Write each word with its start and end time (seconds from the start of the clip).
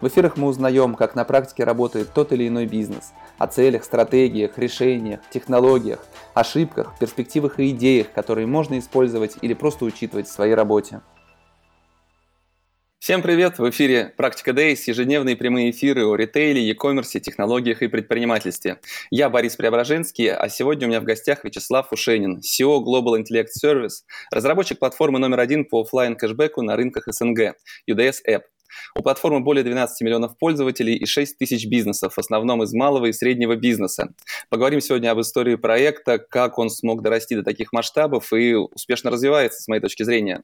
в 0.00 0.06
эфирах 0.08 0.36
мы 0.36 0.48
узнаем, 0.48 0.94
как 0.94 1.14
на 1.14 1.24
практике 1.24 1.64
работает 1.64 2.12
тот 2.14 2.32
или 2.32 2.48
иной 2.48 2.66
бизнес, 2.66 3.12
о 3.38 3.46
целях, 3.46 3.84
стратегиях, 3.84 4.58
решениях, 4.58 5.20
технологиях, 5.30 6.04
ошибках, 6.34 6.94
перспективах 6.98 7.58
и 7.58 7.70
идеях, 7.70 8.12
которые 8.12 8.46
можно 8.46 8.78
использовать 8.78 9.36
или 9.42 9.54
просто 9.54 9.84
учитывать 9.84 10.28
в 10.28 10.32
своей 10.32 10.54
работе. 10.54 11.00
Всем 12.98 13.22
привет! 13.22 13.58
В 13.58 13.70
эфире 13.70 14.12
«Практика 14.16 14.50
Days» 14.50 14.80
ежедневные 14.86 15.36
прямые 15.36 15.70
эфиры 15.70 16.04
о 16.04 16.16
ритейле, 16.16 16.60
e-commerce, 16.68 17.20
технологиях 17.20 17.80
и 17.80 17.86
предпринимательстве. 17.86 18.80
Я 19.10 19.30
Борис 19.30 19.54
Преображенский, 19.54 20.30
а 20.32 20.48
сегодня 20.48 20.86
у 20.86 20.90
меня 20.90 21.00
в 21.00 21.04
гостях 21.04 21.44
Вячеслав 21.44 21.92
Ушенин, 21.92 22.40
CEO 22.40 22.82
Global 22.84 23.22
Intellect 23.22 23.50
Service, 23.64 24.02
разработчик 24.32 24.80
платформы 24.80 25.20
номер 25.20 25.38
один 25.40 25.64
по 25.64 25.82
офлайн 25.82 26.16
кэшбэку 26.16 26.60
на 26.62 26.76
рынках 26.76 27.04
СНГ, 27.06 27.54
UDS 27.88 28.16
App. 28.28 28.42
У 28.96 29.02
платформы 29.02 29.40
более 29.40 29.64
12 29.64 30.00
миллионов 30.02 30.38
пользователей 30.38 30.94
и 30.96 31.06
6 31.06 31.38
тысяч 31.38 31.66
бизнесов, 31.66 32.14
в 32.14 32.18
основном 32.18 32.62
из 32.62 32.72
малого 32.72 33.06
и 33.06 33.12
среднего 33.12 33.56
бизнеса. 33.56 34.14
Поговорим 34.50 34.80
сегодня 34.80 35.10
об 35.10 35.20
истории 35.20 35.56
проекта, 35.56 36.18
как 36.18 36.58
он 36.58 36.70
смог 36.70 37.02
дорасти 37.02 37.36
до 37.36 37.42
таких 37.42 37.72
масштабов 37.72 38.32
и 38.32 38.54
успешно 38.54 39.10
развивается, 39.10 39.62
с 39.62 39.68
моей 39.68 39.80
точки 39.80 40.02
зрения. 40.02 40.42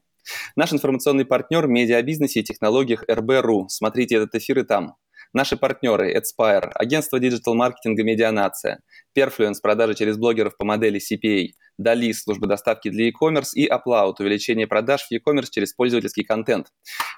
Наш 0.55 0.73
информационный 0.73 1.25
партнер 1.25 1.67
в 1.67 1.69
медиабизнесе 1.69 2.41
и 2.41 2.43
технологиях 2.43 3.03
РБ.ру. 3.09 3.67
Смотрите 3.69 4.15
этот 4.15 4.35
эфир 4.35 4.59
и 4.59 4.63
там. 4.63 4.95
Наши 5.33 5.57
партнеры 5.57 6.15
Adspire, 6.15 6.69
агентство 6.75 7.19
диджитал-маркетинга 7.19 8.03
«Медианация», 8.03 8.79
Perfluence, 9.17 9.55
продажи 9.61 9.95
через 9.95 10.17
блогеров 10.17 10.55
по 10.55 10.63
модели 10.63 10.97
CPA, 10.97 11.49
Dali, 11.81 12.13
служба 12.13 12.47
доставки 12.47 12.89
для 12.89 13.07
e-commerce 13.07 13.51
и 13.53 13.67
Upload, 13.67 14.15
увеличение 14.19 14.67
продаж 14.67 15.03
в 15.03 15.11
e-commerce 15.11 15.47
через 15.51 15.73
пользовательский 15.73 16.23
контент. 16.23 16.67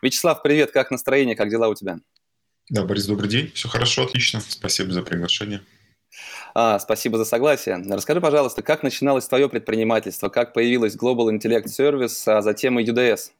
Вячеслав, 0.01 0.41
привет, 0.41 0.71
как 0.71 0.91
настроение, 0.91 1.35
как 1.35 1.49
дела 1.49 1.67
у 1.67 1.75
тебя? 1.75 1.99
Да, 2.69 2.83
Борис, 2.83 3.05
добрый 3.05 3.29
день. 3.29 3.51
Все 3.53 3.69
хорошо, 3.69 4.03
отлично. 4.03 4.41
Спасибо 4.41 4.91
за 4.91 5.01
приглашение. 5.01 5.61
А, 6.53 6.79
спасибо 6.79 7.17
за 7.17 7.25
согласие. 7.25 7.77
Расскажи, 7.89 8.19
пожалуйста, 8.19 8.61
как 8.61 8.83
начиналось 8.83 9.27
твое 9.27 9.47
предпринимательство, 9.47 10.29
как 10.29 10.53
появилась 10.53 10.95
Global 10.95 11.29
Intellect 11.29 11.67
Service, 11.67 12.23
а 12.25 12.41
затем 12.41 12.79
и 12.79 12.83
UDS? 12.83 13.31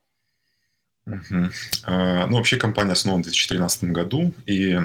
Угу. 1.08 1.50
А, 1.86 2.28
ну, 2.28 2.38
вообще 2.38 2.58
компания 2.58 2.92
основана 2.92 3.24
в 3.24 3.26
2013 3.26 3.86
году, 3.86 4.34
и 4.46 4.78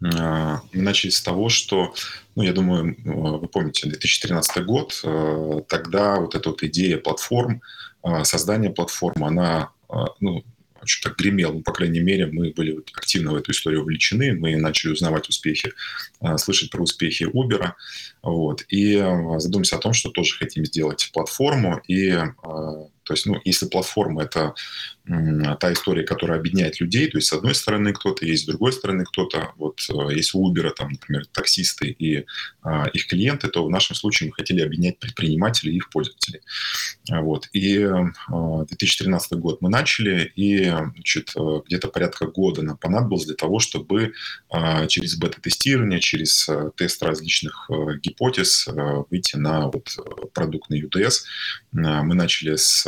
начали 0.00 1.10
с 1.10 1.20
того, 1.20 1.48
что, 1.48 1.92
ну, 2.36 2.42
я 2.42 2.52
думаю, 2.52 2.96
вы 3.04 3.48
помните, 3.48 3.88
2013 3.88 4.64
год, 4.64 5.00
а, 5.04 5.60
тогда 5.68 6.20
вот 6.20 6.34
эта 6.34 6.50
вот 6.50 6.62
идея 6.62 6.98
платформ, 6.98 7.62
а, 8.02 8.24
создания 8.24 8.70
платформ, 8.70 9.24
она, 9.24 9.70
ну, 10.20 10.44
очень 10.80 11.02
так 11.02 11.18
гремел, 11.18 11.52
ну, 11.52 11.62
по 11.62 11.72
крайней 11.72 11.98
мере, 11.98 12.26
мы 12.26 12.52
были 12.52 12.78
активно 12.94 13.32
в 13.32 13.36
эту 13.36 13.50
историю 13.50 13.80
вовлечены, 13.80 14.34
мы 14.34 14.56
начали 14.56 14.92
узнавать 14.92 15.28
успехи, 15.28 15.72
слышать 16.36 16.70
про 16.70 16.80
успехи 16.80 17.24
Uber, 17.24 17.72
вот, 18.22 18.64
и 18.68 18.96
задумались 19.38 19.72
о 19.72 19.78
том, 19.78 19.92
что 19.92 20.10
тоже 20.10 20.38
хотим 20.38 20.64
сделать 20.64 21.10
платформу, 21.12 21.80
и 21.88 22.16
то 23.08 23.14
есть, 23.14 23.24
ну, 23.24 23.40
если 23.44 23.66
платформа– 23.66 24.22
это 24.24 24.54
та 25.60 25.72
история, 25.72 26.02
которая 26.02 26.38
объединяет 26.38 26.80
людей, 26.80 27.08
то 27.08 27.18
есть 27.18 27.28
с 27.28 27.32
одной 27.32 27.54
стороны 27.54 27.92
кто-то 27.92 28.26
есть, 28.26 28.44
с 28.44 28.46
другой 28.46 28.72
стороны 28.72 29.04
кто-то, 29.04 29.52
вот 29.56 29.80
э, 29.90 30.14
если 30.14 30.36
у 30.36 30.52
Uber, 30.52 30.70
там, 30.70 30.90
например, 30.90 31.26
таксисты 31.26 31.88
и 31.90 32.26
а, 32.62 32.86
их 32.92 33.06
клиенты, 33.06 33.48
то 33.48 33.64
в 33.64 33.70
нашем 33.70 33.96
случае 33.96 34.28
мы 34.28 34.34
хотели 34.34 34.60
объединять 34.60 34.98
предпринимателей 34.98 35.72
и 35.72 35.76
их 35.76 35.90
пользователей. 35.90 36.40
Вот. 37.10 37.48
И 37.52 37.82
а, 37.82 38.64
2013 38.64 39.32
год 39.38 39.62
мы 39.62 39.70
начали, 39.70 40.30
и 40.36 40.64
значит, 40.64 41.32
э, 41.36 41.60
где-то 41.66 41.88
порядка 41.88 42.26
года 42.26 42.62
нам 42.62 42.76
понадобилось 42.76 43.26
для 43.26 43.34
того, 43.34 43.58
чтобы 43.58 44.12
а, 44.50 44.86
через 44.86 45.16
бета-тестирование, 45.16 46.00
через 46.00 46.48
а, 46.48 46.70
тест 46.76 47.02
различных 47.02 47.70
а, 47.70 47.94
гипотез 47.94 48.68
а, 48.68 49.04
выйти 49.10 49.36
на 49.36 49.68
вот, 49.68 49.88
продукт 50.34 50.70
на 50.70 50.74
UTS. 50.74 51.22
А, 51.76 52.02
мы 52.02 52.14
начали 52.14 52.56
с 52.56 52.86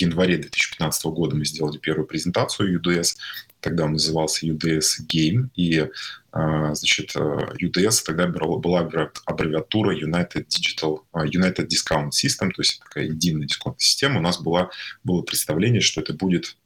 январе 0.00 0.36
2015 0.36 1.04
года 1.06 1.36
мы 1.36 1.44
сделали 1.44 1.78
первую 1.78 2.06
презентацию 2.06 2.80
UDS. 2.80 3.16
Тогда 3.60 3.84
он 3.84 3.92
назывался 3.92 4.46
UDS 4.46 5.00
Game. 5.12 5.48
И 5.54 5.88
а, 6.32 6.74
значит, 6.74 7.14
UDS 7.16 8.04
тогда 8.04 8.26
была 8.26 8.88
аббревиатура 9.24 9.96
United 9.96 10.46
Digital, 10.46 11.00
а, 11.12 11.26
United 11.26 11.68
Discount 11.68 12.10
System, 12.10 12.50
то 12.50 12.62
есть 12.62 12.80
такая 12.80 13.04
единая 13.04 13.46
дисконтная 13.46 13.80
система. 13.80 14.18
У 14.18 14.22
нас 14.22 14.40
была, 14.40 14.70
было 15.04 15.22
представление, 15.22 15.80
что 15.80 16.00
это 16.00 16.14
будет 16.14 16.56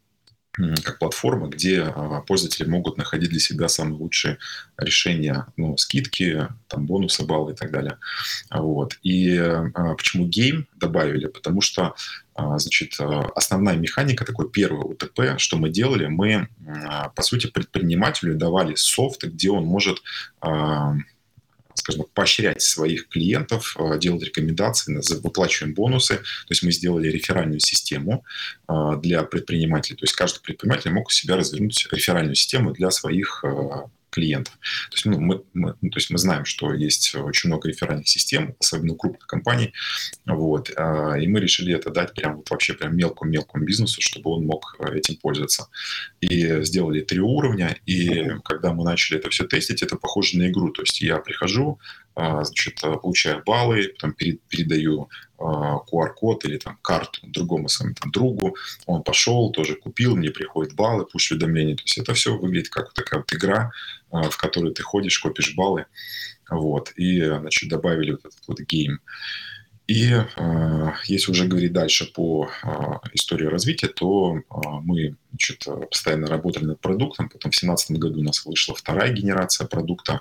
как 0.84 0.98
платформа, 0.98 1.48
где 1.48 1.82
а, 1.82 2.20
пользователи 2.20 2.68
могут 2.68 2.98
находить 2.98 3.30
для 3.30 3.40
себя 3.40 3.68
самые 3.68 3.96
лучшие 3.96 4.38
решения, 4.76 5.46
ну, 5.56 5.76
скидки, 5.78 6.46
там, 6.68 6.86
бонусы, 6.86 7.24
баллы 7.24 7.52
и 7.52 7.56
так 7.56 7.70
далее. 7.70 7.98
Вот. 8.50 8.98
И 9.02 9.34
а, 9.38 9.94
почему 9.94 10.26
game 10.26 10.68
добавили? 10.76 11.26
Потому 11.26 11.62
что, 11.62 11.82
а, 11.82 11.94
значит, 12.36 12.96
основная 13.34 13.76
механика, 13.76 14.24
такой 14.24 14.50
первый 14.50 14.84
УТП, 14.84 15.38
что 15.38 15.56
мы 15.58 15.68
делали, 15.68 16.06
мы, 16.06 16.48
по 17.14 17.22
сути, 17.22 17.46
предпринимателю 17.48 18.36
давали 18.36 18.74
софт, 18.74 19.24
где 19.24 19.50
он 19.50 19.64
может 19.64 20.02
скажем 21.82 22.02
так, 22.02 22.12
поощрять 22.12 22.62
своих 22.62 23.08
клиентов, 23.08 23.76
э, 23.78 23.98
делать 23.98 24.22
рекомендации, 24.22 25.00
выплачиваем 25.20 25.74
бонусы. 25.74 26.16
То 26.16 26.50
есть 26.50 26.62
мы 26.62 26.72
сделали 26.72 27.08
реферальную 27.08 27.60
систему 27.60 28.24
э, 28.68 28.72
для 29.02 29.22
предпринимателей. 29.24 29.96
То 29.96 30.04
есть 30.04 30.14
каждый 30.14 30.40
предприниматель 30.42 30.90
мог 30.90 31.08
у 31.08 31.10
себя 31.10 31.36
развернуть 31.36 31.88
реферальную 31.90 32.34
систему 32.34 32.72
для 32.72 32.90
своих 32.90 33.44
э, 33.44 33.48
клиентов. 34.12 34.54
То 34.90 34.94
есть, 34.94 35.06
ну, 35.06 35.18
мы, 35.18 35.42
мы, 35.54 35.74
ну, 35.80 35.90
то 35.90 35.98
есть 35.98 36.10
мы 36.10 36.18
знаем, 36.18 36.44
что 36.44 36.72
есть 36.72 37.14
очень 37.14 37.48
много 37.48 37.68
реферальных 37.68 38.08
систем, 38.08 38.54
особенно 38.60 38.94
крупных 38.94 39.26
компаний, 39.26 39.72
вот, 40.26 40.70
а, 40.76 41.14
и 41.14 41.26
мы 41.26 41.40
решили 41.40 41.74
это 41.74 41.90
дать 41.90 42.14
прям 42.14 42.36
вот 42.36 42.50
вообще 42.50 42.74
прям 42.74 42.96
мелкому-мелкому 42.96 43.64
бизнесу, 43.64 44.00
чтобы 44.00 44.30
он 44.30 44.46
мог 44.46 44.76
э, 44.78 44.96
этим 44.98 45.16
пользоваться. 45.16 45.68
И 46.20 46.62
сделали 46.62 47.00
три 47.00 47.20
уровня, 47.20 47.76
и 47.86 48.36
когда 48.44 48.72
мы 48.72 48.84
начали 48.84 49.18
это 49.18 49.30
все 49.30 49.44
тестить, 49.44 49.82
это 49.82 49.96
похоже 49.96 50.38
на 50.38 50.48
игру, 50.48 50.70
то 50.70 50.82
есть 50.82 51.00
я 51.00 51.18
прихожу, 51.18 51.78
значит, 52.14 52.80
получаю 52.80 53.42
баллы, 53.44 53.88
потом 53.94 54.12
передаю 54.14 55.08
QR-код 55.38 56.44
а, 56.44 56.48
или 56.48 56.58
там 56.58 56.78
карту 56.82 57.20
другому 57.22 57.68
своему 57.68 57.94
там, 57.94 58.10
другу, 58.10 58.56
он 58.86 59.02
пошел, 59.02 59.50
тоже 59.50 59.74
купил, 59.76 60.16
мне 60.16 60.30
приходят 60.30 60.74
баллы, 60.74 61.06
пусть 61.06 61.30
уведомления. 61.30 61.76
То 61.76 61.82
есть 61.84 61.98
это 61.98 62.14
все 62.14 62.36
выглядит 62.36 62.68
как 62.68 62.92
такая 62.92 63.20
вот 63.20 63.32
игра, 63.32 63.72
а, 64.10 64.28
в 64.30 64.36
которой 64.36 64.72
ты 64.72 64.82
ходишь, 64.82 65.18
копишь 65.18 65.54
баллы. 65.54 65.86
Вот. 66.50 66.92
И, 66.96 67.24
значит, 67.24 67.70
добавили 67.70 68.12
вот 68.12 68.20
этот 68.20 68.46
вот 68.46 68.60
гейм. 68.60 69.00
И 69.88 70.12
э, 70.12 70.92
если 71.06 71.32
уже 71.32 71.46
говорить 71.46 71.72
дальше 71.72 72.10
по 72.12 72.48
э, 72.62 72.68
истории 73.14 73.46
развития, 73.46 73.88
то 73.88 74.36
э, 74.36 74.42
мы 74.82 75.16
значит, 75.30 75.66
постоянно 75.90 76.28
работали 76.28 76.64
над 76.64 76.80
продуктом. 76.80 77.28
Потом 77.28 77.50
в 77.50 77.54
2017 77.54 77.90
году 77.98 78.20
у 78.20 78.22
нас 78.22 78.44
вышла 78.44 78.74
вторая 78.74 79.12
генерация 79.12 79.66
продукта. 79.66 80.20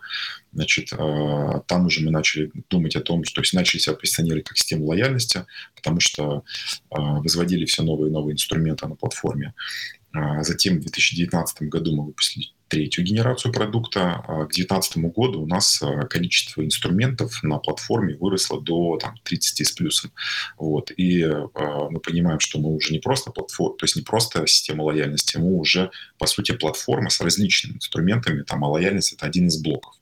Значит, 0.52 0.90
там 0.90 1.86
уже 1.86 2.02
мы 2.02 2.12
начали 2.12 2.52
думать 2.70 2.96
о 2.96 3.02
том, 3.02 3.24
что 3.24 3.36
то 3.36 3.42
есть 3.42 3.54
начали 3.54 3.80
себя 3.80 3.96
позиционировать 3.96 4.46
как 4.46 4.58
систему 4.58 4.88
лояльности, 4.88 5.46
потому 5.76 6.00
что 6.00 6.44
э, 6.90 6.96
возводили 6.98 7.66
все 7.66 7.84
новые 7.84 8.10
и 8.10 8.14
новые 8.14 8.34
инструменты 8.34 8.88
на 8.88 8.96
платформе. 8.96 9.54
А 10.12 10.44
затем 10.44 10.78
в 10.78 10.82
2019 10.82 11.64
году 11.64 11.96
мы 11.96 12.06
выпустили 12.06 12.48
третью 12.72 13.04
генерацию 13.04 13.52
продукта. 13.52 14.24
А 14.26 14.46
к 14.46 14.54
2019 14.54 14.98
году 15.14 15.42
у 15.42 15.46
нас 15.46 15.82
а, 15.82 16.08
количество 16.08 16.64
инструментов 16.64 17.44
на 17.44 17.60
платформе 17.60 18.16
выросло 18.16 18.62
до 18.62 18.98
там, 18.98 19.16
30 19.24 19.68
с 19.68 19.72
плюсом. 19.74 20.12
Вот. 20.58 20.90
И 20.96 21.22
э, 21.22 21.48
мы 21.90 22.00
понимаем, 22.00 22.40
что 22.40 22.60
мы 22.60 22.74
уже 22.74 22.94
не 22.94 23.00
просто 23.00 23.32
платформа, 23.32 23.78
то 23.78 23.84
есть 23.84 23.98
не 23.98 24.02
просто 24.02 24.48
система 24.48 24.84
лояльности, 24.84 25.38
мы 25.38 25.58
уже, 25.58 25.92
по 26.18 26.28
сути, 26.28 26.54
платформа 26.54 27.10
с 27.10 27.20
различными 27.20 27.76
инструментами, 27.76 28.44
там, 28.44 28.64
а 28.64 28.70
лояльность– 28.70 29.14
это 29.14 29.26
один 29.26 29.48
из 29.48 29.62
блоков. 29.62 29.94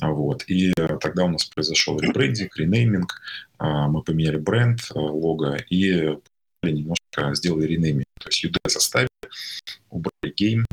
Вот. 0.00 0.44
И 0.46 0.72
тогда 1.00 1.24
у 1.24 1.28
нас 1.28 1.44
произошел 1.44 2.00
ребрендинг, 2.00 2.56
ренейминг, 2.56 3.20
мы 3.60 4.02
поменяли 4.02 4.38
бренд, 4.38 4.80
лого 4.94 5.56
и 5.68 6.16
немножко 6.62 7.34
сделали 7.34 7.66
ренейминг. 7.66 8.06
То 8.20 8.28
есть 8.28 8.44
UD 8.44 8.56
составили, 8.66 9.08
убрали 9.90 10.34
game, 10.34 10.64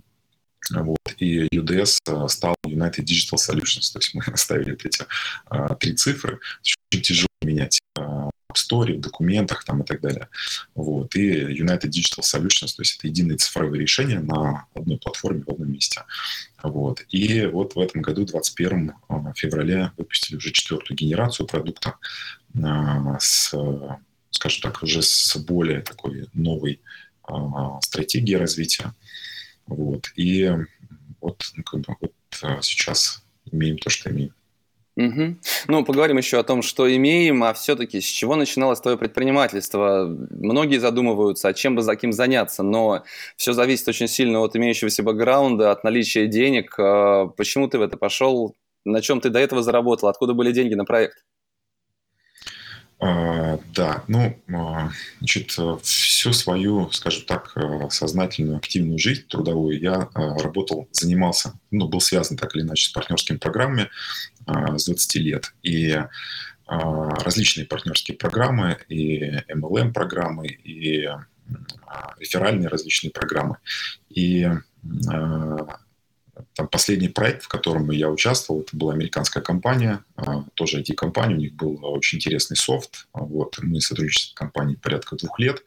вот, 0.71 0.97
и 1.17 1.47
UDS 1.47 1.99
э, 2.07 2.27
стал 2.27 2.55
United 2.65 3.03
Digital 3.03 3.37
Solutions, 3.37 3.91
то 3.93 3.99
есть 3.99 4.13
мы 4.13 4.23
оставили 4.33 4.73
эти 4.73 5.05
а, 5.47 5.75
три 5.75 5.93
цифры. 5.93 6.39
Очень 6.61 7.03
тяжело 7.03 7.27
менять 7.41 7.79
в 7.95 8.31
Store, 8.55 8.93
в 8.93 9.01
документах 9.01 9.63
там 9.63 9.81
и 9.81 9.85
так 9.85 10.01
далее. 10.01 10.29
Вот. 10.73 11.15
И 11.15 11.61
United 11.61 11.89
Digital 11.89 12.21
Solutions, 12.21 12.75
то 12.75 12.81
есть 12.81 12.97
это 12.97 13.07
единые 13.07 13.37
цифровые 13.37 13.81
решения 13.81 14.19
на 14.19 14.65
одной 14.73 14.97
платформе 14.97 15.43
в 15.45 15.49
одном 15.49 15.71
месте. 15.71 16.01
Вот. 16.63 17.03
И 17.09 17.45
вот 17.45 17.75
в 17.75 17.79
этом 17.79 18.01
году, 18.01 18.25
21 18.25 18.93
а, 19.07 19.33
февраля, 19.35 19.93
выпустили 19.97 20.37
уже 20.37 20.51
четвертую 20.51 20.97
генерацию 20.97 21.47
продукта 21.47 21.95
а, 22.63 23.17
с, 23.19 23.53
скажем 24.31 24.61
так, 24.61 24.83
уже 24.83 25.01
с 25.01 25.35
более 25.37 25.81
такой 25.81 26.27
новой 26.33 26.79
а, 27.23 27.79
стратегией 27.81 28.37
развития. 28.37 28.93
Вот. 29.67 30.11
И 30.15 30.49
вот, 31.21 31.43
ну, 31.55 31.63
как 31.63 31.81
бы, 31.81 31.95
вот 32.01 32.13
сейчас 32.61 33.23
имеем 33.51 33.77
то, 33.77 33.89
что 33.89 34.09
имеем. 34.11 34.33
Угу. 34.97 35.35
Ну, 35.67 35.83
поговорим 35.83 36.17
еще 36.17 36.39
о 36.39 36.43
том, 36.43 36.61
что 36.61 36.93
имеем, 36.93 37.43
а 37.43 37.53
все-таки 37.53 37.99
с 37.99 38.05
чего 38.05 38.37
начиналось 38.37 38.79
твое 38.79 38.97
предпринимательство? 38.97 40.05
Многие 40.07 40.77
задумываются, 40.77 41.49
а 41.49 41.53
чем 41.53 41.75
бы 41.75 41.81
за 41.81 41.97
кем 41.97 42.13
заняться, 42.13 42.63
но 42.63 43.03
все 43.35 43.51
зависит 43.51 43.87
очень 43.89 44.07
сильно 44.07 44.39
от 44.39 44.55
имеющегося 44.55 45.03
бэкграунда, 45.03 45.71
от 45.71 45.83
наличия 45.83 46.27
денег. 46.27 46.75
А 46.79 47.27
почему 47.27 47.67
ты 47.67 47.77
в 47.77 47.81
это 47.81 47.97
пошел? 47.97 48.55
На 48.85 49.01
чем 49.01 49.19
ты 49.19 49.29
до 49.29 49.39
этого 49.39 49.63
заработал? 49.63 50.07
Откуда 50.07 50.33
были 50.33 50.53
деньги 50.53 50.75
на 50.75 50.85
проект? 50.85 51.25
А, 52.97 53.59
да, 53.73 54.03
ну, 54.07 54.41
а, 54.53 54.89
значит, 55.19 55.51
всю 55.83 56.33
свою, 56.33 56.89
скажем 56.91 57.25
так, 57.25 57.51
а, 57.55 57.89
сознательную, 57.89 58.57
активную 58.57 58.97
жизнь 58.99 59.23
трудовую 59.27 59.79
я 59.79 60.09
работал, 60.13 60.87
занимался, 60.91 61.59
ну, 61.71 61.87
был 61.87 61.99
связан 61.99 62.37
так 62.37 62.55
или 62.55 62.63
иначе 62.63 62.89
с 62.89 62.93
партнерскими 62.93 63.37
программами 63.37 63.89
с 64.47 64.85
20 64.85 65.15
лет. 65.19 65.53
И 65.63 65.99
различные 66.67 67.67
партнерские 67.67 68.17
программы, 68.17 68.77
и 68.89 69.19
MLM-программы, 69.53 70.47
и 70.47 71.07
реферальные 72.19 72.69
различные 72.69 73.11
программы. 73.11 73.57
И 74.09 74.49
там 76.53 76.67
последний 76.67 77.07
проект, 77.07 77.43
в 77.43 77.47
котором 77.47 77.89
я 77.91 78.09
участвовал, 78.09 78.61
это 78.61 78.75
была 78.75 78.93
американская 78.93 79.41
компания, 79.41 80.03
а, 80.15 80.43
тоже 80.53 80.81
IT-компания, 80.81 81.35
у 81.35 81.39
них 81.39 81.53
был 81.53 81.79
очень 81.81 82.17
интересный 82.17 82.57
софт. 82.57 83.07
Вот, 83.13 83.57
мы 83.61 83.81
сотрудничали 83.81 84.31
с 84.31 84.33
компанией 84.33 84.77
порядка 84.77 85.15
двух 85.15 85.39
лет. 85.39 85.63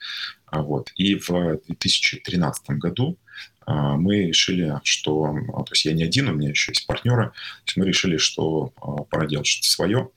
А, 0.47 0.63
вот, 0.63 0.91
и 0.97 1.15
в 1.15 1.61
2013 1.67 2.71
году 2.71 3.19
а, 3.67 3.97
мы 3.97 4.27
решили, 4.27 4.81
что... 4.85 5.35
То 5.67 5.73
есть 5.73 5.85
я 5.85 5.93
не 5.93 6.05
один, 6.05 6.29
у 6.29 6.35
меня 6.35 6.51
еще 6.51 6.73
есть 6.73 6.87
партнеры. 6.87 7.27
То 7.31 7.67
есть 7.67 7.77
мы 7.77 7.87
решили, 7.87 8.17
что 8.17 8.73
пора 9.11 9.27
делать 9.27 9.47
что-то 9.47 9.69
свое, 9.69 10.11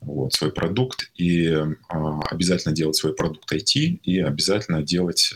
вот, 0.00 0.32
свой 0.32 0.52
продукт, 0.52 1.10
и 1.16 1.46
обязательно 1.88 2.74
делать 2.74 2.96
свой 2.96 3.14
продукт 3.14 3.52
IT, 3.52 4.00
и 4.02 4.20
обязательно 4.20 4.82
делать 4.82 5.34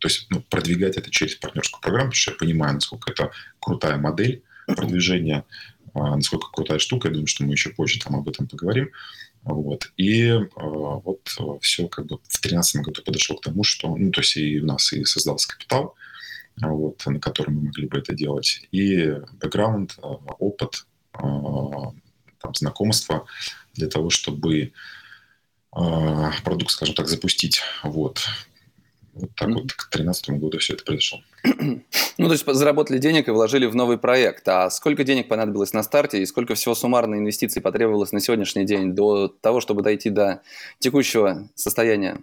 то 0.00 0.08
есть 0.08 0.26
ну, 0.30 0.40
продвигать 0.40 0.96
это 0.96 1.10
через 1.10 1.36
партнерскую 1.36 1.80
программу, 1.80 2.10
потому 2.10 2.16
что 2.20 2.30
я 2.32 2.36
понимаю, 2.38 2.74
насколько 2.74 3.12
это 3.12 3.30
крутая 3.60 3.98
модель 3.98 4.42
продвижения, 4.66 5.44
а, 5.94 6.16
насколько 6.16 6.48
крутая 6.50 6.78
штука. 6.78 7.08
Я 7.08 7.14
думаю, 7.14 7.26
что 7.26 7.44
мы 7.44 7.52
еще 7.52 7.70
позже 7.70 8.00
там 8.00 8.16
об 8.16 8.28
этом 8.28 8.48
поговорим. 8.48 8.90
Вот. 9.42 9.90
И 9.96 10.22
э, 10.28 10.40
вот 10.56 11.26
все 11.62 11.88
как 11.88 12.06
бы 12.06 12.16
в 12.16 12.28
2013 12.28 12.82
году 12.82 13.02
подошел 13.02 13.36
к 13.36 13.42
тому, 13.42 13.64
что, 13.64 13.94
ну, 13.96 14.10
то 14.10 14.20
есть 14.20 14.36
и 14.36 14.60
у 14.60 14.66
нас 14.66 14.92
и 14.92 15.04
создался 15.04 15.48
капитал, 15.48 15.94
вот, 16.60 17.04
на 17.06 17.18
котором 17.20 17.54
мы 17.54 17.62
могли 17.62 17.86
бы 17.86 17.98
это 17.98 18.12
делать, 18.12 18.66
и 18.70 19.14
бэкграунд, 19.40 19.98
опыт, 20.38 20.86
там, 21.12 22.54
знакомство 22.54 23.26
для 23.72 23.88
того, 23.88 24.10
чтобы 24.10 24.72
продукт, 25.70 26.72
скажем 26.72 26.94
так, 26.94 27.08
запустить. 27.08 27.62
Вот. 27.82 28.20
Вот 29.14 29.34
так 29.34 29.48
mm-hmm. 29.48 29.54
вот 29.54 29.72
к 29.72 29.90
2013 29.90 30.30
году 30.30 30.58
все 30.58 30.74
это 30.74 30.84
произошло. 30.84 31.20
Ну, 32.18 32.26
то 32.26 32.32
есть 32.32 32.44
заработали 32.46 32.98
денег 32.98 33.28
и 33.28 33.30
вложили 33.30 33.64
в 33.64 33.74
новый 33.74 33.96
проект. 33.96 34.46
А 34.46 34.68
сколько 34.68 35.04
денег 35.04 35.26
понадобилось 35.28 35.72
на 35.72 35.82
старте 35.82 36.20
и 36.20 36.26
сколько 36.26 36.54
всего 36.54 36.74
суммарно 36.74 37.14
инвестиций 37.14 37.62
потребовалось 37.62 38.12
на 38.12 38.20
сегодняшний 38.20 38.66
день 38.66 38.94
до 38.94 39.28
того, 39.28 39.62
чтобы 39.62 39.82
дойти 39.82 40.10
до 40.10 40.42
текущего 40.80 41.48
состояния? 41.54 42.18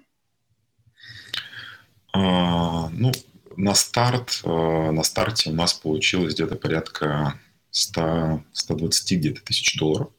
А, 2.14 2.90
ну, 2.90 3.12
на 3.56 3.74
старт, 3.74 4.42
а, 4.44 4.92
на 4.92 5.02
старте 5.02 5.50
у 5.50 5.54
нас 5.54 5.74
получилось 5.74 6.36
где-то 6.36 6.56
порядка 6.56 7.40
100, 7.72 8.44
120 8.54 9.18
где-то 9.18 9.44
тысяч 9.44 9.80
долларов. 9.80 10.10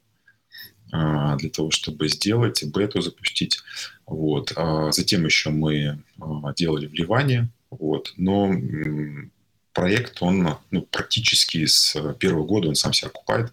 А, 0.91 1.37
для 1.37 1.51
того, 1.51 1.71
чтобы 1.71 2.09
сделать 2.09 2.65
бету 2.65 3.01
запустить. 3.01 3.61
Вот. 4.09 4.53
А 4.57 4.91
затем 4.93 5.25
еще 5.25 5.51
мы 5.51 6.03
а, 6.21 6.53
делали 6.55 6.87
вливание. 6.87 7.49
Вот. 7.71 8.13
Но 8.17 8.53
проект, 9.73 10.23
он 10.23 10.57
ну, 10.71 10.83
практически 10.83 11.65
с 11.67 11.97
первого 12.19 12.45
года 12.45 12.69
он 12.69 12.75
сам 12.75 12.93
себя 12.93 13.09
окупает. 13.09 13.53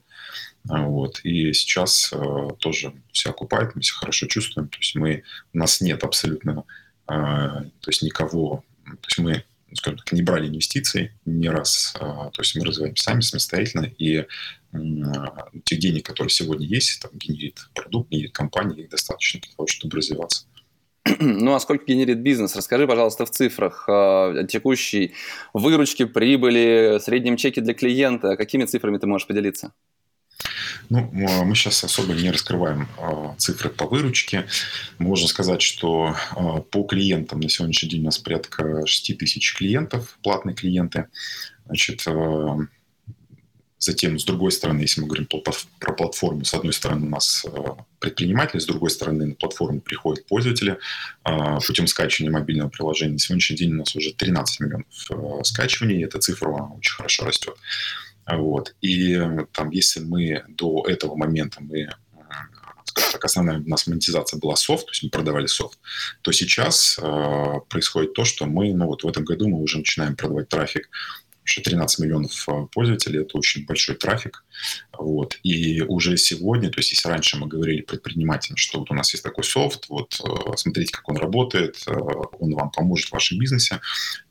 Вот. 0.64 1.20
И 1.24 1.54
сейчас 1.54 2.12
тоже 2.60 2.94
себя 3.12 3.32
окупает, 3.32 3.76
мы 3.76 3.84
себя 3.84 3.98
хорошо 4.00 4.26
чувствуем. 4.26 4.70
То 4.70 4.78
есть 4.80 4.96
мы, 4.96 5.24
у 5.54 5.58
нас 5.58 5.82
нет 5.82 6.04
абсолютно 6.04 6.66
то 7.08 7.72
есть 7.88 8.02
никого, 8.02 8.64
то 8.86 9.08
есть 9.08 9.20
мы 9.20 9.44
скажем 9.76 10.00
так, 10.00 10.12
не 10.12 10.22
брали 10.22 10.48
инвестиции 10.48 11.18
ни 11.26 11.48
раз. 11.48 11.94
То 12.00 12.40
есть 12.40 12.56
мы 12.56 12.66
развиваем 12.66 12.96
сами 12.96 13.22
самостоятельно, 13.22 13.86
и 13.86 14.26
тех 15.64 15.80
денег, 15.80 16.06
которые 16.06 16.32
сегодня 16.32 16.66
есть, 16.66 17.02
там 17.02 17.12
генерит 17.14 17.70
продукт, 17.74 18.10
генерит 18.10 18.34
компания, 18.34 18.84
их 18.84 18.90
достаточно 18.90 19.40
для 19.40 19.52
того, 19.56 19.68
чтобы 19.68 19.98
развиваться. 19.98 20.46
Ну 21.20 21.54
а 21.54 21.60
сколько 21.60 21.86
генерит 21.86 22.22
бизнес? 22.22 22.56
Расскажи, 22.56 22.88
пожалуйста, 22.88 23.26
в 23.26 23.32
цифрах 23.32 23.86
э, 23.88 24.46
текущей 24.50 25.14
выручки, 25.54 26.06
прибыли, 26.06 27.00
среднем 27.02 27.38
чеке 27.38 27.62
для 27.62 27.74
клиента. 27.74 28.36
Какими 28.36 28.66
цифрами 28.66 28.98
ты 28.98 29.08
можешь 29.08 29.28
поделиться? 29.28 29.74
Ну, 30.90 31.10
мы 31.12 31.56
сейчас 31.56 31.84
особо 31.84 32.14
не 32.14 32.32
раскрываем 32.32 32.88
э, 32.98 33.34
цифры 33.38 33.70
по 33.70 33.86
выручке. 33.86 34.48
Можно 34.98 35.28
сказать, 35.28 35.62
что 35.62 36.16
э, 36.36 36.62
по 36.72 36.84
клиентам 36.84 37.40
на 37.40 37.50
сегодняшний 37.50 37.90
день 37.90 38.02
у 38.02 38.06
нас 38.06 38.18
порядка 38.18 38.86
6 38.86 39.18
тысяч 39.18 39.56
клиентов, 39.56 40.18
платные 40.22 40.56
клиенты. 40.56 41.08
Значит, 41.66 42.06
Затем, 43.78 44.18
с 44.18 44.24
другой 44.26 44.52
стороны, 44.52 44.82
если 44.82 45.02
мы 45.02 45.08
говорим 45.08 45.28
про 45.28 45.94
платформу, 45.94 46.44
с 46.44 46.54
одной 46.56 46.74
стороны 46.74 47.06
у 47.06 47.10
нас 47.10 47.46
предприниматели, 48.00 48.60
с 48.60 48.66
другой 48.66 48.90
стороны 48.90 49.28
на 49.28 49.36
платформу 49.36 49.80
приходят 49.80 50.26
пользователи 50.26 50.80
путем 51.68 51.86
скачивания 51.86 52.32
мобильного 52.32 52.70
приложения. 52.70 53.14
На 53.14 53.20
сегодняшний 53.20 53.58
день 53.58 53.74
у 53.74 53.78
нас 53.78 53.96
уже 53.96 54.14
13 54.14 54.60
миллионов 54.62 55.46
скачиваний, 55.46 56.00
и 56.00 56.04
эта 56.04 56.20
цифра 56.20 56.50
очень 56.50 56.96
хорошо 56.96 57.26
растет. 57.26 57.56
Вот. 58.28 58.76
И 58.82 59.20
там, 59.52 59.70
если 59.70 60.00
мы 60.00 60.44
до 60.48 60.86
этого 60.88 61.16
момента 61.16 61.62
мы 61.62 61.90
скажем 62.86 63.12
так, 63.12 63.26
основная 63.26 63.60
у 63.60 63.68
нас 63.68 63.88
монетизация 63.88 64.40
была 64.40 64.56
софт, 64.56 64.86
то 64.86 64.92
есть 64.92 65.04
мы 65.04 65.10
продавали 65.10 65.48
софт, 65.48 65.80
то 66.22 66.32
сейчас 66.32 66.98
э, 67.02 67.54
происходит 67.68 68.14
то, 68.14 68.24
что 68.24 68.46
мы, 68.46 68.74
ну 68.74 68.86
вот 68.86 69.04
в 69.04 69.08
этом 69.08 69.26
году 69.26 69.50
мы 69.50 69.60
уже 69.60 69.80
начинаем 69.80 70.16
продавать 70.16 70.48
трафик 70.48 70.90
еще 71.46 71.62
13 71.62 72.00
миллионов 72.00 72.50
а, 72.50 72.66
пользователей, 72.66 73.22
это 73.22 73.38
очень 73.38 73.66
большой 73.66 73.96
трафик. 73.96 74.44
Вот. 74.98 75.38
И 75.44 75.82
уже 75.82 76.18
сегодня, 76.18 76.70
то 76.70 76.80
есть 76.80 76.92
если 76.92 77.08
раньше 77.08 77.38
мы 77.38 77.48
говорили 77.48 77.82
предпринимателям, 77.82 78.58
что 78.58 78.80
вот 78.80 78.92
у 78.92 78.94
нас 78.94 79.14
есть 79.14 79.24
такой 79.24 79.44
софт, 79.44 79.88
вот 79.90 80.20
а, 80.24 80.58
смотрите, 80.58 80.92
как 80.92 81.08
он 81.08 81.18
работает, 81.18 81.84
а, 81.88 81.92
он 81.92 82.56
вам 82.56 82.72
поможет 82.72 83.10
в 83.10 83.14
вашем 83.14 83.38
бизнесе, 83.38 83.80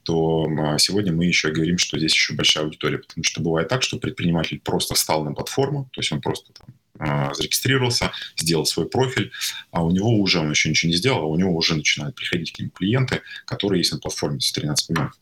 то 0.02 0.46
сегодня 0.78 1.14
мы 1.14 1.24
еще 1.24 1.50
говорим, 1.50 1.78
что 1.78 1.98
здесь 1.98 2.12
еще 2.12 2.34
большая 2.34 2.64
аудитория, 2.64 2.98
потому 2.98 3.24
что 3.24 3.40
бывает 3.40 3.68
так, 3.68 3.82
что 3.82 3.98
предприниматель 3.98 4.60
просто 4.60 4.94
встал 4.94 5.24
на 5.24 5.32
платформу, 5.32 5.88
то 5.92 6.00
есть 6.00 6.12
он 6.12 6.20
просто 6.20 6.52
там 6.52 7.34
зарегистрировался, 7.34 8.12
сделал 8.36 8.66
свой 8.66 8.86
профиль, 8.86 9.32
а 9.70 9.82
у 9.82 9.90
него 9.90 10.10
уже, 10.10 10.40
он 10.40 10.50
еще 10.50 10.68
ничего 10.68 10.90
не 10.90 10.96
сделал, 10.96 11.22
а 11.22 11.26
у 11.26 11.36
него 11.36 11.56
уже 11.56 11.74
начинают 11.74 12.14
приходить 12.16 12.52
к 12.52 12.58
нему 12.58 12.70
клиенты, 12.70 13.22
которые 13.46 13.80
есть 13.80 13.92
на 13.92 13.98
платформе 13.98 14.40
с 14.40 14.52
13 14.52 14.90
миллионов. 14.90 15.14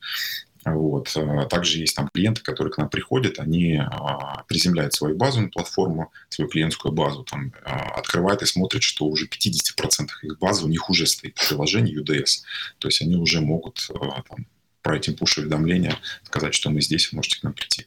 Вот. 0.65 1.13
Э, 1.17 1.47
также 1.49 1.79
есть 1.79 1.97
там 1.97 2.09
клиенты, 2.13 2.43
которые 2.43 2.73
к 2.73 2.79
нам 2.79 2.89
приходят, 2.89 3.41
они 3.41 3.77
а, 3.77 4.45
приземляют 4.45 4.95
свою 4.95 5.17
базу 5.17 5.41
на 5.41 5.49
платформу, 5.49 6.13
свою 6.29 6.49
клиентскую 6.49 6.93
базу, 6.93 7.25
там, 7.25 7.53
а, 7.65 7.99
открывают 7.99 8.43
и 8.43 8.47
смотрят, 8.47 8.83
что 8.83 9.07
уже 9.07 9.27
50% 9.27 10.09
их 10.23 10.39
базы 10.39 10.65
у 10.65 10.69
них 10.69 10.89
уже 10.89 11.07
стоит 11.07 11.35
приложение 11.35 12.01
UDS. 12.01 12.43
То 12.79 12.89
есть 12.89 13.03
они 13.03 13.17
уже 13.17 13.41
могут 13.41 13.89
а, 13.91 14.23
там, 14.23 14.47
про 14.83 14.97
эти 14.97 15.11
пуш-уведомления 15.11 15.97
сказать, 16.25 16.55
что 16.55 16.71
мы 16.71 16.81
здесь, 16.81 17.13
можете 17.13 17.41
к 17.41 17.43
нам 17.43 17.55
прийти. 17.55 17.87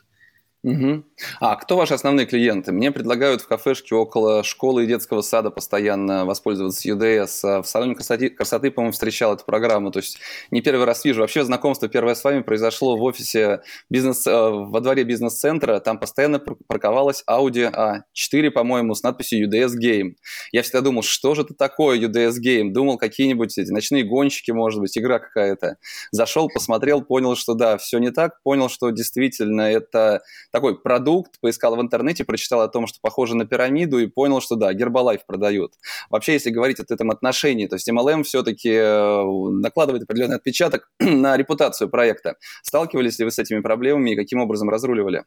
Угу. 0.66 1.04
А 1.42 1.56
кто 1.58 1.78
ваши 1.78 1.94
основные 1.94 2.26
клиенты? 2.26 2.72
Мне 2.72 2.92
предлагают 2.92 3.42
в 3.42 3.48
кафешке 3.48 3.94
около 3.94 4.44
школы 4.44 4.84
и 4.84 4.88
детского 4.88 5.22
сада 5.22 5.52
постоянно 5.52 6.26
воспользоваться 6.26 6.90
UDS. 6.90 7.40
А 7.44 7.62
в 7.62 7.68
салоне 7.68 7.94
красоты, 7.94 8.32
красоты 8.32 8.72
по-моему, 8.72 8.92
встречал 8.92 9.36
эту 9.36 9.46
программу. 9.46 9.92
То 9.92 10.00
есть 10.00 10.18
не 10.50 10.62
первый 10.62 10.86
раз 10.86 11.06
вижу. 11.06 11.22
Вообще 11.22 11.44
знакомство 11.44 11.88
первое 11.88 12.16
с 12.16 12.24
вами 12.24 12.42
произошло 12.42 12.98
в 12.98 13.04
офисе 13.04 13.62
бизнес, 13.92 14.26
э, 14.26 14.32
во 14.32 14.82
дворе 14.82 15.04
бизнес-центра. 15.04 15.80
Там 15.82 16.00
постоянно 16.00 16.40
парковалась 16.40 17.24
Audi 17.30 17.72
A4, 17.72 18.50
по-моему, 18.50 18.96
с 18.96 19.04
надписью 19.04 19.48
UDS 19.48 19.74
Game. 19.80 20.16
Я 20.52 20.64
всегда 20.64 20.82
думал, 20.82 21.04
что 21.04 21.36
же 21.36 21.44
это 21.44 21.54
такое 21.54 22.00
UDS 22.00 22.38
Game? 22.44 22.72
Думал, 22.72 22.98
какие-нибудь 22.98 23.56
эти 23.56 23.70
ночные 23.70 24.04
гонщики, 24.04 24.50
может 24.50 24.82
быть, 24.82 24.98
игра 24.98 25.20
какая-то. 25.20 25.78
Зашел, 26.10 26.50
посмотрел, 26.50 27.04
понял, 27.04 27.36
что 27.36 27.54
да, 27.54 27.78
все 27.78 28.00
не 28.00 28.10
так. 28.10 28.42
Понял, 28.42 28.68
что 28.68 28.90
действительно 28.90 29.62
это 29.62 30.24
такой 30.56 30.80
продукт, 30.80 31.38
поискал 31.42 31.76
в 31.76 31.82
интернете, 31.82 32.24
прочитал 32.24 32.62
о 32.62 32.70
том, 32.70 32.88
что 32.88 33.00
похоже 33.02 33.36
на 33.36 33.46
пирамиду 33.46 34.00
и 34.00 34.08
понял, 34.08 34.40
что 34.40 34.56
да, 34.56 34.74
Гербалайф 34.74 35.26
продают. 35.26 35.74
Вообще, 36.10 36.32
если 36.32 36.50
говорить 36.50 36.80
о 36.80 36.86
этом 36.88 37.12
отношении, 37.12 37.68
то 37.68 37.76
есть 37.76 37.90
MLM 37.90 38.24
все-таки 38.24 38.70
э, 38.70 39.24
накладывает 39.52 40.04
определенный 40.04 40.38
отпечаток 40.38 40.90
на 41.00 41.36
репутацию 41.36 41.90
проекта. 41.90 42.38
Сталкивались 42.64 43.20
ли 43.20 43.26
вы 43.26 43.32
с 43.32 43.40
этими 43.40 43.60
проблемами 43.60 44.12
и 44.12 44.16
каким 44.16 44.40
образом 44.40 44.70
разруливали? 44.70 45.26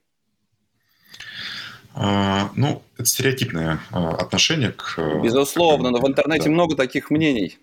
А, 1.94 2.50
ну, 2.56 2.82
это 2.97 3.04
стереотипное 3.04 3.80
а, 3.90 4.12
отношение 4.12 4.73
к... 4.73 4.94
Э, 4.97 5.20
Безусловно, 5.20 5.90
но 5.90 5.99
в 5.99 6.08
интернете 6.08 6.44
да. 6.44 6.52
много 6.52 6.75
таких 6.75 7.11
мнений 7.11 7.58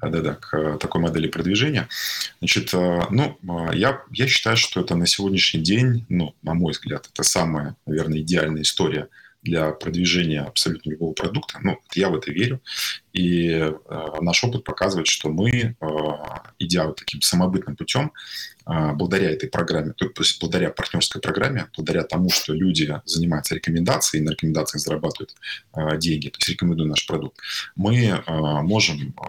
да-да-да, 0.00 0.34
к 0.34 0.78
такой 0.78 1.00
модели 1.00 1.28
продвижения. 1.28 1.88
Значит, 2.38 2.72
э, 2.74 3.02
ну, 3.10 3.38
э, 3.42 3.76
я, 3.76 4.02
я 4.10 4.26
считаю, 4.26 4.56
что 4.56 4.80
это 4.80 4.94
на 4.94 5.06
сегодняшний 5.06 5.60
день, 5.60 6.04
ну, 6.08 6.34
на 6.42 6.54
мой 6.54 6.72
взгляд, 6.72 7.08
это 7.12 7.22
самая, 7.22 7.76
наверное, 7.86 8.18
идеальная 8.20 8.62
история 8.62 9.08
для 9.42 9.72
продвижения 9.72 10.40
абсолютно 10.40 10.90
любого 10.90 11.12
продукта. 11.12 11.58
Ну, 11.62 11.78
я 11.94 12.08
в 12.08 12.14
это 12.14 12.30
верю. 12.30 12.60
И 13.12 13.48
э, 13.48 13.72
наш 14.20 14.44
опыт 14.44 14.64
показывает, 14.64 15.08
что 15.08 15.28
мы, 15.30 15.50
э, 15.50 15.74
идя 16.60 16.86
вот 16.86 16.96
таким 16.96 17.20
самобытным 17.20 17.76
путем, 17.76 18.12
э, 18.66 18.92
благодаря 18.92 19.30
этой 19.30 19.48
программе, 19.48 19.92
то 19.92 20.08
есть 20.16 20.40
благодаря 20.40 20.70
партнерской 20.70 21.20
программе, 21.20 21.66
благодаря 21.76 22.04
тому, 22.04 22.30
что 22.30 22.54
люди 22.54 23.00
занимаются 23.04 23.56
рекомендацией, 23.56 24.22
и 24.22 24.24
на 24.24 24.30
рекомендациях 24.30 24.80
зарабатывают 24.80 25.34
э, 25.74 25.98
деньги, 25.98 26.28
то 26.28 26.38
есть 26.38 26.48
рекомендуют 26.48 26.90
наш 26.90 27.06
продукт, 27.06 27.36
мы 27.74 27.96
э, 27.96 28.22
можем 28.62 29.08
э, 29.08 29.22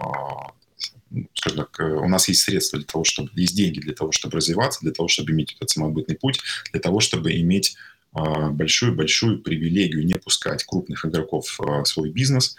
скажем 1.34 1.58
так, 1.58 1.80
э, 1.80 1.84
у 1.84 2.08
нас 2.08 2.28
есть 2.28 2.42
средства 2.42 2.78
для 2.78 2.86
того, 2.86 3.04
чтобы, 3.04 3.30
есть 3.34 3.56
деньги 3.56 3.80
для 3.80 3.94
того, 3.94 4.12
чтобы 4.12 4.36
развиваться, 4.36 4.80
для 4.82 4.92
того, 4.92 5.08
чтобы 5.08 5.32
иметь 5.32 5.54
этот 5.56 5.70
самобытный 5.70 6.16
путь, 6.16 6.40
для 6.72 6.80
того, 6.80 7.00
чтобы 7.00 7.32
иметь 7.32 7.76
большую-большую 8.12 9.40
привилегию 9.40 10.06
не 10.06 10.14
пускать 10.14 10.62
крупных 10.62 11.04
игроков 11.04 11.58
в 11.58 11.84
свой 11.84 12.10
бизнес, 12.10 12.54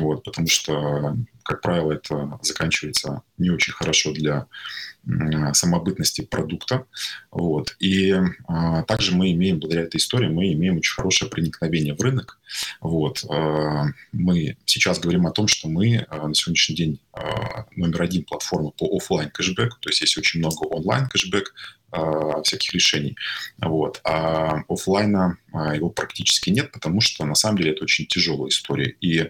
вот, 0.00 0.24
потому 0.24 0.48
что, 0.48 1.16
как 1.42 1.60
правило, 1.60 1.92
это 1.92 2.38
заканчивается 2.42 3.22
не 3.38 3.50
очень 3.50 3.72
хорошо 3.72 4.12
для 4.12 4.46
самобытности 5.52 6.20
продукта. 6.22 6.86
Вот. 7.30 7.74
И 7.80 8.14
а, 8.46 8.82
также 8.84 9.14
мы 9.14 9.32
имеем, 9.32 9.58
благодаря 9.58 9.84
этой 9.84 9.96
истории, 9.96 10.28
мы 10.28 10.52
имеем 10.52 10.76
очень 10.76 10.94
хорошее 10.94 11.30
проникновение 11.30 11.94
в 11.94 12.00
рынок. 12.00 12.38
Вот. 12.80 13.24
А, 13.28 13.86
мы 14.12 14.56
сейчас 14.64 15.00
говорим 15.00 15.26
о 15.26 15.32
том, 15.32 15.48
что 15.48 15.68
мы 15.68 16.06
а, 16.08 16.28
на 16.28 16.34
сегодняшний 16.34 16.76
день 16.76 17.00
а, 17.12 17.66
номер 17.74 18.02
один 18.02 18.24
платформа 18.24 18.70
по 18.70 18.96
офлайн 18.96 19.30
кэшбэку, 19.30 19.78
то 19.80 19.88
есть 19.88 20.02
есть 20.02 20.16
очень 20.16 20.38
много 20.38 20.64
онлайн 20.64 21.08
кэшбэк, 21.08 21.52
всяких 22.42 22.72
решений. 22.72 23.18
Вот. 23.58 24.00
А 24.02 24.62
офлайна 24.66 25.36
его 25.74 25.90
практически 25.90 26.48
нет, 26.48 26.72
потому 26.72 27.02
что 27.02 27.26
на 27.26 27.34
самом 27.34 27.58
деле 27.58 27.72
это 27.72 27.84
очень 27.84 28.06
тяжелая 28.06 28.48
история. 28.48 28.96
И 29.02 29.28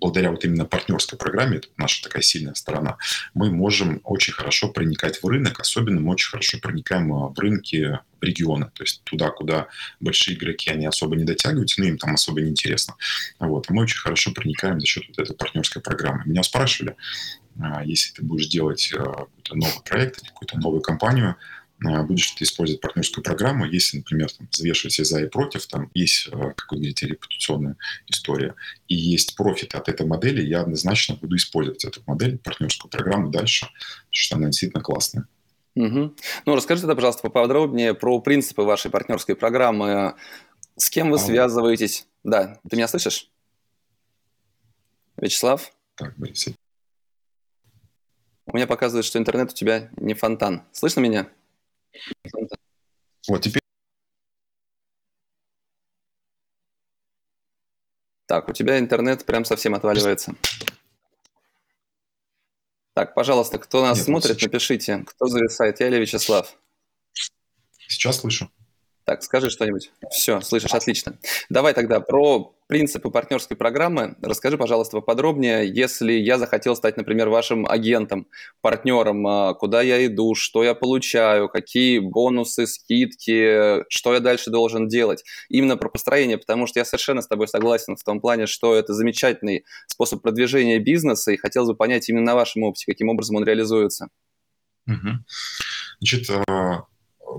благодаря 0.00 0.30
вот 0.30 0.44
именно 0.44 0.64
партнерской 0.64 1.18
программе, 1.18 1.58
это 1.58 1.68
наша 1.76 2.02
такая 2.02 2.22
сильная 2.22 2.54
сторона, 2.54 2.98
мы 3.34 3.50
можем 3.50 4.00
очень 4.04 4.32
хорошо 4.32 4.68
проникать 4.68 5.22
в 5.22 5.26
рынок, 5.26 5.60
особенно 5.60 6.00
мы 6.00 6.12
очень 6.12 6.30
хорошо 6.30 6.58
проникаем 6.58 7.10
в 7.10 7.38
рынки 7.38 7.98
региона, 8.20 8.70
то 8.74 8.82
есть 8.82 9.02
туда, 9.04 9.30
куда 9.30 9.68
большие 10.00 10.36
игроки, 10.36 10.70
они 10.70 10.86
особо 10.86 11.16
не 11.16 11.24
дотягиваются, 11.24 11.80
ну, 11.80 11.88
им 11.88 11.98
там 11.98 12.14
особо 12.14 12.40
не 12.40 12.50
интересно. 12.50 12.94
Вот. 13.38 13.70
Мы 13.70 13.82
очень 13.82 13.98
хорошо 13.98 14.32
проникаем 14.32 14.80
за 14.80 14.86
счет 14.86 15.04
вот 15.08 15.18
этой 15.18 15.36
партнерской 15.36 15.82
программы. 15.82 16.22
Меня 16.26 16.42
спрашивали, 16.42 16.96
а, 17.60 17.84
если 17.84 18.12
ты 18.12 18.22
будешь 18.22 18.48
делать 18.48 18.90
э, 18.92 18.96
какой-то 18.96 19.54
новый 19.54 19.82
проект, 19.84 20.26
какую-то 20.26 20.58
новую 20.58 20.80
компанию, 20.80 21.30
а, 21.30 21.67
будешь 21.80 22.30
ты 22.32 22.44
использовать 22.44 22.80
партнерскую 22.80 23.22
программу, 23.22 23.64
если, 23.64 23.98
например, 23.98 24.30
там, 24.32 24.48
взвешивать 24.50 24.96
за 24.96 25.20
и 25.20 25.28
против, 25.28 25.66
там 25.66 25.90
есть, 25.94 26.28
э, 26.28 26.30
как 26.30 26.72
вы 26.72 26.78
говорите, 26.78 27.06
репутационная 27.06 27.76
история, 28.08 28.54
и 28.88 28.96
есть 28.96 29.36
профит 29.36 29.74
от 29.74 29.88
этой 29.88 30.06
модели, 30.06 30.42
я 30.42 30.62
однозначно 30.62 31.14
буду 31.14 31.36
использовать 31.36 31.84
эту 31.84 32.02
модель, 32.06 32.38
партнерскую 32.38 32.90
программу 32.90 33.30
дальше, 33.30 33.66
потому 33.66 34.08
что 34.10 34.36
она 34.36 34.46
действительно 34.46 34.82
классная. 34.82 35.28
Угу. 35.76 36.14
Ну, 36.46 36.56
расскажите, 36.56 36.92
пожалуйста, 36.92 37.22
поподробнее 37.22 37.94
про 37.94 38.20
принципы 38.20 38.62
вашей 38.62 38.90
партнерской 38.90 39.36
программы. 39.36 40.16
С 40.76 40.90
кем 40.90 41.10
вы 41.10 41.16
а 41.16 41.20
связываетесь? 41.20 42.08
Да, 42.24 42.58
ты 42.68 42.76
меня 42.76 42.88
слышишь? 42.88 43.30
Вячеслав? 45.16 45.72
Так, 45.94 46.16
Борис. 46.16 46.48
У 48.46 48.56
меня 48.56 48.66
показывает, 48.66 49.04
что 49.04 49.18
интернет 49.18 49.52
у 49.52 49.54
тебя 49.54 49.90
не 49.96 50.14
фонтан. 50.14 50.64
Слышно 50.72 51.00
меня? 51.00 51.28
Вот 53.28 53.42
теперь. 53.42 53.60
Так, 58.26 58.48
у 58.48 58.52
тебя 58.52 58.78
интернет 58.78 59.24
прям 59.24 59.44
совсем 59.44 59.74
отваливается. 59.74 60.34
Так, 62.94 63.14
пожалуйста, 63.14 63.58
кто 63.58 63.80
нас 63.80 63.98
Нет, 63.98 64.06
смотрит, 64.06 64.36
сейчас... 64.36 64.42
напишите, 64.42 65.04
кто 65.06 65.26
зависает, 65.28 65.80
я 65.80 65.86
или 65.86 65.98
Вячеслав? 65.98 66.58
Сейчас 67.86 68.20
слышу. 68.20 68.50
Так, 69.08 69.22
скажи 69.22 69.48
что-нибудь. 69.48 69.90
Все, 70.10 70.42
слышишь, 70.42 70.74
отлично. 70.74 71.18
Давай 71.48 71.72
тогда 71.72 71.98
про 71.98 72.54
принципы 72.66 73.10
партнерской 73.10 73.56
программы. 73.56 74.16
Расскажи, 74.20 74.58
пожалуйста, 74.58 74.98
поподробнее, 74.98 75.66
если 75.66 76.12
я 76.12 76.36
захотел 76.36 76.76
стать, 76.76 76.98
например, 76.98 77.30
вашим 77.30 77.66
агентом, 77.66 78.26
партнером, 78.60 79.26
а, 79.26 79.54
куда 79.54 79.80
я 79.80 80.04
иду, 80.04 80.34
что 80.34 80.62
я 80.62 80.74
получаю, 80.74 81.48
какие 81.48 82.00
бонусы, 82.00 82.66
скидки, 82.66 83.82
что 83.88 84.12
я 84.12 84.20
дальше 84.20 84.50
должен 84.50 84.88
делать. 84.88 85.24
Именно 85.48 85.78
про 85.78 85.88
построение, 85.88 86.36
потому 86.36 86.66
что 86.66 86.78
я 86.78 86.84
совершенно 86.84 87.22
с 87.22 87.26
тобой 87.28 87.48
согласен 87.48 87.96
в 87.96 88.04
том 88.04 88.20
плане, 88.20 88.44
что 88.44 88.74
это 88.74 88.92
замечательный 88.92 89.64
способ 89.86 90.20
продвижения 90.20 90.78
бизнеса, 90.80 91.32
и 91.32 91.38
хотел 91.38 91.64
бы 91.64 91.74
понять 91.74 92.10
именно 92.10 92.26
на 92.26 92.34
вашем 92.34 92.64
опыте, 92.64 92.84
каким 92.84 93.08
образом 93.08 93.36
он 93.36 93.44
реализуется. 93.44 94.08
Угу. 94.86 95.08
Значит, 96.00 96.30
а, 96.46 96.84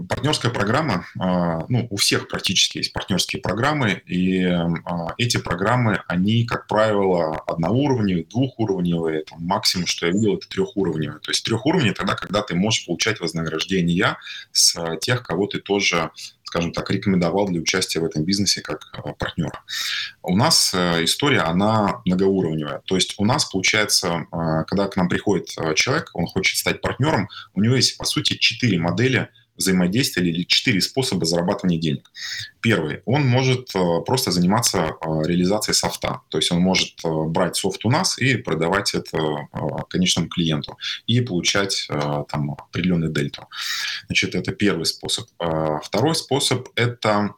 партнерская 0.07 0.51
программа, 0.51 1.05
а, 1.19 1.65
ну, 1.69 1.87
у 1.89 1.97
всех 1.97 2.27
практически 2.27 2.77
есть 2.77 2.93
партнерские 2.93 3.41
программы, 3.41 4.01
и 4.05 4.43
а, 4.43 5.13
эти 5.17 5.37
программы, 5.37 6.01
они, 6.07 6.45
как 6.45 6.67
правило, 6.67 7.35
одноуровневые, 7.47 8.25
двухуровневые, 8.25 9.23
там, 9.23 9.43
максимум, 9.43 9.87
что 9.87 10.05
я 10.05 10.11
видел, 10.11 10.35
это 10.35 10.47
трехуровневые. 10.47 11.19
То 11.19 11.31
есть 11.31 11.43
трехуровневые 11.43 11.93
тогда, 11.93 12.15
когда 12.15 12.41
ты 12.41 12.55
можешь 12.55 12.85
получать 12.85 13.19
вознаграждение 13.19 14.17
с 14.51 14.97
тех, 15.01 15.23
кого 15.23 15.47
ты 15.47 15.59
тоже 15.59 16.11
скажем 16.43 16.71
так, 16.71 16.89
рекомендовал 16.89 17.47
для 17.47 17.61
участия 17.61 17.99
в 17.99 18.05
этом 18.05 18.23
бизнесе 18.23 18.61
как 18.61 18.87
а, 18.93 19.13
партнера. 19.13 19.61
У 20.23 20.35
нас 20.35 20.71
э, 20.73 21.03
история, 21.03 21.41
она 21.41 22.01
многоуровневая. 22.05 22.81
То 22.85 22.95
есть 22.95 23.13
у 23.19 23.25
нас, 23.25 23.45
получается, 23.45 24.25
когда 24.67 24.87
к 24.87 24.95
нам 24.95 25.09
приходит 25.09 25.49
человек, 25.75 26.09
он 26.15 26.25
хочет 26.25 26.57
стать 26.57 26.81
партнером, 26.81 27.29
у 27.53 27.61
него 27.61 27.75
есть, 27.75 27.99
по 27.99 28.03
сути, 28.03 28.33
четыре 28.33 28.79
модели 28.79 29.29
взаимодействия 29.59 30.27
или 30.27 30.43
четыре 30.43 30.81
способа 30.81 31.25
зарабатывания 31.25 31.79
денег. 31.79 32.09
Первый. 32.61 33.01
Он 33.05 33.25
может 33.27 33.69
э, 33.75 34.01
просто 34.05 34.31
заниматься 34.31 34.77
э, 34.77 34.91
реализацией 35.25 35.75
софта. 35.75 36.21
То 36.29 36.37
есть 36.37 36.51
он 36.51 36.59
может 36.59 36.93
э, 37.03 37.09
брать 37.25 37.55
софт 37.55 37.85
у 37.85 37.89
нас 37.89 38.17
и 38.17 38.35
продавать 38.35 38.95
это 38.95 39.47
конечному 39.89 40.29
клиенту 40.29 40.77
и 41.05 41.21
получать 41.21 41.87
там 42.29 42.51
определенный 42.51 43.11
дельту. 43.11 43.47
Значит, 44.07 44.35
это 44.35 44.51
первый 44.51 44.85
способ. 44.85 45.27
Второй 45.83 46.15
способ– 46.15 46.69
это 46.75 47.35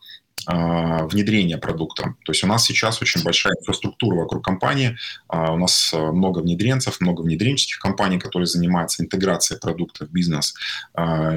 внедрения 0.47 1.57
продукта. 1.57 2.15
То 2.25 2.31
есть 2.31 2.43
у 2.43 2.47
нас 2.47 2.65
сейчас 2.65 3.01
очень 3.01 3.23
большая 3.23 3.53
инфраструктура 3.59 4.15
вокруг 4.15 4.43
компании, 4.43 4.97
а, 5.27 5.53
у 5.53 5.57
нас 5.57 5.91
а, 5.93 6.11
много 6.11 6.39
внедренцев, 6.39 6.99
много 6.99 7.21
внедренческих 7.21 7.79
компаний, 7.79 8.19
которые 8.19 8.47
занимаются 8.47 9.03
интеграцией 9.03 9.59
продукта 9.59 10.05
в 10.05 10.11
бизнес. 10.11 10.55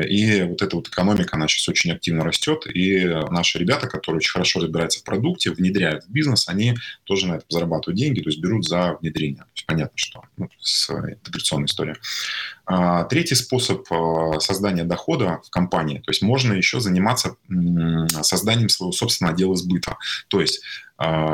И 0.08 0.42
вот 0.48 0.62
эта 0.62 0.76
вот 0.76 0.88
экономика, 0.88 1.36
она 1.36 1.48
сейчас 1.48 1.68
очень 1.68 1.92
активно 1.92 2.24
растет, 2.24 2.66
и 2.66 3.04
наши 3.30 3.58
ребята, 3.58 3.88
которые 3.88 4.18
очень 4.18 4.32
хорошо 4.32 4.60
разбираются 4.60 5.00
в 5.00 5.04
продукте, 5.04 5.50
внедряют 5.50 6.04
в 6.04 6.10
бизнес, 6.10 6.48
они 6.48 6.74
тоже 7.04 7.26
на 7.26 7.34
этом 7.34 7.46
зарабатывают 7.50 7.98
деньги, 7.98 8.20
то 8.20 8.30
есть 8.30 8.40
берут 8.40 8.64
за 8.66 8.96
внедрение. 9.00 9.42
То 9.42 9.50
есть 9.54 9.66
понятно, 9.66 9.96
что 9.96 10.22
ну, 10.36 10.48
с 10.60 10.90
интеграционной 10.90 11.66
историей. 11.66 11.96
А, 12.66 13.04
третий 13.04 13.34
способ 13.34 13.86
а, 13.90 14.40
создания 14.40 14.84
дохода 14.84 15.40
в 15.44 15.50
компании, 15.50 15.98
то 15.98 16.10
есть 16.10 16.22
можно 16.22 16.54
еще 16.54 16.80
заниматься 16.80 17.36
созданием 18.22 18.68
своего 18.68 18.92
собственного 18.92 19.34
отдела 19.34 19.54
сбыта. 19.54 19.96
То 20.28 20.40
есть 20.40 20.62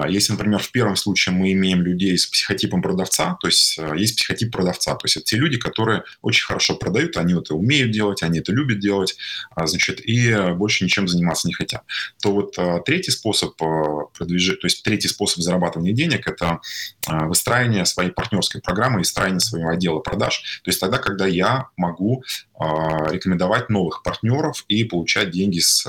если, 0.09 0.33
например, 0.33 0.59
в 0.59 0.73
первом 0.73 0.97
случае 0.97 1.35
мы 1.35 1.52
имеем 1.52 1.83
людей 1.83 2.17
с 2.17 2.26
психотипом 2.26 2.81
продавца, 2.81 3.37
то 3.40 3.47
есть 3.47 3.79
а, 3.79 3.95
есть 3.95 4.17
психотип 4.17 4.50
продавца, 4.50 4.95
то 4.95 5.05
есть 5.05 5.19
это 5.19 5.26
те 5.26 5.37
люди, 5.37 5.59
которые 5.59 6.05
очень 6.23 6.47
хорошо 6.47 6.76
продают, 6.76 7.19
они 7.19 7.35
это 7.35 7.55
умеют 7.55 7.90
делать, 7.90 8.23
они 8.23 8.38
это 8.38 8.52
любят 8.52 8.79
делать, 8.79 9.17
а, 9.55 9.67
значит, 9.67 10.00
и 10.02 10.35
больше 10.55 10.85
ничем 10.85 11.09
заниматься 11.09 11.47
не 11.47 11.52
хотят. 11.52 11.85
То 12.23 12.33
вот 12.33 12.57
третий 12.87 13.11
способ 13.11 13.55
продвижения, 13.57 14.57
то 14.59 14.67
есть 14.67 14.83
третий 14.83 15.09
способ 15.09 15.43
зарабатывания 15.43 15.93
денег– 15.93 16.26
это 16.26 16.61
выстраивание 17.07 17.85
своей 17.85 18.11
партнерской 18.11 18.62
программы 18.62 19.02
и 19.02 19.05
строение 19.05 19.40
своего 19.40 19.69
отдела 19.69 19.99
продаж. 19.99 20.61
То 20.64 20.71
есть 20.71 20.81
тогда, 20.81 20.99
когда 20.99 21.26
я 21.26 21.69
могу 21.76 22.25
рекомендовать 22.59 23.71
новых 23.71 24.02
партнеров 24.02 24.64
и 24.69 24.85
получать 24.85 25.31
деньги 25.31 25.59
с 25.61 25.87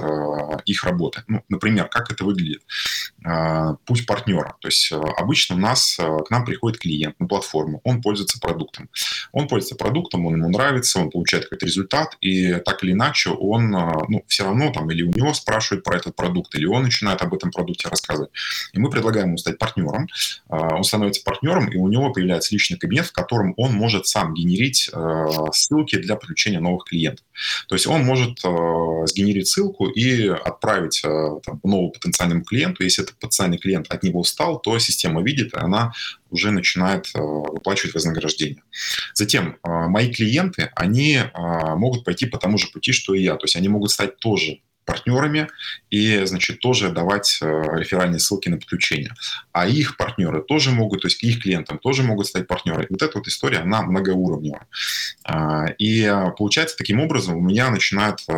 их 0.66 0.84
работы. 0.84 1.24
Ну, 1.28 1.44
например, 1.50 1.88
как 1.88 2.12
это 2.12 2.24
выглядит? 2.24 2.63
Путь 3.86 4.06
партнера. 4.06 4.56
То 4.62 4.68
есть 4.68 4.91
э, 4.91 4.96
обычно 4.96 5.56
у 5.56 5.60
нас 5.60 5.98
э, 6.00 6.18
к 6.25 6.30
нам 6.30 6.46
приходит 6.46 6.80
клиент 6.80 7.20
на 7.20 7.27
платформу, 7.27 7.82
он 7.84 8.01
пользуется 8.01 8.39
продуктом. 8.39 8.89
Он 9.32 9.48
пользуется 9.48 9.75
продуктом, 9.75 10.25
он 10.25 10.36
ему 10.36 10.50
нравится, 10.50 11.00
он 11.00 11.10
получает 11.10 11.46
какой-то 11.46 11.65
результат, 11.65 12.18
и 12.22 12.56
так 12.56 12.84
или 12.84 12.91
иначе 12.91 13.30
он 13.30 13.75
э, 13.75 13.91
ну, 14.10 14.24
все 14.27 14.44
равно 14.44 14.72
там 14.72 14.89
или 14.91 15.03
у 15.03 15.12
него 15.12 15.34
спрашивают 15.34 15.84
про 15.84 15.98
этот 15.98 16.15
продукт, 16.15 16.56
или 16.56 16.65
он 16.65 16.84
начинает 16.84 17.22
об 17.22 17.34
этом 17.34 17.51
продукте 17.51 17.88
рассказывать. 17.89 18.32
И 18.74 18.80
мы 18.80 18.89
предлагаем 18.89 19.27
ему 19.27 19.38
стать 19.38 19.58
партнером. 19.58 20.08
Он 20.50 20.84
становится 20.84 21.24
партнером, 21.24 21.70
и 21.70 21.77
у 21.77 21.88
него 21.88 22.12
появляется 22.12 22.53
личный 22.53 22.77
кабинет, 22.77 23.06
в 23.08 23.12
котором 23.12 23.53
он 23.58 23.74
может 23.74 24.08
сам 24.08 24.34
генерить 24.34 24.89
ссылки 25.53 25.98
для 25.98 26.15
привлечения 26.15 26.60
новых 26.60 26.86
клиентов. 26.86 27.25
То 27.68 27.75
есть 27.75 27.88
он 27.88 28.03
может 28.03 28.39
сгенерить 28.39 29.48
ссылку 29.48 29.88
и 29.88 30.27
отправить 30.27 31.01
там, 31.01 31.60
новому 31.63 31.91
потенциальному 31.91 32.44
клиенту, 32.44 32.84
если 32.84 33.03
это 33.03 33.13
потенциальный 33.13 33.50
потенциальный 33.51 33.58
клиент 33.58 33.88
от 33.89 34.03
него 34.03 34.20
устал, 34.20 34.60
то 34.60 34.79
система 34.79 35.22
видит, 35.22 35.53
и 35.53 35.58
она 35.58 35.91
уже 36.29 36.51
начинает 36.51 37.08
э, 37.15 37.20
выплачивать 37.20 37.93
вознаграждение. 37.93 38.63
Затем 39.13 39.58
э, 39.63 39.70
мои 39.88 40.12
клиенты, 40.12 40.72
они 40.75 41.15
э, 41.15 41.75
могут 41.75 42.03
пойти 42.03 42.25
по 42.25 42.38
тому 42.38 42.58
же 42.58 42.67
пути, 42.67 42.91
что 42.91 43.13
и 43.13 43.24
я. 43.24 43.36
То 43.36 43.46
есть 43.46 43.55
они 43.55 43.70
могут 43.70 43.91
стать 43.91 44.17
тоже 44.17 44.60
партнерами 44.85 45.47
и, 45.89 46.23
значит, 46.25 46.59
тоже 46.59 46.89
давать 46.89 47.39
э, 47.41 47.45
реферальные 47.45 48.19
ссылки 48.19 48.50
на 48.50 48.57
подключение. 48.57 49.13
А 49.51 49.67
их 49.67 49.97
партнеры 49.97 50.41
тоже 50.41 50.71
могут, 50.71 51.01
то 51.01 51.07
есть 51.07 51.23
их 51.23 51.41
клиентам 51.41 51.79
тоже 51.79 52.03
могут 52.03 52.27
стать 52.27 52.47
партнеры. 52.47 52.88
Вот 52.89 53.01
эта 53.01 53.17
вот 53.17 53.27
история, 53.27 53.59
она 53.59 53.81
многоуровневая. 53.81 54.67
А, 55.23 55.67
и 55.77 56.11
получается, 56.38 56.77
таким 56.77 57.00
образом 57.00 57.38
у 57.38 57.41
меня 57.41 57.69
начинает 57.69 58.19
э, 58.27 58.33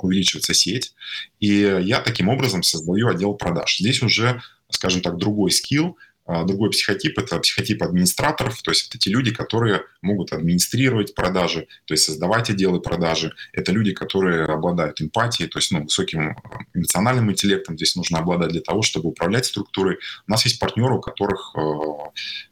увеличиваться 0.00 0.54
сеть, 0.54 0.94
и 1.40 1.78
я 1.82 2.00
таким 2.00 2.28
образом 2.28 2.62
создаю 2.62 3.08
отдел 3.08 3.34
продаж. 3.34 3.78
Здесь 3.78 4.02
уже, 4.02 4.42
скажем 4.70 5.00
так, 5.00 5.16
другой 5.16 5.50
скилл, 5.50 5.96
другой 6.44 6.70
психотип– 6.70 7.18
это 7.18 7.38
психотип 7.38 7.82
администраторов, 7.82 8.62
то 8.62 8.70
есть 8.70 8.88
это 8.88 8.98
те 8.98 9.10
люди, 9.10 9.32
которые 9.32 9.82
могут 10.02 10.32
администрировать 10.32 11.14
продажи, 11.14 11.66
то 11.86 11.94
есть 11.94 12.04
создавать 12.04 12.50
отделы 12.50 12.80
продажи. 12.80 13.32
Это 13.52 13.72
люди, 13.72 13.92
которые 13.92 14.44
обладают 14.44 15.00
эмпатией, 15.00 15.48
то 15.48 15.58
есть 15.58 15.72
ну, 15.72 15.82
высоким 15.82 16.30
а, 16.30 16.58
эмоциональным 16.74 17.30
интеллектом 17.30 17.76
здесь 17.76 17.96
нужно 17.96 18.18
обладать 18.18 18.50
для 18.50 18.60
того, 18.60 18.82
чтобы 18.82 19.08
управлять 19.08 19.46
структурой. 19.46 19.98
У 20.26 20.30
нас 20.30 20.44
есть 20.44 20.60
партнеры, 20.60 20.96
у 20.96 21.00
которых 21.00 21.54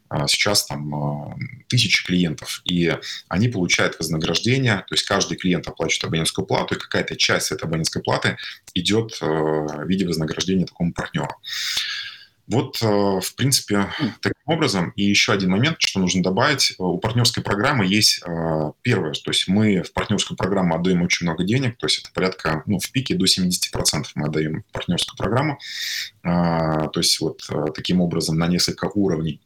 а, 0.09 0.27
сейчас 0.27 0.65
там 0.65 1.37
тысячи 1.67 2.05
клиентов, 2.05 2.61
и 2.65 2.93
они 3.27 3.47
получают 3.47 3.97
вознаграждение, 3.99 4.77
то 4.87 4.95
есть 4.95 5.05
каждый 5.05 5.37
клиент 5.37 5.67
оплачивает 5.67 6.05
абонентскую 6.05 6.45
плату, 6.45 6.75
и 6.75 6.79
какая-то 6.79 7.15
часть 7.15 7.51
этой 7.51 7.65
абонентской 7.65 8.01
платы 8.01 8.37
идет 8.73 9.19
в 9.21 9.85
виде 9.85 10.07
вознаграждения 10.07 10.65
такому 10.65 10.93
партнеру. 10.93 11.29
Вот, 12.49 12.81
э, 12.81 12.85
в 12.87 13.35
принципе, 13.35 13.87
таким 14.21 14.41
образом. 14.45 14.91
И 14.95 15.03
еще 15.03 15.33
один 15.33 15.51
момент, 15.51 15.77
что 15.79 15.99
нужно 15.99 16.23
добавить. 16.23 16.73
У 16.79 16.97
партнерской 16.97 17.43
программы 17.43 17.85
есть 17.85 18.21
э, 18.25 18.71
первое, 18.81 19.13
то 19.13 19.29
есть 19.29 19.47
мы 19.47 19.83
в 19.83 19.93
партнерскую 19.93 20.35
программу 20.35 20.75
отдаем 20.75 21.03
очень 21.03 21.27
много 21.27 21.43
денег, 21.43 21.77
то 21.77 21.85
есть 21.85 21.99
это 21.99 22.09
порядка, 22.11 22.63
ну, 22.65 22.79
в 22.79 22.91
пике 22.91 23.15
до 23.15 23.25
70% 23.25 24.05
мы 24.15 24.27
отдаем 24.27 24.63
в 24.67 24.73
партнерскую 24.73 25.15
программу. 25.17 25.59
То 26.23 26.91
есть 26.95 27.19
вот 27.19 27.41
э, 27.49 27.65
таким 27.73 28.01
образом 28.01 28.37
на 28.37 28.47
несколько 28.47 28.85
уровней. 28.93 29.39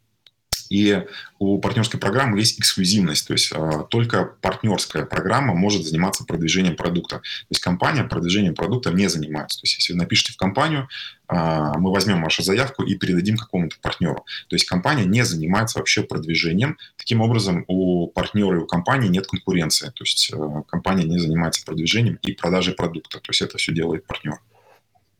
И 0.74 1.06
у 1.38 1.60
партнерской 1.60 2.00
программы 2.00 2.40
есть 2.40 2.60
эксклюзивность, 2.60 3.28
то 3.28 3.34
есть 3.34 3.52
э, 3.54 3.84
только 3.92 4.34
партнерская 4.42 5.06
программа 5.06 5.54
может 5.54 5.86
заниматься 5.86 6.26
продвижением 6.26 6.76
продукта. 6.76 7.18
То 7.18 7.52
есть 7.52 7.62
компания 7.62 8.04
продвижением 8.04 8.56
продукта 8.56 8.90
не 8.90 9.08
занимается. 9.08 9.60
То 9.60 9.66
есть 9.66 9.76
если 9.76 9.94
вы 9.94 10.00
напишите 10.00 10.34
в 10.34 10.38
компанию, 10.38 10.90
э, 11.30 11.36
мы 11.78 11.92
возьмем 11.92 12.24
вашу 12.24 12.42
заявку 12.42 12.82
и 12.82 12.96
передадим 12.96 13.38
какому-то 13.38 13.76
партнеру. 13.84 14.26
То 14.48 14.56
есть 14.56 14.66
компания 14.66 15.06
не 15.06 15.24
занимается 15.24 15.78
вообще 15.78 16.02
продвижением. 16.02 16.80
Таким 16.98 17.22
образом, 17.22 17.66
у 17.68 18.08
партнера 18.08 18.58
и 18.58 18.62
у 18.62 18.66
компании 18.66 19.10
нет 19.10 19.28
конкуренции. 19.28 19.90
То 19.90 20.04
есть 20.04 20.34
э, 20.34 20.64
компания 20.68 21.04
не 21.04 21.20
занимается 21.20 21.64
продвижением 21.64 22.18
и 22.24 22.32
продажей 22.32 22.74
продукта. 22.74 23.20
То 23.20 23.30
есть 23.30 23.44
это 23.44 23.60
все 23.60 23.74
делает 23.74 24.08
партнер. 24.08 24.40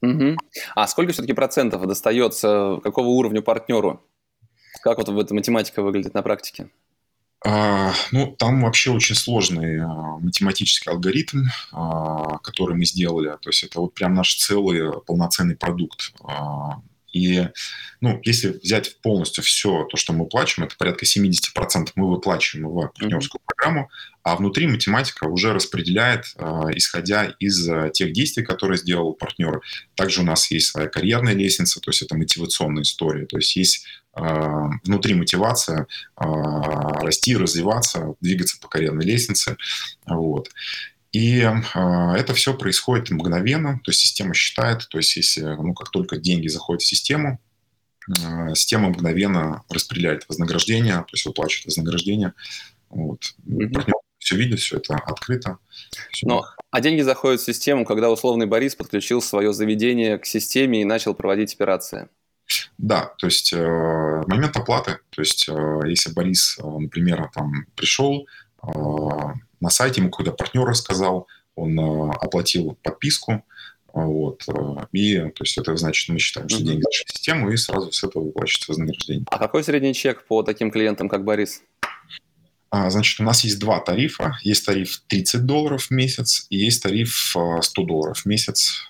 Угу. 0.02 0.36
А 0.74 0.88
сколько 0.88 1.14
все-таки 1.14 1.34
процентов 1.34 1.86
достается 1.86 2.80
какого 2.84 3.10
уровня 3.10 3.44
партнеру? 3.44 4.02
Как 4.84 4.98
вот 4.98 5.08
эта 5.08 5.34
математика 5.34 5.82
выглядит 5.82 6.14
на 6.14 6.22
практике? 6.22 6.68
А, 7.46 7.94
ну, 8.12 8.36
там 8.38 8.62
вообще 8.62 8.92
очень 8.92 9.16
сложный 9.16 9.80
а, 9.80 9.88
математический 10.18 10.92
алгоритм, 10.92 11.46
а, 11.72 12.38
который 12.40 12.76
мы 12.76 12.84
сделали. 12.84 13.30
То 13.42 13.50
есть 13.50 13.64
это 13.64 13.80
вот 13.80 13.94
прям 13.94 14.14
наш 14.14 14.36
целый 14.36 15.02
полноценный 15.06 15.56
продукт. 15.56 16.14
И 17.14 17.48
ну, 18.02 18.20
если 18.24 18.50
взять 18.50 19.00
полностью 19.02 19.44
все 19.44 19.86
то, 19.86 19.96
что 19.98 20.14
мы 20.14 20.26
плачем, 20.26 20.64
это 20.64 20.76
порядка 20.76 21.06
70% 21.06 21.92
мы 21.96 22.10
выплачиваем 22.10 22.68
в 22.68 22.88
партнерскую 22.88 23.40
mm-hmm. 23.40 23.46
программу, 23.46 23.90
а 24.24 24.36
внутри 24.36 24.66
математика 24.66 25.26
уже 25.26 25.54
распределяет, 25.54 26.34
э, 26.36 26.44
исходя 26.74 27.26
из 27.40 27.70
э, 27.70 27.92
тех 27.94 28.14
действий, 28.14 28.44
которые 28.44 28.80
сделал 28.80 29.14
партнер. 29.14 29.62
Также 29.96 30.22
у 30.22 30.24
нас 30.24 30.50
есть 30.50 30.68
своя 30.68 30.88
карьерная 30.90 31.34
лестница, 31.34 31.80
то 31.80 31.92
есть 31.92 32.02
это 32.02 32.18
мотивационная 32.18 32.82
история. 32.82 33.28
То 33.28 33.38
есть 33.38 33.56
есть 33.56 33.86
внутри 34.16 35.16
мотивация 35.16 35.88
расти, 36.16 37.36
развиваться, 37.36 38.14
двигаться 38.22 38.60
по 38.60 38.68
карьерной 38.68 39.06
лестнице. 39.06 39.58
Вот. 40.06 40.50
И 41.14 41.42
э, 41.42 42.14
это 42.18 42.34
все 42.34 42.56
происходит 42.56 43.12
мгновенно, 43.12 43.80
то 43.84 43.92
есть 43.92 44.00
система 44.00 44.34
считает, 44.34 44.88
то 44.90 44.98
есть 44.98 45.16
если, 45.16 45.44
ну, 45.44 45.76
как 45.76 45.92
только 45.92 46.18
деньги 46.18 46.48
заходят 46.48 46.82
в 46.82 46.88
систему, 46.88 47.40
э, 48.10 48.56
система 48.56 48.90
мгновенно 48.90 49.62
распределяет 49.70 50.28
вознаграждение, 50.28 50.96
то 50.96 51.14
есть 51.14 51.26
выплачивает 51.26 51.68
вознаграждение. 51.68 52.34
Вот. 52.90 53.36
Mm-hmm. 53.48 53.70
Партнер 53.74 53.94
все 54.18 54.36
видит, 54.38 54.60
все 54.60 54.78
это 54.78 54.96
открыто. 54.96 55.60
Все. 56.12 56.26
Но, 56.26 56.46
а 56.72 56.82
деньги 56.82 57.02
заходят 57.02 57.42
в 57.42 57.46
систему, 57.46 57.86
когда 57.86 58.10
условный 58.10 58.48
Борис 58.48 58.76
подключил 58.76 59.22
свое 59.22 59.54
заведение 59.54 60.18
к 60.18 60.26
системе 60.26 60.82
и 60.82 60.86
начал 60.86 61.14
проводить 61.14 61.54
операции. 61.54 62.10
Да, 62.78 63.14
то 63.18 63.28
есть 63.28 63.54
э, 63.54 64.24
момент 64.28 64.56
оплаты, 64.58 65.00
то 65.10 65.22
есть 65.22 65.48
э, 65.48 65.80
если 65.86 66.12
Борис, 66.12 66.58
э, 66.60 66.68
например, 66.68 67.30
там 67.34 67.66
пришел, 67.76 68.28
э, 68.62 68.68
на 69.60 69.70
сайте, 69.70 70.02
ему 70.02 70.10
какой-то 70.10 70.34
партнер 70.34 70.64
рассказал, 70.66 71.28
он 71.56 71.80
э, 71.80 72.12
оплатил 72.22 72.78
подписку, 72.84 73.44
вот. 73.94 74.44
Э, 74.48 74.86
и 74.92 75.20
то 75.20 75.44
есть 75.44 75.58
это 75.58 75.76
значит, 75.78 76.10
мы 76.10 76.20
считаем, 76.20 76.50
что 76.50 76.64
деньги 76.64 76.84
в 76.84 77.12
систему, 77.12 77.50
и 77.52 77.58
сразу 77.58 77.92
с 77.92 78.04
этого 78.04 78.24
выплачивается 78.24 78.72
вознаграждение. 78.72 79.26
А 79.30 79.38
какой 79.38 79.64
средний 79.64 79.94
чек 79.94 80.26
по 80.26 80.44
таким 80.44 80.72
клиентам, 80.72 81.08
как 81.10 81.24
Борис? 81.24 81.62
А, 82.76 82.90
значит, 82.90 83.20
у 83.20 83.24
нас 83.24 83.44
есть 83.44 83.60
два 83.60 83.80
тарифа. 83.82 84.40
Есть 84.42 84.66
тариф 84.66 85.04
30 85.08 85.46
долларов 85.46 85.84
в 85.84 85.92
месяц 85.92 86.48
и 86.50 86.58
есть 86.58 86.82
тариф 86.82 87.36
100 87.62 87.62
э, 87.62 87.86
долларов 87.86 88.22
в 88.22 88.26
месяц. 88.26 88.88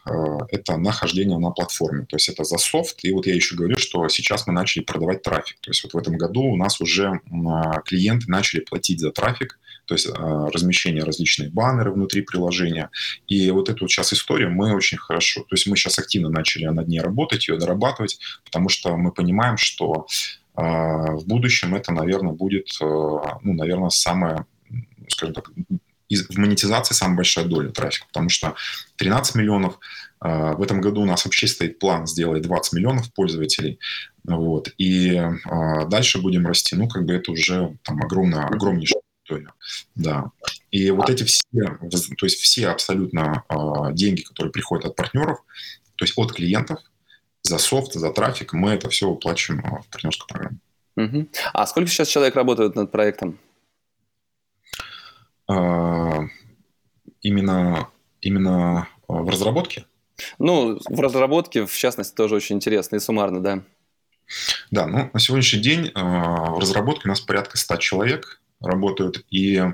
Это 0.50 0.78
нахождение 0.78 1.38
на 1.38 1.50
платформе. 1.50 2.06
То 2.06 2.16
есть 2.16 2.30
это 2.30 2.46
за 2.46 2.58
софт. 2.60 3.04
И 3.04 3.12
вот 3.12 3.28
я 3.28 3.36
еще 3.36 3.58
говорю, 3.58 3.76
что 3.78 4.08
сейчас 4.08 4.48
мы 4.48 4.54
начали 4.54 4.84
продавать 4.84 5.22
трафик. 5.22 5.58
То 5.60 5.70
есть 5.70 5.84
вот 5.84 5.96
в 5.96 5.98
этом 5.98 6.16
году 6.18 6.44
у 6.44 6.56
нас 6.56 6.80
уже 6.80 7.20
клиенты 7.86 8.32
начали 8.32 8.62
платить 8.62 9.02
за 9.02 9.12
трафик 9.12 9.60
то 9.86 9.96
есть 9.96 10.08
размещение 10.08 11.04
различных 11.04 11.52
баннеры 11.52 11.92
внутри 11.92 12.22
приложения. 12.22 12.90
И 13.28 13.52
вот 13.52 13.68
эту 13.68 13.90
сейчас 13.90 14.14
историю 14.14 14.50
мы 14.50 14.74
очень 14.74 14.98
хорошо, 14.98 15.42
то 15.42 15.56
есть 15.56 15.68
мы 15.68 15.76
сейчас 15.76 16.00
активно 16.00 16.30
начали 16.30 16.64
над 16.68 16.88
ней 16.88 17.02
работать, 17.02 17.50
ее 17.50 17.58
дорабатывать, 17.58 18.18
потому 18.46 18.70
что 18.70 18.96
мы 18.96 19.12
понимаем, 19.12 19.58
что 19.58 20.08
в 20.56 21.24
будущем 21.26 21.76
это, 21.76 21.92
наверное, 21.92 22.34
будет, 22.34 22.68
а, 22.82 23.40
ну, 23.42 23.54
наверное, 23.54 23.90
самое, 23.90 24.46
скажем 25.08 25.34
так, 25.34 25.50
в 25.50 26.38
монетизации 26.38 26.94
самая 26.94 27.18
большая 27.18 27.46
доля 27.46 27.70
трафика, 27.70 28.06
потому 28.08 28.30
что 28.30 28.56
13 28.98 29.36
миллионов, 29.36 29.80
в 30.20 30.62
этом 30.62 30.80
году 30.80 31.02
у 31.02 31.06
нас 31.06 31.26
вообще 31.26 31.48
стоит 31.48 31.80
план 31.80 32.06
сделать 32.06 32.44
20 32.44 32.74
миллионов 32.74 33.12
пользователей, 33.14 33.80
вот, 34.24 34.70
и 34.78 35.20
дальше 35.88 36.22
будем 36.22 36.46
расти, 36.46 36.76
ну, 36.76 36.88
как 36.88 37.06
бы 37.06 37.14
это 37.14 37.32
уже 37.32 37.76
там 37.84 38.00
огромная, 38.00 38.46
огромнейшая 38.46 39.02
историю. 39.24 39.54
Да. 39.96 40.32
И 40.72 40.92
вот 40.92 41.10
эти 41.10 41.24
все, 41.24 41.40
то 41.90 42.26
есть 42.26 42.40
все 42.40 42.68
абсолютно 42.70 43.44
э, 43.50 43.94
деньги, 43.94 44.22
которые 44.22 44.52
приходят 44.52 44.86
от 44.86 44.96
партнеров, 44.96 45.40
то 45.96 46.06
есть 46.06 46.18
от 46.18 46.34
клиентов, 46.34 46.80
за 47.44 47.58
софт, 47.58 47.94
за 47.94 48.12
трафик, 48.12 48.54
мы 48.54 48.72
это 48.72 48.90
все 48.90 49.08
уплачиваем 49.08 49.62
в 49.82 49.88
партнерскую 49.90 50.28
программу. 50.28 50.58
Угу. 50.96 51.28
А 51.54 51.68
сколько 51.68 51.90
сейчас 51.90 52.08
человек 52.08 52.36
работает 52.36 52.76
над 52.76 52.92
проектом? 52.92 53.40
А, 55.48 56.22
именно, 57.22 57.90
именно 58.22 58.88
в 59.08 59.30
разработке? 59.30 59.86
Ну, 60.40 60.80
в 60.86 61.00
разработке, 61.00 61.66
в 61.66 61.76
частности, 61.76 62.16
тоже 62.16 62.36
очень 62.36 62.56
интересно 62.56 62.96
и 62.96 63.00
суммарно, 63.00 63.42
да. 63.42 63.64
Да, 64.72 64.88
ну, 64.88 65.10
на 65.12 65.20
сегодняшний 65.20 65.62
день 65.62 65.88
э, 65.88 65.92
в 65.96 66.60
разработке 66.60 67.04
у 67.06 67.10
нас 67.10 67.20
порядка 67.20 67.58
100 67.58 67.76
человек 67.78 68.42
работают, 68.62 69.26
и 69.30 69.58
э, 69.58 69.72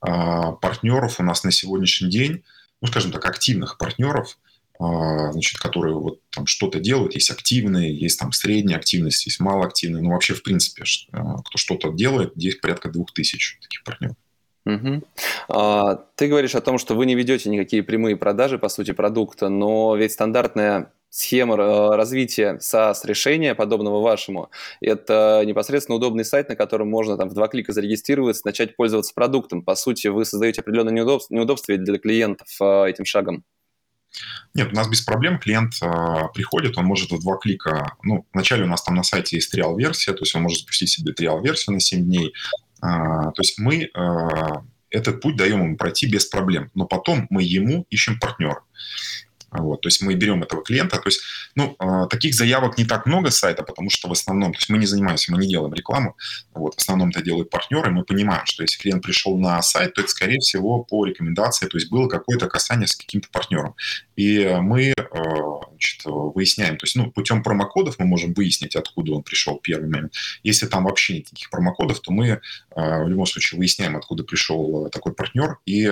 партнеров 0.00 1.20
у 1.20 1.22
нас 1.22 1.44
на 1.44 1.52
сегодняшний 1.52 2.10
день, 2.10 2.42
ну, 2.80 2.88
скажем 2.88 3.12
так, 3.12 3.24
активных 3.24 3.78
партнеров, 3.78 4.38
значит, 4.78 5.58
которые 5.58 5.94
вот 5.94 6.20
там 6.30 6.46
что-то 6.46 6.80
делают, 6.80 7.14
есть 7.14 7.30
активные, 7.30 7.96
есть 7.96 8.18
там 8.18 8.32
средняя 8.32 8.78
активность, 8.78 9.24
есть 9.26 9.40
малоактивные, 9.40 10.02
ну, 10.02 10.10
вообще, 10.10 10.34
в 10.34 10.42
принципе, 10.42 10.84
кто 11.12 11.58
что-то 11.58 11.90
делает, 11.92 12.32
здесь 12.34 12.56
порядка 12.56 12.88
2000 12.88 13.60
таких 13.60 13.84
партнеров. 13.84 14.16
Угу. 14.66 15.02
А, 15.48 15.96
ты 16.16 16.26
говоришь 16.26 16.54
о 16.54 16.60
том, 16.60 16.78
что 16.78 16.94
вы 16.94 17.06
не 17.06 17.14
ведете 17.14 17.50
никакие 17.50 17.82
прямые 17.82 18.16
продажи, 18.16 18.58
по 18.58 18.68
сути, 18.68 18.92
продукта, 18.92 19.48
но 19.48 19.94
ведь 19.94 20.12
стандартная 20.12 20.90
схема 21.10 21.54
э, 21.54 21.96
развития 21.96 22.58
SaaS-решения, 22.60 23.54
подобного 23.54 24.00
вашему, 24.00 24.50
это 24.80 25.42
непосредственно 25.46 25.96
удобный 25.96 26.24
сайт, 26.24 26.48
на 26.48 26.56
котором 26.56 26.88
можно 26.88 27.16
там 27.16 27.28
в 27.28 27.34
два 27.34 27.46
клика 27.46 27.72
зарегистрироваться, 27.72 28.42
начать 28.44 28.74
пользоваться 28.74 29.12
продуктом. 29.14 29.62
По 29.62 29.76
сути, 29.76 30.08
вы 30.08 30.24
создаете 30.24 30.62
определенное 30.62 30.94
неудобство, 30.94 31.34
неудобство 31.34 31.76
для 31.76 31.98
клиентов 31.98 32.48
этим 32.60 33.04
шагом. 33.04 33.44
Нет, 34.54 34.72
у 34.72 34.76
нас 34.76 34.88
без 34.88 35.00
проблем 35.00 35.38
клиент 35.38 35.74
э, 35.82 35.88
приходит, 36.32 36.78
он 36.78 36.84
может 36.84 37.10
в 37.10 37.20
два 37.20 37.36
клика, 37.36 37.96
ну, 38.02 38.26
вначале 38.32 38.64
у 38.64 38.68
нас 38.68 38.82
там 38.82 38.94
на 38.94 39.02
сайте 39.02 39.36
есть 39.36 39.50
триал-версия, 39.50 40.12
то 40.12 40.20
есть 40.20 40.34
он 40.34 40.42
может 40.42 40.60
запустить 40.60 40.90
себе 40.90 41.12
триал-версию 41.12 41.74
на 41.74 41.80
7 41.80 42.04
дней, 42.04 42.32
а, 42.80 43.32
то 43.32 43.40
есть 43.40 43.58
мы 43.58 43.90
а, 43.94 44.62
этот 44.90 45.20
путь 45.20 45.36
даем 45.36 45.62
ему 45.62 45.76
пройти 45.76 46.06
без 46.06 46.26
проблем, 46.26 46.70
но 46.74 46.86
потом 46.86 47.26
мы 47.30 47.42
ему 47.42 47.86
ищем 47.90 48.18
партнера. 48.20 48.60
Вот, 49.54 49.82
то 49.82 49.86
есть 49.86 50.02
мы 50.02 50.14
берем 50.14 50.42
этого 50.42 50.62
клиента. 50.62 50.98
То 50.98 51.06
есть, 51.06 51.20
ну, 51.54 51.76
э, 51.78 52.06
таких 52.10 52.34
заявок 52.34 52.76
не 52.76 52.84
так 52.84 53.06
много 53.06 53.30
с 53.30 53.38
сайта, 53.38 53.62
потому 53.62 53.88
что 53.88 54.08
в 54.08 54.12
основном, 54.12 54.52
то 54.52 54.58
есть 54.58 54.68
мы 54.68 54.78
не 54.78 54.86
занимаемся, 54.86 55.32
мы 55.32 55.38
не 55.38 55.48
делаем 55.48 55.72
рекламу. 55.72 56.16
Вот, 56.54 56.74
в 56.74 56.78
основном 56.78 57.10
это 57.10 57.22
делают 57.22 57.50
партнеры. 57.50 57.90
Мы 57.90 58.04
понимаем, 58.04 58.44
что 58.46 58.62
если 58.62 58.80
клиент 58.80 59.04
пришел 59.04 59.38
на 59.38 59.62
сайт, 59.62 59.94
то 59.94 60.00
это, 60.00 60.10
скорее 60.10 60.40
всего, 60.40 60.82
по 60.82 61.04
рекомендации, 61.04 61.68
то 61.68 61.76
есть 61.76 61.88
было 61.90 62.08
какое-то 62.08 62.48
касание 62.48 62.88
с 62.88 62.96
каким-то 62.96 63.28
партнером. 63.30 63.74
И 64.16 64.44
мы 64.60 64.92
э, 64.92 64.94
значит, 65.84 66.00
выясняем, 66.04 66.76
то 66.76 66.84
есть, 66.84 66.96
ну, 66.96 67.10
путем 67.10 67.42
промокодов 67.42 67.98
мы 67.98 68.06
можем 68.06 68.32
выяснить, 68.32 68.76
откуда 68.76 69.12
он 69.12 69.22
пришел 69.22 69.56
первый 69.56 69.88
момент. 69.88 70.14
Если 70.42 70.66
там 70.66 70.84
вообще 70.84 71.14
нет 71.14 71.26
никаких 71.26 71.50
промокодов, 71.50 72.00
то 72.00 72.12
мы 72.12 72.28
э, 72.28 72.40
в 72.74 73.08
любом 73.08 73.26
случае 73.26 73.58
выясняем, 73.58 73.96
откуда 73.96 74.24
пришел 74.24 74.88
такой 74.90 75.12
партнер 75.12 75.58
и 75.66 75.86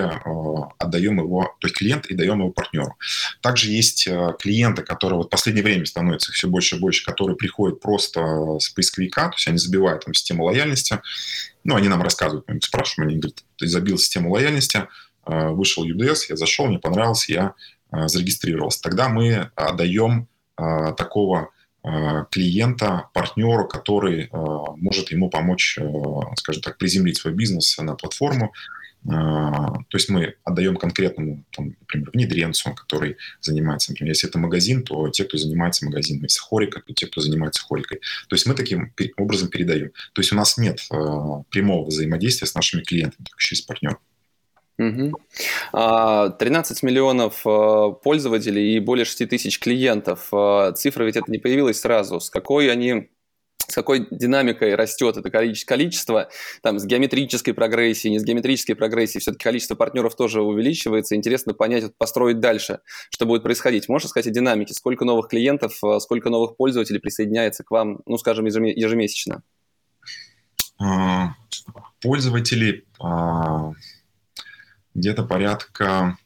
отдаем 0.79 1.19
его, 1.19 1.55
то 1.59 1.67
есть 1.67 1.77
клиент 1.77 2.05
и 2.07 2.15
даем 2.15 2.39
его 2.39 2.51
партнеру. 2.51 2.95
Также 3.41 3.71
есть 3.71 4.07
э, 4.07 4.33
клиенты, 4.39 4.83
которые 4.83 5.17
вот 5.17 5.27
в 5.27 5.29
последнее 5.29 5.63
время 5.63 5.85
становятся 5.85 6.31
все 6.31 6.47
больше 6.47 6.75
и 6.75 6.79
больше, 6.79 7.05
которые 7.05 7.35
приходят 7.35 7.79
просто 7.79 8.57
с 8.59 8.69
поисковика, 8.69 9.29
то 9.29 9.35
есть 9.35 9.47
они 9.47 9.57
забивают 9.57 10.05
там 10.05 10.13
систему 10.13 10.45
лояльности, 10.45 10.99
ну, 11.63 11.75
они 11.75 11.87
нам 11.87 12.01
рассказывают, 12.01 12.45
мы 12.47 12.59
спрашиваем, 12.61 13.09
они 13.09 13.19
говорят, 13.19 13.43
ты 13.57 13.67
забил 13.67 13.97
систему 13.97 14.31
лояльности, 14.31 14.87
э, 15.25 15.49
вышел 15.49 15.85
UDS, 15.85 16.25
я 16.29 16.35
зашел, 16.35 16.67
мне 16.67 16.79
понравился, 16.79 17.31
я 17.31 17.45
э, 17.45 17.82
зарегистрировался. 18.05 18.81
Тогда 18.81 19.09
мы 19.09 19.51
отдаем 19.55 20.27
такого 20.55 21.49
клиента, 22.31 23.09
партнеру, 23.13 23.67
который 23.67 24.29
может 24.77 25.11
ему 25.11 25.29
помочь, 25.29 25.77
скажем 26.35 26.61
так, 26.61 26.77
приземлить 26.77 27.17
свой 27.17 27.33
бизнес 27.33 27.77
на 27.77 27.95
платформу, 27.95 28.53
то 29.05 29.83
есть 29.91 30.07
мы 30.07 30.35
отдаем 30.45 30.77
конкретному, 30.77 31.43
там, 31.51 31.75
например, 31.81 32.09
внедренцу, 32.13 32.73
который 32.73 33.17
занимается, 33.41 33.91
например, 33.91 34.11
если 34.11 34.29
это 34.29 34.39
магазин, 34.39 34.83
то 34.83 35.09
те, 35.09 35.25
кто 35.25 35.37
занимается 35.37 35.85
магазином, 35.85 36.23
если 36.23 36.39
хорика, 36.39 36.81
то 36.81 36.93
те, 36.93 37.07
кто 37.07 37.19
занимается 37.19 37.63
хорикой. 37.63 37.99
То 38.29 38.35
есть 38.35 38.45
мы 38.45 38.53
таким 38.53 38.93
образом 39.17 39.49
передаем. 39.49 39.91
То 40.13 40.21
есть 40.21 40.31
у 40.31 40.37
нас 40.37 40.57
нет 40.57 40.79
э, 40.89 40.95
прямого 41.49 41.87
взаимодействия 41.87 42.47
с 42.47 42.55
нашими 42.55 42.81
клиентами, 42.81 43.25
только 43.25 43.41
через 43.41 43.61
партнеров. 43.63 43.97
Угу. 44.77 45.13
13 45.71 46.83
миллионов 46.83 47.41
а, 47.45 47.91
пользователей 47.91 48.75
и 48.75 48.79
более 48.79 49.05
6 49.05 49.29
тысяч 49.29 49.59
клиентов. 49.59 50.31
Цифра 50.75 51.03
ведь 51.03 51.15
это 51.15 51.31
не 51.31 51.37
появилась 51.37 51.79
сразу. 51.79 52.19
С 52.19 52.29
какой 52.29 52.71
они 52.71 53.09
с 53.67 53.75
какой 53.75 54.07
динамикой 54.11 54.75
растет 54.75 55.17
это 55.17 55.29
количество, 55.31 56.29
там, 56.61 56.79
с 56.79 56.85
геометрической 56.85 57.53
прогрессией, 57.53 58.11
не 58.11 58.19
с 58.19 58.23
геометрической 58.23 58.75
прогрессией, 58.75 59.21
все-таки 59.21 59.43
количество 59.43 59.75
партнеров 59.75 60.15
тоже 60.15 60.41
увеличивается. 60.41 61.15
Интересно 61.15 61.53
понять, 61.53 61.83
вот, 61.83 61.95
построить 61.97 62.39
дальше, 62.39 62.79
что 63.09 63.25
будет 63.25 63.43
происходить. 63.43 63.87
Можешь 63.87 64.09
сказать 64.09 64.27
о 64.27 64.31
динамике? 64.31 64.73
Сколько 64.73 65.05
новых 65.05 65.29
клиентов, 65.29 65.79
сколько 65.99 66.29
новых 66.29 66.57
пользователей 66.57 66.99
присоединяется 66.99 67.63
к 67.63 67.71
вам, 67.71 68.01
ну, 68.05 68.17
скажем, 68.17 68.45
ежемесячно? 68.45 69.43
А, 70.79 71.35
пользователей 72.01 72.85
а, 72.99 73.71
где-то 74.93 75.23
порядка 75.23 76.17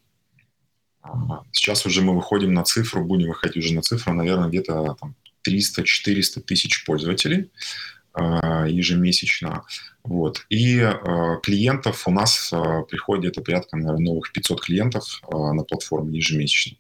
Сейчас 1.52 1.86
уже 1.86 2.02
мы 2.02 2.16
выходим 2.16 2.54
на 2.54 2.64
цифру, 2.64 3.04
будем 3.04 3.30
выходить 3.30 3.64
уже 3.64 3.74
на 3.74 3.82
цифру, 3.82 4.14
наверное, 4.14 4.50
где-то 4.50 4.98
там 5.00 5.16
300-400 5.48 6.42
тысяч 6.42 6.86
пользователей 6.86 7.52
а, 8.14 8.68
ежемесячно. 8.68 9.64
Вот. 10.04 10.46
И 10.50 10.78
э, 10.80 10.94
клиентов 11.44 12.08
у 12.08 12.12
нас 12.12 12.52
э, 12.54 12.84
приходит 12.90 13.24
где-то 13.24 13.42
порядка, 13.42 13.76
наверное, 13.76 14.06
новых 14.06 14.32
500 14.32 14.62
клиентов 14.62 15.22
э, 15.24 15.36
на 15.36 15.64
платформе 15.64 16.18
ежемесячно. 16.18 16.78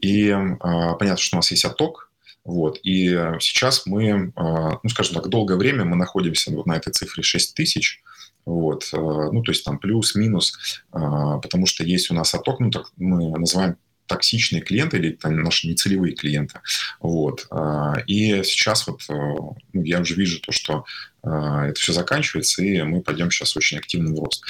И 0.00 0.34
понятно, 0.60 1.16
что 1.18 1.36
у 1.36 1.38
нас 1.38 1.50
есть 1.50 1.64
отток, 1.64 2.10
вот. 2.44 2.80
И 2.82 3.08
сейчас 3.40 3.84
мы, 3.86 4.32
ну, 4.36 4.88
скажем 4.88 5.14
так, 5.14 5.28
долгое 5.28 5.56
время 5.56 5.84
мы 5.84 5.96
находимся 5.96 6.50
вот 6.52 6.66
на 6.66 6.76
этой 6.76 6.92
цифре 6.92 7.22
6 7.22 7.54
тысяч, 7.54 8.02
вот, 8.46 8.88
ну, 8.92 9.42
то 9.42 9.52
есть 9.52 9.64
там 9.64 9.78
плюс-минус, 9.78 10.82
потому 10.90 11.66
что 11.66 11.84
есть 11.84 12.10
у 12.10 12.14
нас 12.14 12.34
отток, 12.34 12.60
ну, 12.60 12.70
так 12.70 12.92
мы 12.96 13.36
называем 13.36 13.76
токсичные 14.06 14.62
клиенты 14.62 14.98
или 14.98 15.12
там, 15.12 15.42
наши 15.42 15.68
нецелевые 15.68 16.14
клиенты. 16.14 16.60
Вот. 17.00 17.46
А, 17.50 17.94
и 18.06 18.42
сейчас 18.44 18.86
вот 18.86 19.02
э, 19.08 19.12
ну, 19.12 19.82
я 19.82 20.00
уже 20.00 20.14
вижу 20.14 20.40
то, 20.40 20.52
что 20.52 20.84
э, 21.22 21.28
это 21.28 21.80
все 21.80 21.92
заканчивается, 21.92 22.62
и 22.62 22.82
мы 22.82 23.02
пойдем 23.02 23.30
сейчас 23.30 23.56
очень 23.56 23.78
активно 23.78 24.14
в 24.14 24.22
рост. 24.22 24.44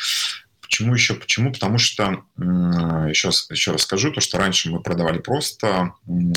Почему 0.66 0.94
еще? 0.94 1.14
Почему? 1.14 1.52
Потому 1.52 1.78
что, 1.78 2.24
еще, 2.36 3.30
еще 3.50 3.72
раз 3.72 3.82
скажу, 3.82 4.12
то, 4.12 4.20
что 4.20 4.36
раньше 4.38 4.70
мы 4.70 4.82
продавали 4.82 5.18
просто 5.18 5.92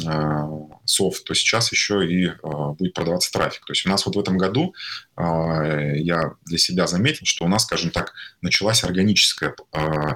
а, 0.08 0.50
софт, 0.86 1.24
то 1.26 1.34
сейчас 1.34 1.72
еще 1.72 2.08
и 2.08 2.28
а, 2.28 2.74
будет 2.74 2.94
продаваться 2.94 3.32
трафик. 3.32 3.66
То 3.66 3.74
есть 3.74 3.86
у 3.86 3.90
нас 3.90 4.06
вот 4.06 4.16
в 4.16 4.20
этом 4.20 4.38
году 4.38 4.74
я 5.18 6.34
для 6.46 6.58
себя 6.58 6.88
заметил, 6.88 7.26
что 7.26 7.44
у 7.44 7.50
нас, 7.50 7.64
скажем 7.64 7.92
так, 7.92 8.14
началась 8.42 8.86
органическая 8.86 9.54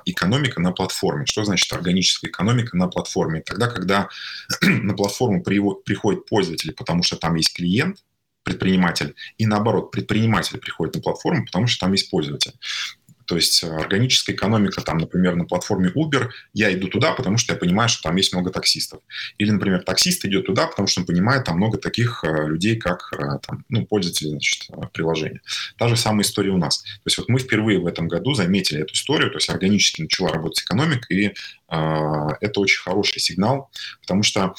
экономика 0.05 0.61
на 0.61 0.71
платформе. 0.71 1.25
Что 1.25 1.43
значит 1.43 1.71
органическая 1.73 2.29
экономика 2.29 2.77
на 2.77 2.87
платформе? 2.87 3.41
Тогда, 3.41 3.67
когда 3.67 4.07
на 4.61 4.93
платформу 4.93 5.43
приходят 5.43 6.25
пользователи, 6.25 6.71
потому 6.71 7.03
что 7.03 7.17
там 7.17 7.35
есть 7.35 7.53
клиент, 7.53 7.97
предприниматель, 8.43 9.15
и 9.37 9.45
наоборот, 9.45 9.91
предприниматель 9.91 10.57
приходит 10.57 10.95
на 10.95 11.01
платформу, 11.01 11.45
потому 11.45 11.67
что 11.67 11.85
там 11.85 11.93
есть 11.93 12.09
пользователь. 12.09 12.53
То 13.25 13.35
есть 13.35 13.63
э, 13.63 13.67
органическая 13.67 14.35
экономика, 14.35 14.81
там, 14.81 14.97
например, 14.97 15.35
на 15.35 15.45
платформе 15.45 15.91
Uber, 15.95 16.29
я 16.53 16.73
иду 16.73 16.87
туда, 16.87 17.13
потому 17.13 17.37
что 17.37 17.53
я 17.53 17.59
понимаю, 17.59 17.89
что 17.89 18.03
там 18.03 18.15
есть 18.15 18.33
много 18.33 18.51
таксистов. 18.51 19.01
Или, 19.37 19.51
например, 19.51 19.83
таксист 19.83 20.25
идет 20.25 20.45
туда, 20.45 20.67
потому 20.67 20.87
что 20.87 21.01
он 21.01 21.05
понимает, 21.05 21.45
там 21.45 21.57
много 21.57 21.77
таких 21.77 22.23
э, 22.23 22.47
людей, 22.47 22.77
как 22.77 23.11
э, 23.13 23.39
там, 23.45 23.65
ну, 23.69 23.85
пользователи 23.85 24.29
значит, 24.29 24.67
приложения. 24.93 25.41
Та 25.77 25.87
же 25.87 25.97
самая 25.97 26.23
история 26.23 26.51
у 26.51 26.57
нас. 26.57 26.81
То 26.81 27.07
есть 27.07 27.17
вот 27.17 27.29
мы 27.29 27.39
впервые 27.39 27.79
в 27.79 27.87
этом 27.87 28.07
году 28.07 28.33
заметили 28.33 28.81
эту 28.81 28.93
историю, 28.93 29.29
то 29.31 29.37
есть 29.37 29.49
органически 29.49 30.01
начала 30.01 30.29
работать 30.29 30.63
экономика, 30.63 31.13
и 31.13 31.33
это 32.41 32.59
очень 32.59 32.81
хороший 32.81 33.19
сигнал, 33.19 33.71
потому 34.01 34.23
что 34.23 34.53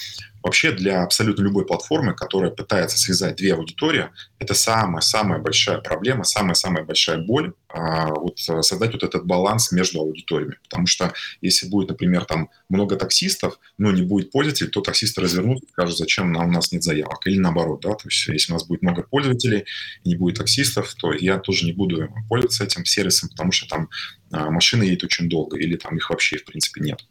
Вообще 0.45 0.73
для 0.73 1.03
абсолютно 1.03 1.43
любой 1.43 1.65
платформы, 1.65 2.15
которая 2.15 2.51
пытается 2.51 2.99
связать 2.99 3.37
две 3.37 3.55
аудитории, 3.55 4.11
это 4.39 4.53
самая-самая 4.53 5.39
большая 5.39 5.79
проблема, 5.79 6.25
самая-самая 6.25 6.85
большая 6.85 7.17
боль 7.17 7.55
а, 7.71 8.09
вот 8.11 8.37
э, 8.51 8.61
создать 8.61 8.93
вот 8.93 9.03
этот 9.03 9.25
баланс 9.25 9.73
между 9.73 10.01
аудиториями. 10.01 10.59
Потому 10.65 10.87
что 10.87 11.15
если 11.41 11.67
будет, 11.67 11.89
например, 11.89 12.27
там 12.27 12.51
много 12.69 12.97
таксистов, 12.97 13.59
но 13.79 13.91
не 13.91 14.03
будет 14.03 14.33
пользователей, 14.33 14.69
то 14.69 14.83
таксисты 14.83 15.23
развернутся 15.23 15.65
и 15.65 15.71
скажут, 15.71 15.97
зачем 15.97 16.37
у 16.37 16.53
нас 16.53 16.73
нет 16.73 16.83
заявок. 16.83 17.27
Или 17.27 17.39
наоборот, 17.39 17.81
да, 17.81 17.95
то 17.95 18.07
есть 18.07 18.29
если 18.29 18.53
у 18.53 18.57
нас 18.57 18.67
будет 18.67 18.83
много 18.83 19.03
пользователей 19.03 19.65
и 20.03 20.11
не 20.11 20.17
будет 20.17 20.37
таксистов, 20.37 20.95
то 21.01 21.15
я 21.15 21.39
тоже 21.39 21.65
не 21.65 21.73
буду 21.73 22.07
пользоваться 22.29 22.65
этим 22.65 22.85
сервисом, 22.85 23.31
потому 23.31 23.51
что 23.51 23.67
там 23.67 23.89
а, 24.24 24.24
машины 24.51 24.85
едет 24.85 25.05
очень 25.05 25.29
долго, 25.29 25.57
или 25.59 25.77
там 25.77 25.97
их 25.97 26.11
вообще, 26.11 26.39
в 26.39 26.45
принципе, 26.45 26.81
нет. 26.81 27.05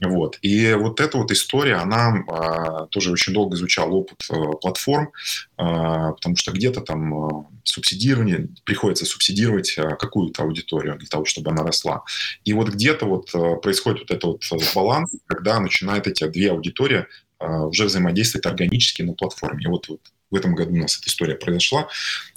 Вот. 0.00 0.38
И 0.42 0.74
вот 0.74 1.00
эта 1.00 1.18
вот 1.18 1.30
история, 1.30 1.76
она 1.76 2.24
а, 2.28 2.86
тоже 2.86 3.12
очень 3.12 3.32
долго 3.32 3.56
изучала 3.56 3.90
опыт 3.90 4.22
а, 4.30 4.34
платформ, 4.56 5.12
потому 5.56 6.36
что 6.36 6.52
где-то 6.52 6.80
там 6.80 7.48
субсидирование, 7.64 8.48
приходится 8.64 9.04
субсидировать 9.04 9.74
какую-то 9.98 10.42
аудиторию 10.42 10.96
для 10.98 11.08
того, 11.08 11.24
чтобы 11.24 11.50
она 11.50 11.62
росла. 11.62 12.02
И 12.44 12.52
вот 12.52 12.68
где-то 12.68 13.06
вот 13.06 13.30
происходит 13.62 14.00
вот 14.00 14.10
этот 14.10 14.50
вот 14.50 14.74
баланс, 14.74 15.14
когда 15.26 15.60
начинают 15.60 16.06
эти 16.06 16.26
две 16.26 16.50
аудитории 16.50 17.06
уже 17.38 17.84
взаимодействовать 17.84 18.46
органически 18.46 19.02
на 19.02 19.14
платформе. 19.14 19.64
И 19.64 19.68
вот, 19.68 19.88
вот 19.88 20.00
в 20.30 20.34
этом 20.36 20.54
году 20.54 20.72
у 20.72 20.76
нас 20.76 20.98
эта 20.98 21.08
история 21.08 21.34
произошла. 21.34 21.88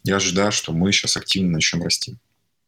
Я 0.04 0.18
ожидаю, 0.18 0.52
что 0.52 0.74
мы 0.74 0.92
сейчас 0.92 1.18
активно 1.18 1.52
начнем 1.52 1.84
расти. 1.84 2.18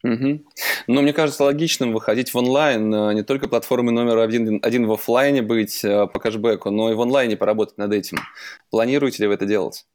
Угу. 0.06 0.46
Но 0.88 1.02
мне 1.02 1.14
кажется 1.14 1.44
логичным 1.44 1.92
выходить 1.92 2.32
в 2.32 2.38
онлайн, 2.38 2.94
э, 2.94 3.14
не 3.16 3.24
только 3.24 3.48
платформы 3.48 3.92
номер 3.92 4.20
один, 4.20 4.60
один 4.62 4.86
в 4.86 4.92
офлайне 4.92 5.42
быть 5.42 5.84
э, 5.84 6.06
по 6.06 6.20
кэшбэку, 6.20 6.70
но 6.70 6.92
и 6.92 6.94
в 6.94 7.02
онлайне 7.02 7.36
поработать 7.36 7.80
над 7.80 7.92
этим. 7.92 8.20
Планируете 8.70 9.24
ли 9.24 9.28
вы 9.28 9.34
это 9.34 9.46
делать? 9.48 9.88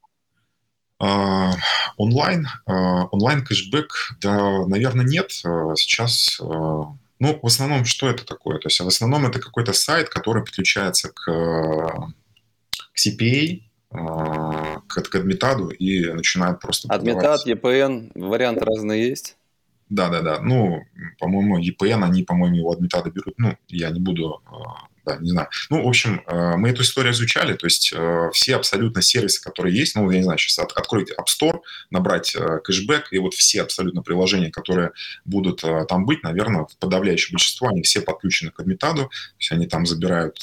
Uh, 1.00 1.52
онлайн, 1.96 2.46
uh, 2.68 3.06
онлайн 3.12 3.42
кэшбэк, 3.42 4.16
да, 4.20 4.66
наверное, 4.66 5.06
нет. 5.06 5.30
Uh, 5.46 5.74
сейчас, 5.76 6.38
ну, 6.40 7.38
в 7.40 7.46
основном, 7.46 7.84
что 7.84 8.10
это 8.10 8.26
такое? 8.26 8.58
То 8.58 8.66
есть, 8.66 8.80
в 8.80 8.86
основном 8.86 9.26
это 9.26 9.38
какой-то 9.38 9.72
сайт, 9.72 10.10
который 10.10 10.44
подключается 10.44 11.08
к, 11.08 11.24
к 11.24 12.98
CPA, 12.98 13.62
к, 13.90 15.02
к 15.02 15.14
адмитаду 15.14 15.70
и 15.70 16.04
начинает 16.12 16.60
просто... 16.60 16.88
Адмитад, 16.92 17.46
EPN, 17.46 18.12
варианты 18.14 18.64
разные 18.66 19.08
есть? 19.08 19.36
Да, 19.90 20.08
да, 20.08 20.22
да. 20.22 20.40
Ну, 20.40 20.82
по-моему, 21.18 21.58
EPN, 21.60 22.04
они, 22.04 22.22
по-моему, 22.22 22.56
его 22.56 22.70
от 22.70 22.80
метада 22.80 23.10
берут. 23.10 23.34
Ну, 23.38 23.56
я 23.68 23.90
не 23.90 24.00
буду 24.00 24.40
а, 24.46 24.88
да, 25.04 25.16
не 25.20 25.30
знаю. 25.30 25.48
Ну, 25.70 25.84
в 25.84 25.88
общем, 25.88 26.22
э, 26.26 26.56
мы 26.56 26.70
эту 26.70 26.82
историю 26.82 27.12
изучали, 27.12 27.54
то 27.54 27.66
есть 27.66 27.92
э, 27.94 28.30
все 28.32 28.56
абсолютно 28.56 29.02
сервисы, 29.02 29.42
которые 29.42 29.76
есть, 29.76 29.96
ну, 29.96 30.10
я 30.10 30.18
не 30.18 30.24
знаю, 30.24 30.38
сейчас 30.38 30.58
от, 30.58 30.72
откройте 30.72 31.14
App 31.14 31.26
Store, 31.26 31.60
набрать 31.90 32.34
э, 32.34 32.58
кэшбэк, 32.62 33.12
и 33.12 33.18
вот 33.18 33.34
все 33.34 33.62
абсолютно 33.62 34.02
приложения, 34.02 34.50
которые 34.50 34.92
будут 35.24 35.62
там 35.88 36.06
быть, 36.06 36.22
наверное, 36.22 36.66
подавляющее 36.78 37.32
большинство, 37.32 37.68
они 37.68 37.82
все 37.82 38.00
подключены 38.00 38.50
к 38.50 38.60
Admitado, 38.60 39.04
то 39.04 39.10
есть 39.38 39.52
они 39.52 39.66
там 39.66 39.86
забирают 39.86 40.42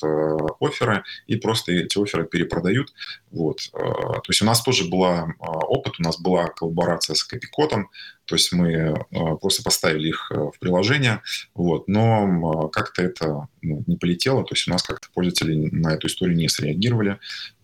оферы 0.59 1.03
и 1.27 1.35
просто 1.35 1.71
эти 1.71 2.01
оферы 2.01 2.25
перепродают. 2.25 2.93
Вот. 3.31 3.69
То 3.71 4.23
есть 4.29 4.41
у 4.41 4.45
нас 4.45 4.61
тоже 4.61 4.85
был 4.85 5.03
опыт, 5.43 5.95
у 5.99 6.03
нас 6.03 6.19
была 6.19 6.47
коллаборация 6.47 7.13
с 7.13 7.23
Копикотом, 7.23 7.89
то 8.25 8.35
есть 8.35 8.53
мы 8.53 8.95
просто 9.41 9.63
поставили 9.63 10.09
их 10.09 10.31
в 10.31 10.53
приложение, 10.59 11.21
вот, 11.53 11.87
но 11.87 12.69
как-то 12.69 13.01
это 13.01 13.47
ну, 13.61 13.83
не 13.85 13.97
полетело, 13.97 14.43
то 14.43 14.55
есть 14.55 14.67
у 14.67 14.71
нас 14.71 14.81
как-то 14.81 15.09
пользователи 15.13 15.69
на 15.71 15.93
эту 15.93 16.07
историю 16.07 16.37
не 16.37 16.47
среагировали. 16.47 17.19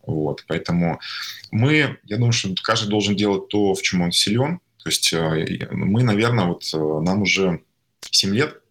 Вот, 0.06 0.43
поэтому 0.47 0.99
мы, 1.52 1.97
я 2.04 2.17
думаю, 2.17 2.34
что 2.34 2.54
каждый 2.62 2.89
должен 2.89 3.15
делать 3.15 3.47
то, 3.47 3.73
в 3.73 3.82
чем 3.82 4.02
он 4.02 4.12
силен. 4.12 4.60
То 4.84 4.89
есть 4.89 5.13
э, 5.13 5.69
мы, 5.71 6.04
наверное, 6.04 6.45
вот 6.45 6.63
э, 6.73 6.78
нам 6.78 7.21
уже 7.21 7.62
7 8.02 8.36
лет, 8.36 8.62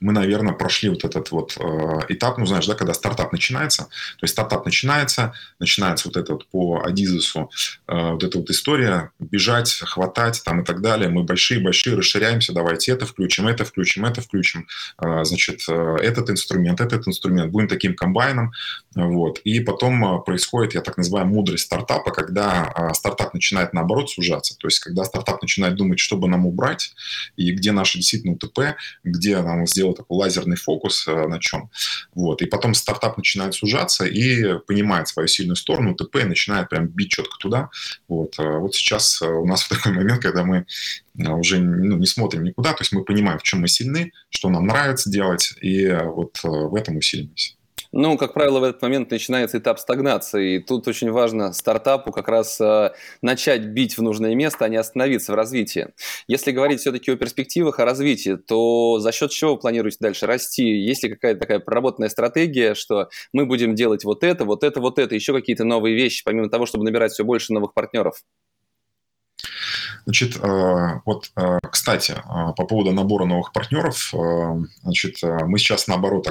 мы, 0.00 0.12
наверное, 0.12 0.52
прошли 0.52 0.90
вот 0.90 1.04
этот 1.04 1.30
вот 1.30 1.56
э, 1.58 2.00
этап, 2.08 2.38
ну, 2.38 2.46
знаешь, 2.46 2.66
да, 2.66 2.74
когда 2.74 2.94
стартап 2.94 3.32
начинается, 3.32 3.84
то 3.84 4.24
есть 4.24 4.32
стартап 4.32 4.64
начинается, 4.64 5.34
начинается 5.58 6.08
вот 6.08 6.16
это 6.16 6.34
вот 6.34 6.46
по 6.48 6.82
Адизусу, 6.84 7.50
э, 7.88 8.10
вот 8.10 8.22
эта 8.22 8.38
вот 8.38 8.50
история, 8.50 9.10
бежать, 9.18 9.72
хватать 9.72 10.42
там 10.44 10.60
и 10.60 10.64
так 10.64 10.80
далее, 10.80 11.08
мы 11.08 11.22
большие-большие 11.22 11.96
расширяемся, 11.96 12.52
давайте 12.52 12.92
это 12.92 13.06
включим, 13.06 13.46
это 13.46 13.64
включим, 13.64 14.04
это 14.04 14.20
включим, 14.20 14.66
э, 15.02 15.24
значит, 15.24 15.62
э, 15.68 15.96
этот 16.02 16.30
инструмент, 16.30 16.80
этот 16.80 17.06
инструмент, 17.08 17.52
будем 17.52 17.68
таким 17.68 17.94
комбайном, 17.94 18.52
вот, 18.94 19.40
и 19.44 19.60
потом 19.60 20.04
э, 20.04 20.22
происходит, 20.22 20.74
я 20.74 20.80
так 20.80 20.96
называю, 20.96 21.26
мудрость 21.26 21.64
стартапа, 21.64 22.10
когда 22.10 22.72
э, 22.76 22.94
стартап 22.94 23.32
начинает, 23.32 23.72
наоборот, 23.72 24.10
сужаться, 24.10 24.56
то 24.58 24.66
есть 24.66 24.80
когда 24.80 25.04
стартап 25.04 25.40
начинает 25.40 25.76
думать, 25.76 25.98
что 25.98 26.16
бы 26.16 26.28
нам 26.28 26.46
убрать, 26.46 26.94
и 27.36 27.52
где 27.52 27.72
наше 27.72 27.98
действительно 27.98 28.34
УТП, 28.34 28.76
где 29.02 29.40
нам 29.40 29.66
сделать 29.74 29.96
такой 29.96 30.18
лазерный 30.18 30.56
фокус 30.56 31.06
э, 31.08 31.26
на 31.26 31.40
чем. 31.40 31.70
Вот. 32.14 32.42
И 32.42 32.46
потом 32.46 32.74
стартап 32.74 33.16
начинает 33.16 33.54
сужаться 33.54 34.04
и 34.04 34.58
понимает 34.66 35.08
свою 35.08 35.26
сильную 35.26 35.56
сторону, 35.56 35.94
ТП, 35.94 36.24
начинает 36.24 36.68
прям 36.68 36.86
бить 36.86 37.10
четко 37.10 37.36
туда. 37.38 37.70
Вот. 38.08 38.38
Э, 38.38 38.58
вот 38.58 38.74
сейчас 38.74 39.20
э, 39.20 39.26
у 39.26 39.46
нас 39.46 39.66
такой 39.68 39.92
момент, 39.92 40.22
когда 40.22 40.44
мы 40.44 40.66
уже 41.16 41.58
ну, 41.58 41.96
не 41.96 42.06
смотрим 42.06 42.44
никуда, 42.44 42.72
то 42.72 42.82
есть 42.82 42.92
мы 42.92 43.04
понимаем, 43.04 43.38
в 43.38 43.42
чем 43.42 43.60
мы 43.60 43.68
сильны, 43.68 44.12
что 44.30 44.48
нам 44.48 44.66
нравится 44.66 45.10
делать, 45.10 45.54
и 45.60 45.86
вот 45.86 46.40
в 46.42 46.74
этом 46.74 46.96
усиливаемся. 46.96 47.54
Ну, 47.96 48.18
как 48.18 48.34
правило, 48.34 48.58
в 48.58 48.64
этот 48.64 48.82
момент 48.82 49.12
начинается 49.12 49.58
этап 49.58 49.78
стагнации, 49.78 50.56
и 50.56 50.58
тут 50.58 50.88
очень 50.88 51.12
важно 51.12 51.52
стартапу 51.52 52.10
как 52.10 52.26
раз 52.26 52.60
э, 52.60 52.92
начать 53.22 53.66
бить 53.66 53.96
в 53.96 54.02
нужное 54.02 54.34
место, 54.34 54.64
а 54.64 54.68
не 54.68 54.76
остановиться 54.76 55.30
в 55.30 55.36
развитии. 55.36 55.90
Если 56.26 56.50
говорить 56.50 56.80
все-таки 56.80 57.12
о 57.12 57.16
перспективах, 57.16 57.78
о 57.78 57.84
развитии, 57.84 58.34
то 58.34 58.98
за 58.98 59.12
счет 59.12 59.30
чего 59.30 59.52
вы 59.52 59.60
планируете 59.60 59.98
дальше 60.00 60.26
расти? 60.26 60.64
Есть 60.64 61.04
ли 61.04 61.10
какая-то 61.10 61.38
такая 61.38 61.60
проработанная 61.60 62.08
стратегия, 62.08 62.74
что 62.74 63.10
мы 63.32 63.46
будем 63.46 63.76
делать 63.76 64.02
вот 64.02 64.24
это, 64.24 64.44
вот 64.44 64.64
это, 64.64 64.80
вот 64.80 64.98
это, 64.98 65.14
еще 65.14 65.32
какие-то 65.32 65.62
новые 65.62 65.94
вещи, 65.94 66.24
помимо 66.24 66.50
того, 66.50 66.66
чтобы 66.66 66.84
набирать 66.84 67.12
все 67.12 67.22
больше 67.22 67.52
новых 67.52 67.74
партнеров? 67.74 68.24
Значит, 70.04 70.36
э, 70.42 71.00
вот, 71.04 71.30
э, 71.36 71.58
кстати, 71.70 72.10
э, 72.10 72.52
по 72.56 72.66
поводу 72.66 72.90
набора 72.90 73.24
новых 73.24 73.52
партнеров, 73.52 74.12
значит, 74.82 75.18
мы 75.22 75.58
сейчас, 75.58 75.86
наоборот, 75.86 76.28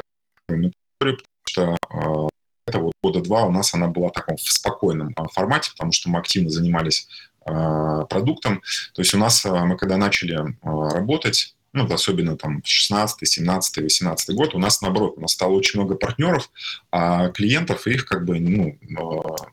что 1.45 1.77
а, 1.89 2.27
это 2.65 2.79
вот 2.79 2.93
года 3.03 3.21
два 3.21 3.45
у 3.45 3.51
нас 3.51 3.73
она 3.73 3.87
была 3.87 4.09
таком 4.09 4.37
в 4.37 4.41
спокойном 4.41 5.13
а, 5.15 5.27
формате, 5.27 5.71
потому 5.71 5.91
что 5.91 6.09
мы 6.09 6.19
активно 6.19 6.49
занимались 6.49 7.07
а, 7.45 8.05
продуктом. 8.05 8.61
То 8.93 9.01
есть 9.01 9.13
у 9.13 9.17
нас, 9.17 9.43
мы 9.45 9.77
когда 9.77 9.97
начали 9.97 10.39
работать, 10.61 11.55
ну, 11.73 11.91
особенно 11.91 12.37
там 12.37 12.61
16, 12.63 13.27
17, 13.27 13.83
18 13.83 14.35
год, 14.35 14.53
у 14.53 14.59
нас, 14.59 14.81
наоборот, 14.81 15.15
у 15.17 15.21
нас 15.21 15.31
стало 15.31 15.53
очень 15.53 15.79
много 15.79 15.95
партнеров, 15.95 16.51
а 16.91 17.29
клиентов 17.29 17.87
их 17.87 18.05
как 18.05 18.25
бы, 18.25 18.39
ну, 18.39 18.77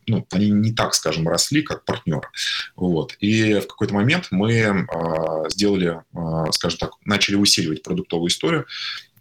ну 0.06 0.26
они 0.30 0.50
не 0.50 0.72
так, 0.72 0.94
скажем, 0.94 1.26
росли, 1.26 1.62
как 1.62 1.86
партнеры. 1.86 2.28
Вот. 2.76 3.16
И 3.20 3.54
в 3.54 3.66
какой-то 3.66 3.94
момент 3.94 4.28
мы 4.30 4.86
сделали, 5.48 6.02
скажем 6.52 6.78
так, 6.78 6.90
начали 7.06 7.36
усиливать 7.36 7.82
продуктовую 7.82 8.28
историю, 8.28 8.66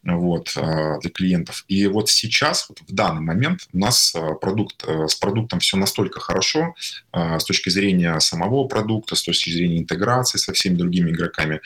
вот, 0.04 0.54
а, 0.56 0.98
для 1.00 1.10
клиентов. 1.10 1.66
И 1.68 1.88
вот 1.88 2.10
сейчас, 2.10 2.68
вот 2.70 2.80
в 2.88 2.94
данный 2.94 3.22
момент 3.22 3.68
у 3.74 3.80
нас 3.80 4.14
а, 4.16 4.34
продукт, 4.36 4.84
э, 4.88 5.08
с 5.08 5.16
продуктом 5.16 5.60
все 5.60 5.78
настолько 5.78 6.20
хорошо 6.20 6.76
с 7.14 7.44
точки 7.44 7.70
зрения 7.70 8.20
самого 8.20 8.68
продукта, 8.68 9.16
с 9.16 9.24
точки 9.24 9.50
зрения 9.50 9.80
интеграции 9.80 10.38
со 10.38 10.54
всеми 10.54 10.76
другими 10.76 11.12
игроками, 11.12 11.62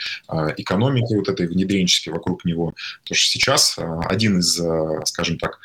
экономики 0.57 1.13
вот 1.13 1.27
этой 1.27 1.47
внедренческой 1.47 2.13
вокруг 2.13 2.45
него, 2.45 2.73
то 3.03 3.13
что 3.13 3.29
сейчас 3.29 3.77
один 4.05 4.39
из, 4.39 4.59
скажем 5.05 5.37
так, 5.37 5.59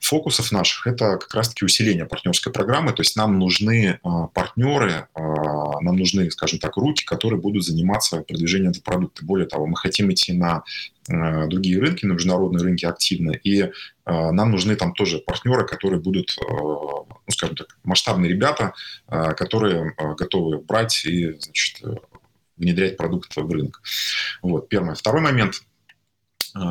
фокусов 0.00 0.52
наших– 0.52 0.86
это 0.86 1.16
как 1.16 1.34
раз-таки 1.34 1.64
усиление 1.64 2.06
партнерской 2.06 2.52
программы. 2.52 2.92
То 2.92 3.02
есть 3.02 3.16
нам 3.16 3.38
нужны 3.38 4.00
партнеры, 4.34 5.08
нам 5.16 5.96
нужны, 5.96 6.30
скажем 6.30 6.58
так, 6.58 6.76
руки, 6.76 7.04
которые 7.04 7.40
будут 7.40 7.64
заниматься 7.64 8.22
продвижением 8.22 8.70
этого 8.70 8.84
продукта. 8.84 9.24
Более 9.24 9.46
того, 9.46 9.66
мы 9.66 9.76
хотим 9.76 10.12
идти 10.12 10.32
на 10.32 10.62
Э, 11.10 11.46
другие 11.46 11.80
рынки, 11.80 12.04
на 12.04 12.12
международные 12.12 12.62
рынки 12.62 12.84
активно, 12.84 13.30
и 13.30 13.70
нам 14.04 14.50
нужны 14.50 14.74
там 14.76 14.94
тоже 14.94 15.18
партнеры, 15.18 15.66
которые 15.66 16.00
будут, 16.00 16.34
ну, 16.40 17.06
скажем 17.28 17.56
так, 17.56 17.76
масштабные 17.84 18.30
ребята, 18.30 18.72
которые 19.06 19.94
готовы 20.16 20.58
брать 20.58 21.04
и, 21.04 21.32
значит, 21.38 21.82
внедрять 22.56 22.96
продукт 22.96 23.36
в 23.36 23.50
рынок. 23.50 23.82
Вот, 24.40 24.70
первое. 24.70 24.94
Второй 24.94 25.20
момент. 25.20 25.62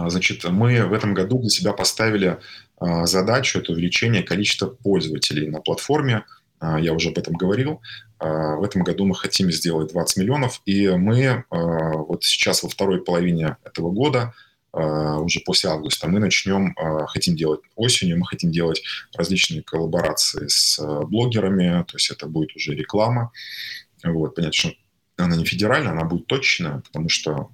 Значит, 0.08 0.44
мы 0.46 0.86
в 0.86 0.94
этом 0.94 1.14
году 1.14 1.40
для 1.40 1.50
себя 1.50 1.74
поставили 1.74 2.40
задачу– 2.80 3.60
это 3.60 3.72
увеличение 3.72 4.24
количества 4.24 4.68
пользователей 4.68 5.50
на 5.50 5.62
платформе. 5.62 6.26
Я 6.62 6.94
уже 6.94 7.10
об 7.10 7.18
этом 7.18 7.36
говорил. 7.36 7.82
А, 8.20 8.56
в 8.56 8.64
этом 8.64 8.84
году 8.84 9.06
мы 9.06 9.16
хотим 9.16 9.52
сделать 9.52 9.92
20 9.92 10.18
миллионов, 10.18 10.62
и 10.66 10.90
мы 10.90 11.46
а, 11.50 11.58
вот 11.98 12.24
сейчас 12.24 12.64
во 12.64 12.70
второй 12.70 13.04
половине 13.04 13.58
этого 13.64 13.92
года 13.92 14.34
уже 14.74 15.40
после 15.40 15.72
августа. 15.72 16.08
Мы 16.08 16.20
начнем, 16.20 16.76
хотим 17.08 17.36
делать 17.36 17.62
осенью, 17.76 18.20
мы 18.20 18.28
хотим 18.28 18.52
делать 18.52 18.84
различные 19.16 19.64
коллаборации 19.64 20.46
с 20.48 20.78
блогерами, 21.06 21.84
то 21.86 21.96
есть 21.96 22.12
это 22.12 22.28
будет 22.28 22.56
уже 22.56 22.76
реклама. 22.76 23.32
Вот, 24.04 24.36
понятно, 24.36 24.54
что 24.54 24.72
она 25.16 25.36
не 25.36 25.46
федеральная, 25.46 25.94
она 25.94 26.04
будет 26.04 26.28
точная, 26.28 26.82
потому 26.82 27.10
что 27.10 27.50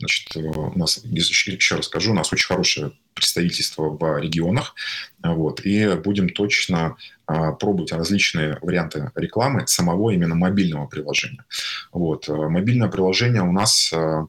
Значит, 0.00 0.34
у 0.34 0.78
нас, 0.78 1.04
еще 1.04 1.76
раз 1.76 1.86
скажу, 1.86 2.12
у 2.12 2.14
нас 2.14 2.32
очень 2.32 2.46
хорошее 2.46 2.92
представительство 3.12 3.90
в 3.90 4.18
регионах, 4.18 4.74
вот, 5.22 5.60
и 5.60 5.94
будем 5.94 6.30
точно 6.30 6.96
а, 7.26 7.52
пробовать 7.52 7.92
различные 7.92 8.56
варианты 8.62 9.12
рекламы 9.14 9.66
самого 9.66 10.10
именно 10.10 10.34
мобильного 10.34 10.86
приложения. 10.86 11.44
Вот, 11.92 12.28
мобильное 12.28 12.88
приложение 12.88 13.42
у 13.42 13.52
нас 13.52 13.92
а, 13.92 14.26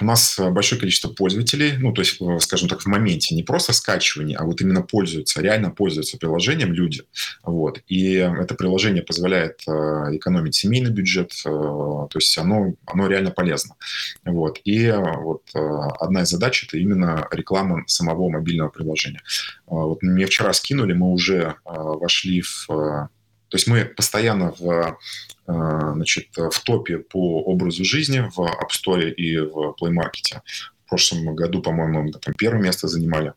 у 0.00 0.04
нас 0.04 0.38
большое 0.38 0.80
количество 0.80 1.08
пользователей, 1.08 1.76
ну, 1.78 1.92
то 1.92 2.02
есть, 2.02 2.20
э, 2.20 2.38
скажем 2.40 2.68
так, 2.68 2.80
в 2.80 2.86
моменте 2.86 3.34
не 3.34 3.42
просто 3.42 3.72
скачивание, 3.72 4.36
а 4.36 4.44
вот 4.44 4.60
именно 4.60 4.82
пользуются, 4.82 5.40
реально 5.40 5.70
пользуются 5.70 6.18
приложением 6.18 6.72
люди. 6.72 7.02
Вот. 7.44 7.80
И 7.86 8.14
это 8.14 8.54
приложение 8.54 9.02
позволяет 9.02 9.60
э, 9.68 9.70
экономить 9.70 10.56
семейный 10.56 10.90
бюджет, 10.90 11.32
э, 11.44 11.48
то 11.48 12.10
есть 12.14 12.36
оно, 12.38 12.74
оно 12.86 13.06
реально 13.06 13.30
полезно. 13.30 13.76
Вот. 14.24 14.60
И 14.64 14.90
вот 14.90 15.42
одна 15.54 16.22
из 16.22 16.30
задач– 16.30 16.64
это 16.66 16.78
именно 16.78 17.28
реклама 17.30 17.84
самого 17.86 18.28
мобильного 18.28 18.68
приложения. 18.70 19.22
Вот 19.66 20.02
мне 20.02 20.26
вчера 20.26 20.52
скинули, 20.52 20.92
мы 20.92 21.12
уже 21.12 21.56
вошли 21.64 22.40
в 22.40 23.08
то 23.48 23.56
есть 23.56 23.66
мы 23.66 23.84
постоянно 23.84 24.52
в, 24.58 24.98
э, 25.46 25.92
значит, 25.94 26.28
в 26.36 26.60
топе 26.64 26.98
по 26.98 27.42
образу 27.42 27.84
жизни 27.84 28.28
в 28.34 28.40
App 28.40 28.70
Store 28.70 29.10
и 29.10 29.38
в 29.38 29.76
Play 29.80 29.92
Market. 29.92 30.40
В 30.84 30.88
прошлом 30.88 31.34
году, 31.34 31.62
по-моему, 31.62 32.12
там 32.12 32.34
первое 32.34 32.62
место 32.62 32.86
занимали. 32.86 33.32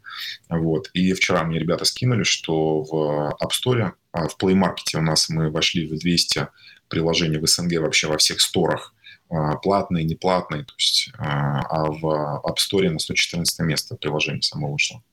Вот. 0.50 0.89
И 0.93 1.13
вчера 1.13 1.43
мне 1.43 1.60
ребята 1.60 1.86
скинули, 1.86 2.24
что 2.24 2.84
в 2.84 3.36
App 3.41 3.50
Store, 3.50 3.93
а 4.12 4.28
в 4.28 4.38
Play 4.38 4.54
Market 4.54 4.98
у 4.98 5.02
нас 5.02 5.30
мы 5.30 5.50
вошли 5.50 5.88
в 5.88 5.98
200 5.98 6.48
приложений 6.89 7.38
в 7.38 7.48
СНГ 7.48 7.80
вообще 7.80 8.08
во 8.08 8.17
всех 8.17 8.41
сторах, 8.41 8.93
а, 9.30 9.56
платные, 9.58 10.04
неплатные. 10.04 10.63
То 10.63 10.74
есть, 10.78 11.12
а, 11.17 11.60
а 11.62 11.86
в 11.86 12.41
App 12.45 12.58
Store 12.58 12.89
на 12.89 13.00
114 13.00 13.60
место 13.60 13.95
приложение 13.95 14.41
само 14.41 14.72
вышло. 14.72 15.04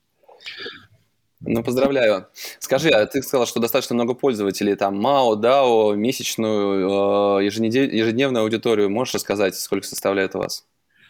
Ну, 1.41 1.63
поздравляю. 1.63 2.29
Скажи, 2.59 2.89
а 2.89 3.05
ты 3.07 3.23
сказал, 3.23 3.47
что 3.47 3.61
достаточно 3.61 3.95
много 3.95 4.15
пользователей, 4.15 4.75
там, 4.75 4.97
МАО, 4.99 5.35
ДАО, 5.37 5.95
месячную, 5.95 7.41
э, 7.41 7.45
ежедневную 7.45 8.43
аудиторию. 8.43 8.89
Можешь 8.89 9.15
рассказать, 9.15 9.55
сколько 9.57 9.87
составляет 9.87 10.35
у 10.35 10.39
вас 10.39 10.67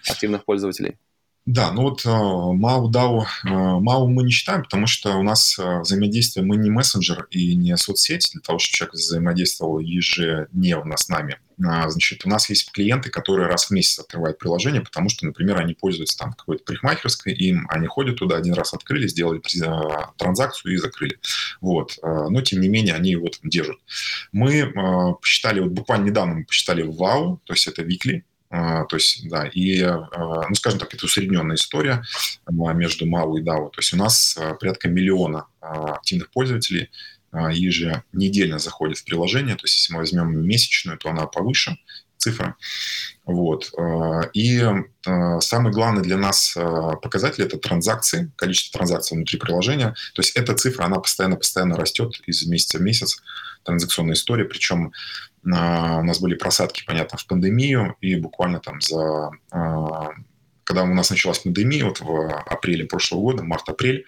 активных 0.08 0.44
пользователей? 0.44 0.98
Да, 1.46 1.70
ну 1.70 1.82
вот 1.82 2.04
MAU, 2.04 2.90
DAO, 2.90 3.24
MAU 3.44 4.06
мы 4.08 4.24
не 4.24 4.32
считаем, 4.32 4.64
потому 4.64 4.88
что 4.88 5.16
у 5.16 5.22
нас 5.22 5.56
э, 5.60 5.80
взаимодействие, 5.80 6.44
мы 6.44 6.56
не 6.56 6.70
мессенджер 6.70 7.28
и 7.30 7.54
не 7.54 7.76
соцсеть 7.76 8.30
для 8.32 8.40
того, 8.40 8.58
чтобы 8.58 8.74
человек 8.74 8.94
взаимодействовал 8.94 9.78
ежедневно 9.78 10.96
с 10.96 11.08
нами. 11.08 11.38
А, 11.64 11.88
значит, 11.88 12.26
у 12.26 12.28
нас 12.28 12.50
есть 12.50 12.72
клиенты, 12.72 13.10
которые 13.10 13.46
раз 13.46 13.66
в 13.66 13.70
месяц 13.70 14.00
открывают 14.00 14.38
приложение, 14.38 14.82
потому 14.82 15.08
что, 15.08 15.24
например, 15.24 15.58
они 15.58 15.74
пользуются 15.74 16.18
там 16.18 16.32
какой-то 16.32 16.64
парикмахерской, 16.64 17.32
им 17.32 17.68
они 17.70 17.86
ходят 17.86 18.16
туда, 18.16 18.36
один 18.36 18.54
раз 18.54 18.74
открыли, 18.74 19.06
сделали 19.06 19.40
транзакцию 20.18 20.74
и 20.74 20.78
закрыли. 20.78 21.20
Вот. 21.60 21.96
Но, 22.02 22.40
тем 22.42 22.60
не 22.60 22.68
менее, 22.68 22.94
они 22.94 23.12
его 23.12 23.28
там 23.28 23.48
держат. 23.48 23.78
Мы 24.32 24.72
посчитали, 25.20 25.60
вот 25.60 25.70
буквально 25.70 26.06
недавно 26.06 26.34
мы 26.34 26.44
посчитали 26.44 26.82
вау, 26.82 27.40
то 27.44 27.52
есть 27.52 27.68
это 27.68 27.82
а, 27.82 27.84
то 28.48 28.88
есть, 28.92 29.28
да, 29.28 29.46
и, 29.46 29.80
а, 29.80 30.48
ну, 30.48 30.54
скажем 30.54 30.78
так, 30.78 30.94
это 30.94 31.04
усредненная 31.04 31.56
история 31.56 32.02
между 32.48 33.04
MAU 33.06 33.38
и 33.38 33.42
DAO. 33.42 33.70
То 33.70 33.78
есть 33.78 33.92
у 33.92 33.96
нас 33.96 34.36
а, 34.38 34.54
порядка 34.54 34.88
миллиона 34.88 35.46
активных 35.60 36.30
пользователей 36.30 36.90
еженедельно 37.32 38.58
заходит 38.58 38.98
в 38.98 39.04
приложение. 39.04 39.56
То 39.56 39.64
есть 39.64 39.76
если 39.78 39.92
мы 39.92 39.98
возьмем 39.98 40.46
месячную, 40.46 40.96
то 40.96 41.10
она 41.10 41.26
повыше 41.26 41.76
цифра. 42.16 42.56
Вот. 43.26 43.72
И 44.32 44.64
самый 45.40 45.72
главный 45.72 46.02
для 46.02 46.16
нас 46.16 46.56
показатель– 47.02 47.44
это 47.44 47.58
транзакции, 47.58 48.32
количество 48.36 48.78
транзакций 48.78 49.16
внутри 49.16 49.38
приложения. 49.38 49.94
То 50.14 50.22
есть 50.22 50.36
эта 50.36 50.54
цифра, 50.54 50.84
она 50.84 50.96
постоянно-постоянно 50.96 51.76
растет 51.76 52.20
из 52.26 52.46
месяца 52.46 52.78
в 52.78 52.82
месяц, 52.82 53.20
транзакционная 53.64 54.14
история. 54.14 54.44
Причем 54.44 54.92
у 55.46 56.02
нас 56.02 56.20
были 56.20 56.34
просадки, 56.34 56.84
понятно, 56.86 57.18
в 57.18 57.26
пандемию, 57.26 57.96
и 58.00 58.16
буквально 58.16 58.60
там 58.60 58.80
за 58.80 59.30
когда 60.64 60.82
у 60.82 60.86
нас 60.86 61.10
началась 61.10 61.38
пандемия, 61.38 61.84
вот 61.84 62.00
в 62.00 62.28
апреле 62.44 62.84
прошлого 62.86 63.20
года, 63.20 63.44
март-апрель, 63.44 64.04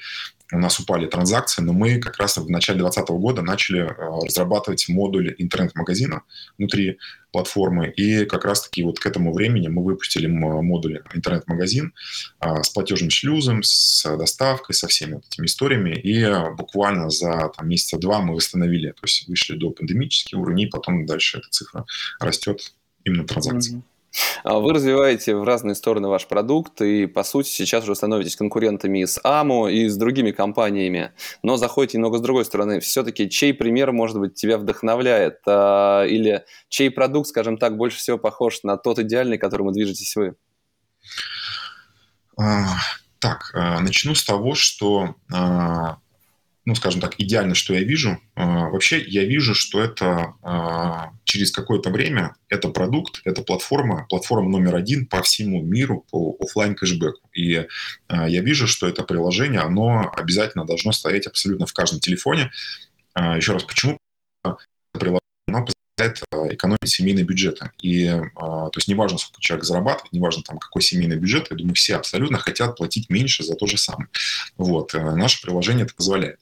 у 0.52 0.58
нас 0.58 0.80
упали 0.80 1.06
транзакции, 1.06 1.62
но 1.62 1.72
мы 1.72 1.98
как 1.98 2.16
раз 2.18 2.37
в 2.38 2.48
начале 2.48 2.78
2020 2.78 3.11
года 3.20 3.42
начали 3.42 3.80
э, 3.80 4.26
разрабатывать 4.26 4.88
модуль 4.88 5.34
интернет-магазина 5.37 6.22
внутри 6.56 6.98
платформы, 7.32 7.90
и 7.90 8.24
как 8.24 8.44
раз-таки 8.44 8.82
вот 8.82 8.98
к 8.98 9.06
этому 9.06 9.34
времени 9.34 9.68
мы 9.68 9.84
выпустили 9.84 10.26
модуль 10.26 11.02
интернет-магазин 11.12 11.92
а, 12.38 12.62
с 12.62 12.70
платежным 12.70 13.11
шлюзом, 13.11 13.62
с 13.62 14.02
доставкой, 14.16 14.74
со 14.74 14.88
всеми 14.88 15.20
этими 15.30 15.44
историями, 15.44 15.94
и 15.94 16.26
буквально 16.56 17.11
за 17.11 17.52
там, 17.54 17.68
месяца 17.68 17.98
два 17.98 18.20
мы 18.20 18.34
восстановили, 18.34 18.92
то 18.92 19.02
есть 19.02 19.28
вышли 19.28 19.56
до 19.56 19.70
пандемических 19.70 20.38
уровней, 20.38 20.68
потом 20.68 21.04
дальше 21.04 21.38
эта 21.38 21.48
цифра 21.50 21.84
растет 22.18 22.72
именно 23.04 23.26
транзакций. 23.26 23.76
Mm-hmm. 23.76 23.97
А 24.44 24.58
вы 24.58 24.72
развиваете 24.72 25.36
в 25.36 25.44
разные 25.44 25.74
стороны 25.74 26.08
ваш 26.08 26.26
продукт 26.26 26.80
и, 26.80 27.06
по 27.06 27.22
сути, 27.22 27.48
сейчас 27.48 27.84
уже 27.84 27.94
становитесь 27.94 28.36
конкурентами 28.36 29.00
и 29.00 29.06
с 29.06 29.20
АМО, 29.22 29.68
и 29.68 29.88
с 29.88 29.96
другими 29.96 30.30
компаниями, 30.30 31.12
но 31.42 31.56
заходите 31.56 31.98
немного 31.98 32.18
с 32.18 32.22
другой 32.22 32.44
стороны. 32.44 32.80
Все-таки 32.80 33.28
чей 33.28 33.52
пример, 33.52 33.92
может 33.92 34.18
быть, 34.18 34.34
тебя 34.34 34.58
вдохновляет? 34.58 35.40
А, 35.46 36.04
или 36.04 36.44
чей 36.68 36.90
продукт, 36.90 37.28
скажем 37.28 37.58
так, 37.58 37.76
больше 37.76 37.98
всего 37.98 38.18
похож 38.18 38.62
на 38.62 38.76
тот 38.76 38.98
идеальный, 38.98 39.38
к 39.38 39.40
которому 39.40 39.72
движетесь 39.72 40.16
вы? 40.16 40.36
А, 42.40 42.66
так, 43.18 43.50
начну 43.54 44.14
с 44.14 44.24
того, 44.24 44.54
что 44.54 45.16
ну, 46.68 46.74
скажем 46.74 47.00
так, 47.00 47.14
идеально, 47.16 47.54
что 47.54 47.72
я 47.72 47.81
вижу. 47.81 48.20
А, 48.35 48.68
вообще 48.68 49.02
я 49.02 49.24
вижу, 49.24 49.54
что 49.54 49.81
это 49.81 50.35
а, 50.42 51.12
через 51.24 51.50
какое-то 51.50 51.88
время 51.88 52.35
это 52.50 52.68
продукт, 52.68 53.22
это 53.24 53.40
платформа, 53.40 54.04
платформа 54.11 54.50
номер 54.50 54.74
один 54.74 55.07
по 55.07 55.22
всему 55.22 55.62
миру 55.62 56.04
по 56.11 56.37
офлайн 56.38 56.74
кэшбэку. 56.74 57.26
И 57.35 57.66
а, 58.09 58.28
я 58.28 58.42
вижу, 58.42 58.66
что 58.66 58.87
это 58.87 59.02
приложение, 59.02 59.61
оно 59.61 60.12
обязательно 60.14 60.66
должно 60.66 60.92
стоять 60.92 61.26
абсолютно 61.26 61.64
в 61.64 61.72
каждом 61.72 62.00
телефоне. 62.00 62.50
Еще 63.16 63.54
раз, 63.54 63.64
почему? 63.64 63.96
Приложение 64.92 65.20
оно 65.48 65.64
позволяет 65.64 66.22
экономить 66.52 66.90
семейные 66.90 67.24
бюджеты. 67.24 67.70
И 67.83 68.07
то 68.37 68.70
есть 68.76 68.88
неважно, 68.88 69.16
сколько 69.16 69.40
человек 69.40 69.64
зарабатывает, 69.64 70.12
неважно 70.12 70.42
там 70.42 70.59
какой 70.59 70.83
семейный 70.83 71.16
бюджет, 71.16 71.46
я 71.50 71.57
думаю, 71.57 71.74
все 71.74 71.96
абсолютно 71.96 72.37
хотят 72.38 72.76
платить 72.76 73.09
меньше 73.09 73.42
за 73.42 73.54
то 73.54 73.66
же 73.66 73.78
самое. 73.78 74.09
Вот. 74.59 74.94
Э, 74.94 75.14
наше 75.16 75.40
приложение 75.40 75.87
это 75.87 75.94
позволяет 75.94 76.38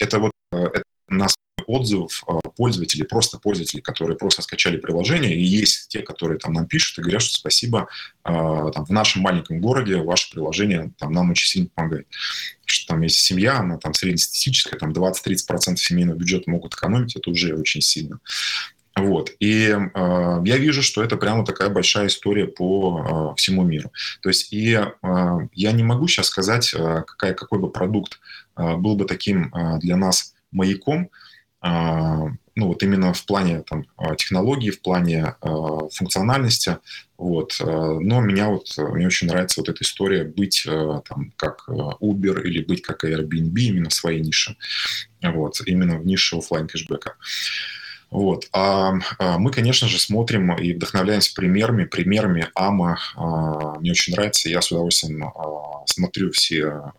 это 0.00 0.18
вот 0.18 0.32
э, 0.52 0.56
это 0.56 0.84
нас 1.08 1.34
отзывов 1.66 2.24
э, 2.28 2.32
пользователей, 2.56 3.04
просто 3.04 3.38
пользователей, 3.38 3.82
которые 3.82 4.16
просто 4.16 4.42
скачали 4.42 4.76
приложение, 4.76 5.34
и 5.34 5.42
есть 5.42 5.88
те, 5.88 6.00
которые 6.00 6.38
там 6.38 6.52
нам 6.52 6.66
пишут 6.66 6.98
и 6.98 7.02
говорят, 7.02 7.22
что 7.22 7.38
спасибо, 7.38 7.88
э, 8.24 8.32
там, 8.74 8.84
в 8.84 8.90
нашем 8.90 9.22
маленьком 9.22 9.60
городе 9.60 9.96
ваше 9.96 10.30
приложение 10.30 10.92
там, 10.98 11.12
нам 11.12 11.30
очень 11.30 11.48
сильно 11.48 11.68
помогает. 11.74 12.06
Что 12.64 12.94
там 12.94 13.02
есть 13.02 13.20
семья, 13.20 13.58
она 13.58 13.78
там 13.78 13.94
среднестатистическая, 13.94 14.78
там 14.78 14.92
20-30% 14.92 15.76
семейного 15.76 16.16
бюджета 16.16 16.50
могут 16.50 16.74
экономить, 16.74 17.16
это 17.16 17.30
уже 17.30 17.54
очень 17.54 17.80
сильно. 17.80 18.20
Вот. 18.96 19.30
И 19.40 19.68
э, 19.68 20.42
я 20.44 20.56
вижу, 20.56 20.82
что 20.82 21.02
это 21.02 21.16
прямо 21.16 21.44
такая 21.44 21.68
большая 21.68 22.06
история 22.06 22.46
по 22.46 23.32
э, 23.32 23.34
всему 23.36 23.62
миру. 23.62 23.92
То 24.22 24.30
есть 24.30 24.52
и 24.54 24.72
э, 24.72 24.88
я 25.52 25.72
не 25.72 25.82
могу 25.82 26.08
сейчас 26.08 26.28
сказать, 26.28 26.72
э, 26.72 27.02
какая, 27.06 27.34
какой 27.34 27.58
бы 27.58 27.70
продукт 27.70 28.18
был 28.56 28.96
бы 28.96 29.04
таким 29.04 29.54
э, 29.54 29.78
для 29.78 29.96
нас 29.96 30.34
маяком, 30.50 31.10
э, 31.62 31.68
ну 32.58 32.68
вот 32.68 32.82
именно 32.82 33.12
в 33.12 33.26
плане 33.26 33.62
там, 33.62 33.84
технологий, 34.16 34.70
в 34.70 34.80
плане 34.80 35.34
функциональности. 35.92 36.78
Вот. 37.18 37.58
Но 37.60 38.22
меня 38.22 38.48
вот, 38.48 38.68
мне 38.78 39.06
очень 39.06 39.26
нравится 39.26 39.60
вот 39.60 39.68
эта 39.68 39.82
история 39.82 40.24
быть 40.24 40.66
там, 40.66 41.34
как 41.36 41.68
Uber 41.68 42.42
или 42.44 42.64
быть 42.64 42.80
как 42.80 43.04
Airbnb 43.04 43.58
именно 43.58 43.90
в 43.90 43.92
своей 43.92 44.22
нише. 44.22 44.56
Вот. 45.22 45.60
Именно 45.66 45.98
в 45.98 46.06
нише 46.06 46.38
офлайн 46.38 46.66
кэшбэка. 46.66 47.16
Вот. 48.10 48.48
А, 48.52 48.94
а 49.18 49.38
мы, 49.38 49.50
конечно 49.50 49.88
же, 49.88 49.98
смотрим 49.98 50.54
и 50.54 50.72
вдохновляемся 50.72 51.34
примерами, 51.34 51.84
примерами 51.84 52.48
АМА. 52.54 52.98
А, 53.16 53.78
мне 53.80 53.90
очень 53.90 54.14
нравится, 54.14 54.48
я 54.48 54.62
с 54.62 54.70
удовольствием 54.70 55.24
а, 55.24 55.84
смотрю 55.86 56.30
все 56.30 56.92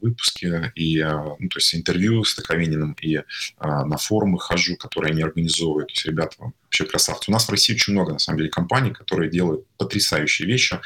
выпуски 0.00 0.72
и, 0.74 1.02
ну, 1.02 1.48
то 1.48 1.58
есть 1.58 1.74
интервью 1.74 2.24
с 2.24 2.34
Таковининым 2.34 2.96
и 3.00 3.20
на 3.60 3.96
форумы 3.96 4.38
хожу, 4.38 4.76
которые 4.76 5.12
они 5.12 5.22
организовывают. 5.22 5.88
То 5.88 5.92
есть 5.92 6.06
ребята 6.06 6.36
вообще 6.38 6.84
красавцы. 6.84 7.30
У 7.30 7.32
нас 7.32 7.46
в 7.46 7.50
России 7.50 7.74
очень 7.74 7.94
много, 7.94 8.12
на 8.12 8.18
самом 8.18 8.38
деле, 8.38 8.50
компаний, 8.50 8.90
которые 8.90 9.30
делают 9.30 9.66
потрясающие 9.78 10.46
вещи. 10.46 10.78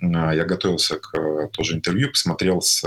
Я 0.00 0.44
готовился 0.44 0.98
к 0.98 1.48
тоже 1.52 1.76
интервью, 1.76 2.10
посмотрел 2.10 2.60
с 2.60 2.84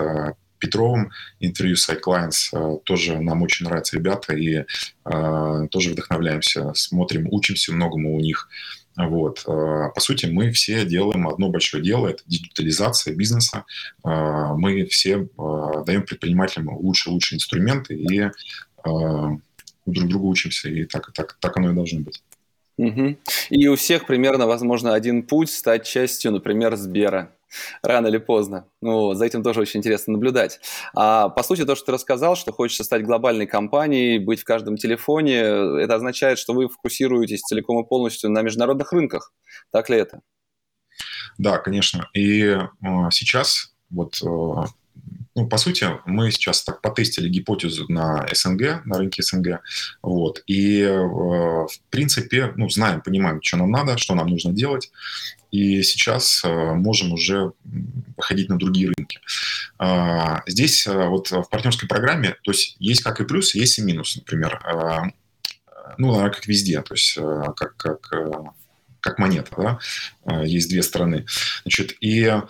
Петровым 0.59 1.11
интервью 1.39 1.75
с 1.75 1.89
iClients. 1.89 2.49
Э, 2.53 2.77
тоже 2.83 3.19
нам 3.19 3.41
очень 3.41 3.65
нравятся 3.65 3.95
ребята 3.95 4.33
и 4.33 4.63
э, 5.05 5.67
тоже 5.71 5.91
вдохновляемся, 5.91 6.73
смотрим, 6.73 7.27
учимся 7.31 7.73
многому 7.73 8.15
у 8.15 8.19
них. 8.19 8.49
Вот. 8.95 9.43
Э, 9.47 9.89
по 9.93 9.99
сути, 9.99 10.25
мы 10.25 10.51
все 10.51 10.85
делаем 10.85 11.27
одно 11.27 11.49
большое 11.49 11.83
дело, 11.83 12.07
это 12.07 12.23
диджитализация 12.25 13.15
бизнеса. 13.15 13.65
Мы 14.03 14.85
все 14.85 15.27
даем 15.85 16.03
предпринимателям 16.03 16.69
лучшие 16.69 17.13
лучшие 17.13 17.37
инструменты 17.37 17.95
и 17.95 18.29
друг 18.83 20.09
друга 20.09 20.25
учимся, 20.25 20.69
и 20.69 20.85
так, 20.85 21.11
так, 21.13 21.37
так 21.39 21.57
оно 21.57 21.71
и 21.71 21.75
должно 21.75 22.01
быть. 22.01 22.21
Угу. 22.77 23.17
И 23.49 23.67
у 23.67 23.75
всех 23.75 24.05
примерно, 24.05 24.45
возможно, 24.45 24.93
один 24.93 25.23
путь 25.23 25.49
стать 25.49 25.85
частью, 25.85 26.31
например, 26.31 26.75
Сбера 26.75 27.31
рано 27.81 28.07
или 28.07 28.17
поздно. 28.17 28.67
Ну, 28.81 29.13
за 29.13 29.25
этим 29.25 29.43
тоже 29.43 29.61
очень 29.61 29.79
интересно 29.79 30.13
наблюдать. 30.13 30.59
А, 30.95 31.29
по 31.29 31.43
сути, 31.43 31.65
то, 31.65 31.75
что 31.75 31.87
ты 31.87 31.91
рассказал, 31.93 32.35
что 32.35 32.51
хочется 32.51 32.83
стать 32.83 33.03
глобальной 33.03 33.47
компанией, 33.47 34.19
быть 34.19 34.41
в 34.41 34.45
каждом 34.45 34.77
телефоне, 34.77 35.39
это 35.39 35.95
означает, 35.95 36.39
что 36.39 36.53
вы 36.53 36.69
фокусируетесь 36.69 37.41
целиком 37.41 37.83
и 37.83 37.87
полностью 37.87 38.29
на 38.29 38.41
международных 38.41 38.91
рынках. 38.93 39.33
Так 39.71 39.89
ли 39.89 39.97
это? 39.97 40.21
Да, 41.37 41.57
конечно. 41.59 42.09
И 42.13 42.41
э, 42.43 42.59
сейчас 43.11 43.73
вот 43.89 44.15
э, 44.23 44.65
ну, 45.37 45.47
по 45.47 45.57
сути, 45.57 45.85
мы 46.07 46.31
сейчас 46.31 46.63
так 46.63 46.81
потестили 46.81 47.29
гипотезу 47.29 47.85
на 47.89 48.27
СНГ, 48.33 48.83
на 48.85 48.97
рынке 48.97 49.21
СНГ, 49.21 49.59
вот, 50.01 50.41
и, 50.47 50.81
э, 50.81 50.97
в 50.99 51.69
принципе, 51.91 52.53
ну, 52.55 52.67
знаем, 52.71 53.01
понимаем, 53.01 53.39
что 53.43 53.57
нам 53.57 53.69
надо, 53.69 53.99
что 53.99 54.15
нам 54.15 54.29
нужно 54.29 54.51
делать, 54.51 54.89
и 55.51 55.83
сейчас 55.83 56.41
э, 56.43 56.73
можем 56.73 57.13
уже 57.13 57.51
выходить 58.17 58.49
на 58.49 58.57
другие 58.57 58.91
рынки. 58.97 59.19
А, 59.77 60.41
здесь 60.47 60.87
э, 60.87 61.07
вот 61.07 61.29
в 61.29 61.47
партнерской 61.51 61.87
программе, 61.87 62.35
то 62.41 62.49
есть 62.49 62.75
есть 62.79 63.03
как 63.03 63.21
и 63.21 63.25
плюс, 63.25 63.53
есть 63.53 63.77
и 63.77 63.83
минус, 63.83 64.15
например. 64.15 64.59
А, 64.65 65.03
ну, 65.99 66.13
наверное, 66.13 66.33
как 66.33 66.47
везде, 66.47 66.81
то 66.81 66.95
есть 66.95 67.13
как, 67.13 67.77
как, 67.77 68.11
как 69.01 69.19
монета, 69.19 69.79
да, 70.25 70.41
есть 70.43 70.69
две 70.69 70.81
стороны. 70.81 71.27
Значит, 71.63 71.95
и 72.01 72.41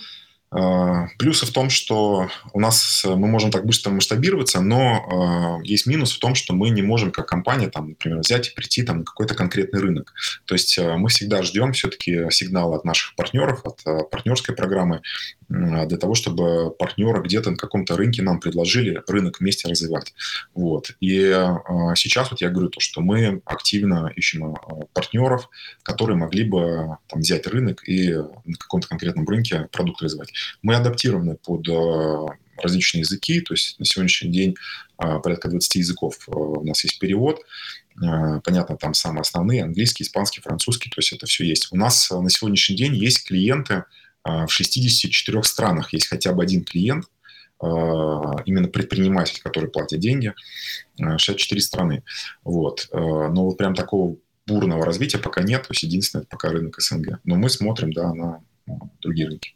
а, 0.50 1.08
плюсы 1.20 1.46
в 1.46 1.52
том, 1.52 1.70
что 1.70 2.30
у 2.54 2.60
нас 2.60 3.04
мы 3.06 3.28
можем 3.28 3.52
так 3.52 3.66
быстро 3.66 3.92
масштабироваться, 3.92 4.62
но 4.62 5.60
э, 5.62 5.68
есть 5.68 5.86
минус 5.88 6.16
в 6.16 6.20
том, 6.20 6.36
что 6.36 6.54
мы 6.54 6.70
не 6.70 6.82
можем 6.82 7.12
как 7.12 7.28
компания, 7.28 7.68
там, 7.68 7.90
например, 7.90 8.20
взять 8.20 8.50
и 8.50 8.56
прийти 8.56 8.84
там, 8.84 9.00
на 9.00 9.04
какой-то 9.04 9.36
конкретный 9.36 9.82
рынок. 9.82 10.14
То 10.46 10.56
есть 10.56 10.78
э, 10.78 10.96
мы 10.96 11.10
всегда 11.10 11.44
ждем 11.44 11.74
все-таки 11.74 12.30
сигналы 12.30 12.78
от 12.78 12.86
наших 12.86 13.16
партнеров, 13.16 13.62
от 13.66 13.82
э, 13.86 14.04
партнерской 14.10 14.56
программы, 14.56 15.02
э, 15.50 15.86
для 15.86 15.98
того, 15.98 16.16
чтобы 16.16 16.72
партнеры 16.72 17.22
где-то 17.24 17.52
на 17.52 17.58
каком-то 17.58 17.98
рынке 17.98 18.22
нам 18.22 18.40
предложили 18.40 19.02
рынок 19.08 19.42
вместе 19.42 19.68
развивать. 19.68 20.14
Вот. 20.54 20.92
И 21.02 21.24
э, 21.24 21.56
сейчас 21.96 22.32
вот 22.32 22.40
я 22.40 22.50
говорю 22.50 22.70
то, 22.70 22.80
что 22.80 23.02
мы 23.02 23.42
активно 23.44 24.14
ищем 24.16 24.54
э, 24.54 24.58
партнеров, 24.94 25.50
которые 25.84 26.16
могли 26.16 26.46
бы 26.46 26.98
там, 27.08 27.20
взять 27.20 27.48
рынок 27.48 27.88
и 27.88 28.14
на 28.14 28.56
каком-то 28.58 28.88
конкретном 28.88 29.28
рынке 29.28 29.68
продукт 29.74 30.02
развивать. 30.02 30.32
Мы 30.62 30.76
адаптированы 30.76 31.36
под 31.36 31.68
э, 31.68 32.26
различные 32.62 33.02
языки, 33.02 33.42
то 33.42 33.54
есть 33.54 33.80
на 33.80 33.86
сегодняшний 33.86 34.32
день 34.32 34.56
э, 35.02 35.20
порядка 35.20 35.50
20 35.50 35.76
языков 35.76 36.18
э, 36.28 36.32
у 36.32 36.64
нас 36.64 36.84
есть 36.84 37.00
перевод. 37.00 37.40
Понятно, 38.00 38.78
там 38.78 38.94
самые 38.94 39.22
основные, 39.22 39.64
английский, 39.64 40.04
испанский, 40.04 40.40
французский, 40.40 40.92
то 40.92 41.00
есть 41.00 41.14
это 41.14 41.26
все 41.26 41.44
есть. 41.44 41.70
У 41.72 41.76
нас 41.76 42.12
на 42.12 42.30
сегодняшний 42.30 42.76
день 42.76 42.94
есть 42.96 43.26
клиенты 43.26 43.86
в 44.24 44.48
64 44.48 45.42
странах, 45.42 45.94
есть 45.94 46.06
хотя 46.06 46.32
бы 46.32 46.44
один 46.44 46.64
клиент, 46.64 47.06
именно 47.60 48.68
предприниматель, 48.68 49.42
который 49.42 49.72
платит 49.72 50.00
деньги, 50.00 50.36
64 51.00 51.60
страны. 51.60 52.04
Вот. 52.44 52.88
Но 52.94 53.46
вот 53.46 53.58
прям 53.58 53.74
такого 53.74 54.18
бурного 54.48 54.86
развития 54.86 55.18
пока 55.18 55.42
нет, 55.42 55.64
то 55.64 55.72
есть 55.72 55.84
единственное, 55.84 56.22
это 56.22 56.30
пока 56.30 56.50
рынок 56.50 56.80
СНГ. 56.80 57.20
Но 57.26 57.36
мы 57.36 57.50
смотрим, 57.50 57.92
да, 57.92 58.14
на 58.14 58.42
другие 59.02 59.28
рынки. 59.28 59.56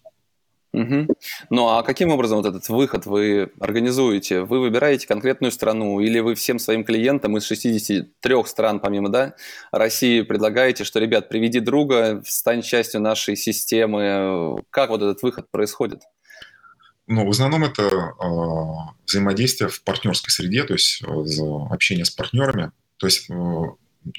Угу. 0.73 1.07
Ну 1.49 1.67
а 1.67 1.83
каким 1.83 2.11
образом 2.11 2.37
вот 2.37 2.45
этот 2.45 2.69
выход 2.69 3.05
вы 3.05 3.51
организуете? 3.59 4.41
Вы 4.41 4.59
выбираете 4.59 5.05
конкретную 5.05 5.51
страну 5.51 5.99
или 5.99 6.19
вы 6.19 6.35
всем 6.35 6.59
своим 6.59 6.85
клиентам 6.85 7.37
из 7.37 7.45
63 7.45 8.43
стран, 8.45 8.79
помимо 8.79 9.09
да, 9.09 9.35
России, 9.71 10.21
предлагаете, 10.21 10.85
что, 10.85 10.99
ребят, 10.99 11.27
приведи 11.27 11.59
друга, 11.59 12.21
стань 12.25 12.61
частью 12.61 13.01
нашей 13.01 13.35
системы? 13.35 14.61
Как 14.69 14.89
вот 14.89 15.01
этот 15.01 15.21
выход 15.23 15.51
происходит? 15.51 16.03
Ну, 17.07 17.25
в 17.25 17.29
основном 17.29 17.65
это 17.65 17.83
э, 17.83 18.93
взаимодействие 19.05 19.69
в 19.69 19.83
партнерской 19.83 20.31
среде, 20.31 20.63
то 20.63 20.73
есть 20.73 21.03
э, 21.03 21.05
общение 21.69 22.05
с 22.05 22.09
партнерами. 22.09 22.71
То 22.97 23.07
есть 23.07 23.29
э, 23.29 23.33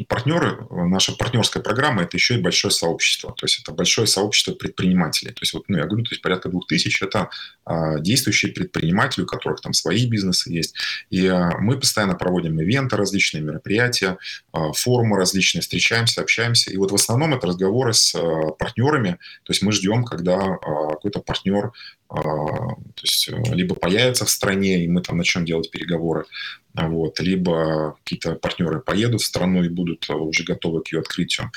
партнеры, 0.09 0.66
наша 0.70 1.12
партнерская 1.16 1.62
программа– 1.62 2.03
это 2.05 2.16
еще 2.16 2.35
и 2.35 2.41
большое 2.41 2.70
сообщество. 2.70 3.35
То 3.37 3.47
есть 3.47 3.61
это 3.61 3.72
большое 3.72 4.07
сообщество 4.07 4.53
предпринимателей. 4.53 5.33
То 5.33 5.41
есть 5.43 5.53
вот, 5.55 5.64
ну, 5.68 5.78
я 5.78 5.87
говорю, 5.87 6.05
то 6.05 6.12
есть 6.12 6.22
порядка 6.22 6.49
двух 6.49 6.66
тысяч– 6.66 7.03
это 7.03 7.30
а, 7.64 7.99
действующие 7.99 8.53
предприниматели, 8.53 9.24
у 9.24 9.26
которых 9.26 9.61
там 9.61 9.72
свои 9.72 10.07
бизнесы 10.07 10.53
есть. 10.53 10.76
И 11.11 11.26
а, 11.26 11.59
мы 11.59 11.78
постоянно 11.78 12.14
проводим 12.14 12.61
ивенты 12.61 12.97
различные, 12.97 13.43
мероприятия, 13.43 14.18
а, 14.53 14.72
форумы 14.72 15.16
различные, 15.16 15.62
встречаемся, 15.62 16.20
общаемся. 16.20 16.70
И 16.70 16.76
вот 16.76 16.93
в 16.93 16.95
основном 16.95 17.35
это 17.35 17.49
разговоры 17.49 17.93
с 17.93 18.14
а, 18.14 18.53
партнерами. 18.53 19.18
То 19.43 19.53
есть 19.53 19.62
мы 19.62 19.72
ждем, 19.72 20.05
когда 20.05 20.37
а, 20.37 20.91
какой-то 20.91 21.20
партнер 21.20 21.72
то 22.15 23.03
есть 23.03 23.29
э, 23.29 23.55
либо 23.55 23.75
появится 23.75 24.25
в 24.25 24.31
стране, 24.31 24.85
и 24.85 24.89
мы 24.89 25.01
там 25.01 25.17
начнем 25.17 25.45
делать 25.45 25.71
переговоры, 25.71 26.27
вот, 26.75 27.21
либо 27.21 27.97
какие-то 27.99 28.35
партнеры 28.35 28.81
поедут 28.81 29.23
в 29.23 29.27
страну 29.27 29.63
и 29.63 29.69
будут 29.69 30.09
э, 30.09 30.15
уже 30.15 30.45
готовы 30.45 30.83
к 30.83 30.93
ее 30.93 31.01
открытию. 31.01 31.51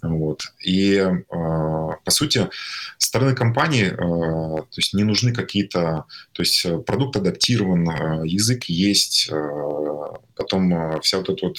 Вот. 0.00 0.42
И, 0.64 0.94
э, 0.94 1.22
по 1.28 2.10
сути, 2.10 2.48
стороны 2.98 3.34
компании 3.34 3.86
э, 3.86 3.96
то 3.96 4.76
есть 4.76 4.94
не 4.94 5.04
нужны 5.04 5.32
какие-то... 5.32 6.04
То 6.32 6.42
есть 6.42 6.64
продукт 6.86 7.16
адаптирован, 7.16 8.24
язык 8.24 8.64
есть, 8.64 9.30
потом 10.36 11.00
вся 11.02 11.18
вот 11.18 11.28
эта 11.30 11.46
вот, 11.46 11.58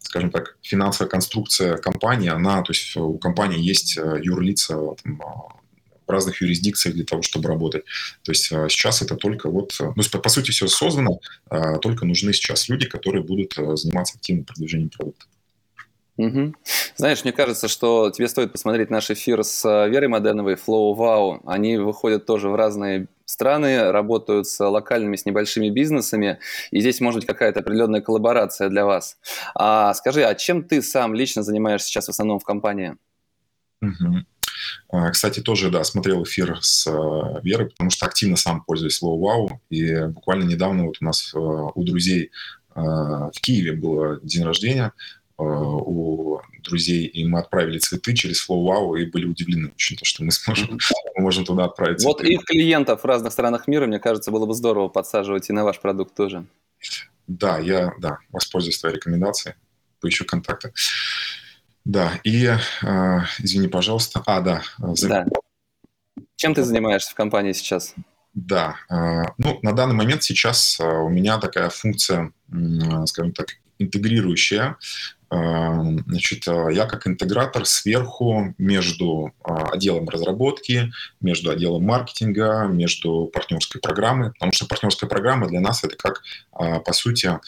скажем 0.00 0.30
так, 0.30 0.56
финансовая 0.62 1.08
конструкция 1.08 1.76
компании, 1.78 2.28
она, 2.28 2.62
то 2.62 2.72
есть 2.72 2.96
у 2.96 3.18
компании 3.18 3.60
есть 3.60 3.96
юрлица, 3.96 4.76
там, 5.02 5.20
в 6.10 6.12
разных 6.12 6.42
юрисдикциях 6.42 6.94
для 6.94 7.04
того, 7.04 7.22
чтобы 7.22 7.48
работать. 7.48 7.84
То 8.24 8.32
есть 8.32 8.50
а, 8.52 8.68
сейчас 8.68 9.00
это 9.02 9.16
только 9.16 9.48
вот, 9.48 9.72
э, 9.80 9.92
ну, 9.94 10.20
по 10.20 10.28
сути, 10.28 10.50
все 10.50 10.66
создано, 10.66 11.20
а, 11.48 11.78
только 11.78 12.04
нужны 12.04 12.32
сейчас 12.32 12.68
люди, 12.68 12.86
которые 12.86 13.22
будут 13.22 13.54
заниматься 13.78 14.16
активным 14.16 14.44
продвижением 14.44 14.90
продукта. 14.90 15.26
Угу. 16.16 16.54
Знаешь, 16.96 17.24
мне 17.24 17.32
кажется, 17.32 17.68
что 17.68 18.10
тебе 18.10 18.28
стоит 18.28 18.52
посмотреть 18.52 18.90
наш 18.90 19.10
эфир 19.10 19.42
с 19.42 19.64
Верой 19.88 20.08
Моденовой, 20.08 20.54
Flow 20.54 20.94
Wow. 20.94 21.40
Они 21.46 21.78
выходят 21.78 22.26
тоже 22.26 22.50
в 22.50 22.54
разные 22.54 23.08
страны, 23.24 23.90
работают 23.90 24.46
с 24.46 24.62
локальными, 24.62 25.16
с 25.16 25.24
небольшими 25.24 25.70
бизнесами, 25.70 26.38
и 26.72 26.80
здесь 26.80 27.00
может 27.00 27.20
быть 27.20 27.26
какая-то 27.26 27.60
определенная 27.60 28.02
коллаборация 28.02 28.68
для 28.68 28.84
вас. 28.84 29.16
А 29.54 29.94
скажи, 29.94 30.22
а 30.24 30.34
чем 30.34 30.64
ты 30.64 30.82
сам 30.82 31.14
лично 31.14 31.42
занимаешься 31.42 31.88
сейчас 31.88 32.06
в 32.06 32.10
основном 32.10 32.38
в 32.38 32.44
компании? 32.44 32.96
Угу. 33.80 34.24
А, 34.88 35.10
кстати, 35.10 35.40
тоже, 35.40 35.70
да, 35.70 35.84
смотрел 35.84 36.22
эфир 36.24 36.58
с 36.60 36.86
э, 36.86 37.40
Верой, 37.42 37.70
потому 37.70 37.90
что 37.90 38.06
активно 38.06 38.36
сам 38.36 38.62
пользуюсь 38.62 38.96
словом 38.96 39.20
«Вау». 39.20 39.60
И 39.70 40.06
буквально 40.06 40.44
недавно 40.44 40.86
вот 40.86 40.96
у 41.00 41.04
нас 41.04 41.32
э, 41.34 41.38
у 41.38 41.84
друзей 41.84 42.30
э, 42.74 42.80
в 42.80 43.40
Киеве 43.40 43.72
был 43.72 44.20
день 44.22 44.44
рождения 44.44 44.92
у 45.42 46.38
друзей, 46.62 47.06
и 47.06 47.24
мы 47.24 47.38
отправили 47.38 47.78
цветы 47.78 48.12
через 48.12 48.46
Flow 48.46 48.62
Wow 48.62 49.00
и 49.00 49.06
были 49.06 49.24
удивлены 49.24 49.72
очень, 49.74 49.96
то, 49.96 50.04
что 50.04 50.22
мы 50.22 50.32
сможем, 50.32 50.78
мы 51.16 51.22
можем 51.22 51.46
туда 51.46 51.64
отправить 51.64 52.00
цветы. 52.00 52.08
Вот 52.08 52.22
их 52.22 52.44
клиентов 52.44 53.02
в 53.02 53.04
разных 53.06 53.32
странах 53.32 53.66
мира, 53.66 53.86
мне 53.86 53.98
кажется, 53.98 54.30
было 54.30 54.44
бы 54.44 54.52
здорово 54.52 54.88
подсаживать 54.88 55.48
и 55.48 55.54
на 55.54 55.64
ваш 55.64 55.80
продукт 55.80 56.14
тоже. 56.14 56.44
Да, 57.26 57.58
я 57.58 57.92
да, 57.98 58.18
воспользуюсь 58.30 58.78
твоей 58.78 58.96
рекомендацией, 58.96 59.54
поищу 60.00 60.24
контакты. 60.24 60.72
Да, 61.84 62.20
и, 62.24 62.46
э, 62.46 63.18
извини, 63.38 63.68
пожалуйста, 63.68 64.22
а, 64.26 64.40
да. 64.40 64.62
Да. 64.78 65.26
Чем 66.36 66.54
ты 66.54 66.62
занимаешься 66.62 67.10
в 67.10 67.14
компании 67.14 67.52
сейчас? 67.52 67.94
Да, 68.34 68.76
э, 68.88 69.22
ну, 69.38 69.58
на 69.62 69.72
данный 69.72 69.94
момент 69.94 70.22
сейчас 70.22 70.78
э, 70.78 70.84
у 70.84 71.08
меня 71.08 71.38
такая 71.38 71.68
функция, 71.68 72.32
э, 72.52 73.06
скажем 73.06 73.32
так, 73.32 73.48
интегрирующая. 73.78 74.76
Значит, 75.32 76.48
я 76.48 76.86
как 76.86 77.06
интегратор 77.06 77.64
сверху 77.64 78.52
между 78.58 79.32
отделом 79.44 80.08
разработки, 80.08 80.90
между 81.20 81.50
отделом 81.50 81.84
маркетинга, 81.84 82.64
между 82.64 83.30
партнерской 83.32 83.80
программой, 83.80 84.32
потому 84.32 84.50
что 84.50 84.66
партнерская 84.66 85.08
программа 85.08 85.46
для 85.46 85.60
нас 85.60 85.84
это 85.84 85.96
как, 85.96 86.24
по 86.50 86.92
сути, 86.92 87.38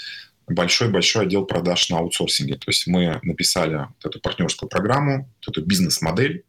большой-большой 0.49 1.25
отдел 1.25 1.45
продаж 1.45 1.91
на 1.91 1.99
аутсорсинге. 1.99 2.55
То 2.55 2.69
есть 2.69 2.87
мы 2.87 3.21
написали 3.23 3.77
вот 3.77 4.05
эту 4.05 4.21
партнерскую 4.21 4.69
программу, 4.69 5.29
вот 5.47 5.57
эту 5.57 5.67
бизнес-модель, 5.67 6.45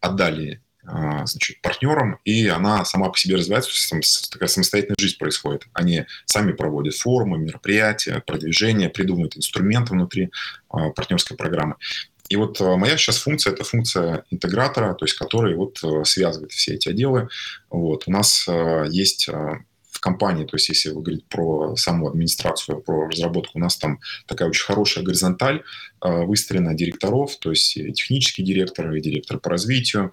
отдали 0.00 0.60
а, 0.90 1.26
значит, 1.26 1.60
партнерам, 1.60 2.18
и 2.24 2.46
она 2.46 2.84
сама 2.84 3.10
по 3.10 3.18
себе 3.18 3.36
развивается, 3.36 4.30
такая 4.30 4.48
самостоятельная 4.48 4.96
жизнь 4.98 5.18
происходит. 5.18 5.66
Они 5.74 6.06
сами 6.24 6.52
проводят 6.52 6.94
форумы, 6.94 7.36
мероприятия, 7.38 8.22
продвижение, 8.26 8.88
придумывают 8.88 9.36
инструменты 9.36 9.92
внутри 9.92 10.30
а, 10.70 10.88
партнерской 10.90 11.36
программы. 11.36 11.76
И 12.30 12.36
вот 12.36 12.58
а, 12.62 12.76
моя 12.76 12.96
сейчас 12.96 13.18
функция– 13.18 13.52
это 13.54 13.64
функция 13.64 14.24
интегратора, 14.30 14.94
то 14.94 15.04
есть 15.04 15.18
который 15.18 15.56
вот 15.56 15.78
связывает 16.06 16.52
все 16.52 16.74
эти 16.74 16.88
отделы. 16.88 17.28
Вот. 17.68 18.04
У 18.06 18.10
нас 18.10 18.48
есть 18.88 19.28
в 19.98 20.00
компании, 20.00 20.44
то 20.44 20.54
есть 20.54 20.68
если 20.68 20.90
вы 20.90 21.02
говорите 21.02 21.24
про 21.28 21.74
саму 21.76 22.08
администрацию, 22.08 22.80
про 22.80 23.08
разработку, 23.08 23.58
у 23.58 23.60
нас 23.60 23.76
там 23.76 23.98
такая 24.26 24.48
очень 24.48 24.64
хорошая 24.64 25.02
горизонталь 25.02 25.64
э, 26.00 26.24
выстроена 26.24 26.74
директоров, 26.74 27.36
то 27.38 27.50
есть 27.50 27.74
технический 27.74 28.44
директор, 28.44 28.92
и 28.92 29.00
директор 29.00 29.40
по 29.40 29.50
развитию, 29.50 30.12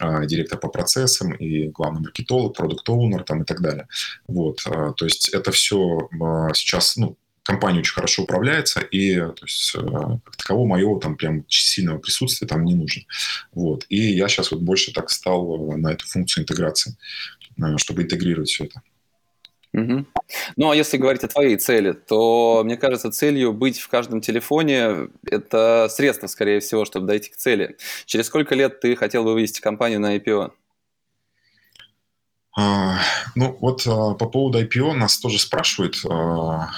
э, 0.00 0.26
директор 0.26 0.58
по 0.58 0.68
процессам, 0.68 1.34
и 1.34 1.68
главный 1.68 2.00
маркетолог, 2.00 2.56
продукт-оунер 2.56 3.24
там 3.24 3.42
и 3.42 3.44
так 3.44 3.60
далее. 3.60 3.88
Вот, 4.26 4.62
э, 4.66 4.94
то 4.96 5.04
есть 5.04 5.28
это 5.28 5.52
все 5.52 6.08
сейчас, 6.54 6.96
ну, 6.96 7.18
компания 7.42 7.80
очень 7.80 7.92
хорошо 7.92 8.22
управляется, 8.22 8.80
и 8.80 9.16
то 9.16 9.44
есть, 9.44 9.72
как 10.24 10.36
такового 10.36 10.66
моего 10.66 10.98
там 10.98 11.14
прям 11.14 11.44
сильного 11.48 11.98
присутствия 11.98 12.48
там 12.48 12.64
не 12.64 12.74
нужно. 12.74 13.02
Вот. 13.52 13.84
И 13.90 13.98
я 14.16 14.28
сейчас 14.28 14.50
вот 14.50 14.62
больше 14.62 14.92
так 14.92 15.10
стал 15.10 15.76
на 15.76 15.92
эту 15.92 16.06
функцию 16.06 16.42
интеграции, 16.42 16.96
чтобы 17.76 18.02
интегрировать 18.02 18.48
все 18.48 18.64
это. 18.64 18.82
Угу. 19.76 20.06
Ну, 20.56 20.70
а 20.70 20.74
если 20.74 20.96
говорить 20.96 21.22
о 21.22 21.28
твоей 21.28 21.58
цели, 21.58 21.92
то, 21.92 22.62
мне 22.64 22.78
кажется, 22.78 23.12
целью 23.12 23.52
быть 23.52 23.78
в 23.78 23.88
каждом 23.88 24.22
телефоне– 24.22 25.08
это 25.30 25.88
средство, 25.90 26.28
скорее 26.28 26.60
всего, 26.60 26.86
чтобы 26.86 27.06
дойти 27.06 27.30
к 27.30 27.36
цели. 27.36 27.76
Через 28.06 28.26
сколько 28.26 28.54
лет 28.54 28.80
ты 28.80 28.96
хотел 28.96 29.22
бы 29.22 29.34
вывести 29.34 29.60
компанию 29.60 30.00
на 30.00 30.16
IPO? 30.16 30.50
А, 32.58 32.98
ну, 33.34 33.54
вот 33.60 33.86
а, 33.86 34.14
по 34.14 34.26
поводу 34.26 34.62
IPO 34.62 34.94
нас 34.94 35.18
тоже 35.18 35.38
спрашивают. 35.38 35.96
А, 36.08 36.70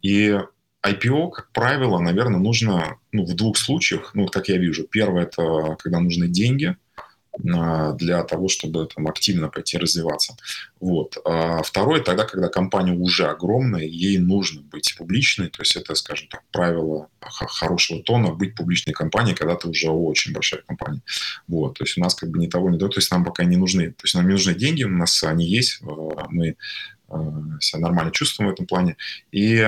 и 0.00 0.38
IPO, 0.86 1.30
как 1.32 1.50
правило, 1.50 1.98
наверное, 1.98 2.38
нужно 2.38 2.98
ну, 3.10 3.24
в 3.24 3.34
двух 3.34 3.56
случаях, 3.56 4.12
ну, 4.14 4.28
как 4.28 4.48
я 4.48 4.58
вижу. 4.58 4.84
Первое– 4.84 5.22
это 5.24 5.76
когда 5.80 5.98
нужны 5.98 6.28
деньги– 6.28 6.76
для 7.38 8.22
того, 8.24 8.48
чтобы 8.48 8.86
там, 8.86 9.08
активно 9.08 9.48
пойти 9.48 9.76
развиваться. 9.78 10.36
Вот. 10.80 11.16
А 11.24 11.62
второе, 11.62 12.00
тогда, 12.00 12.24
когда 12.24 12.48
компания 12.48 12.92
уже 12.92 13.26
огромная, 13.26 13.84
ей 13.84 14.18
нужно 14.18 14.62
быть 14.62 14.94
публичной, 14.96 15.48
то 15.48 15.62
есть 15.62 15.76
это, 15.76 15.94
скажем 15.94 16.28
так, 16.28 16.42
правило 16.52 17.08
хорошего 17.20 18.02
тона, 18.02 18.32
быть 18.32 18.54
публичной 18.54 18.92
компанией, 18.92 19.34
когда 19.34 19.56
ты 19.56 19.68
уже 19.68 19.90
очень 19.90 20.32
большая 20.32 20.62
компания. 20.62 21.02
Вот. 21.48 21.78
То 21.78 21.84
есть 21.84 21.98
у 21.98 22.00
нас 22.00 22.14
как 22.14 22.30
бы 22.30 22.38
ни 22.38 22.46
того, 22.46 22.70
ни 22.70 22.78
того, 22.78 22.90
то 22.90 22.98
есть 22.98 23.10
нам 23.10 23.24
пока 23.24 23.44
не 23.44 23.56
нужны, 23.56 23.88
то 23.90 24.04
есть 24.04 24.14
нам 24.14 24.26
не 24.26 24.32
нужны 24.32 24.54
деньги, 24.54 24.84
у 24.84 24.88
нас 24.88 25.22
они 25.24 25.46
есть, 25.46 25.80
а, 25.82 26.26
мы 26.28 26.56
а, 27.08 27.58
себя 27.60 27.80
нормально 27.80 28.12
чувствуем 28.12 28.50
в 28.50 28.52
этом 28.54 28.66
плане, 28.66 28.96
и 29.32 29.60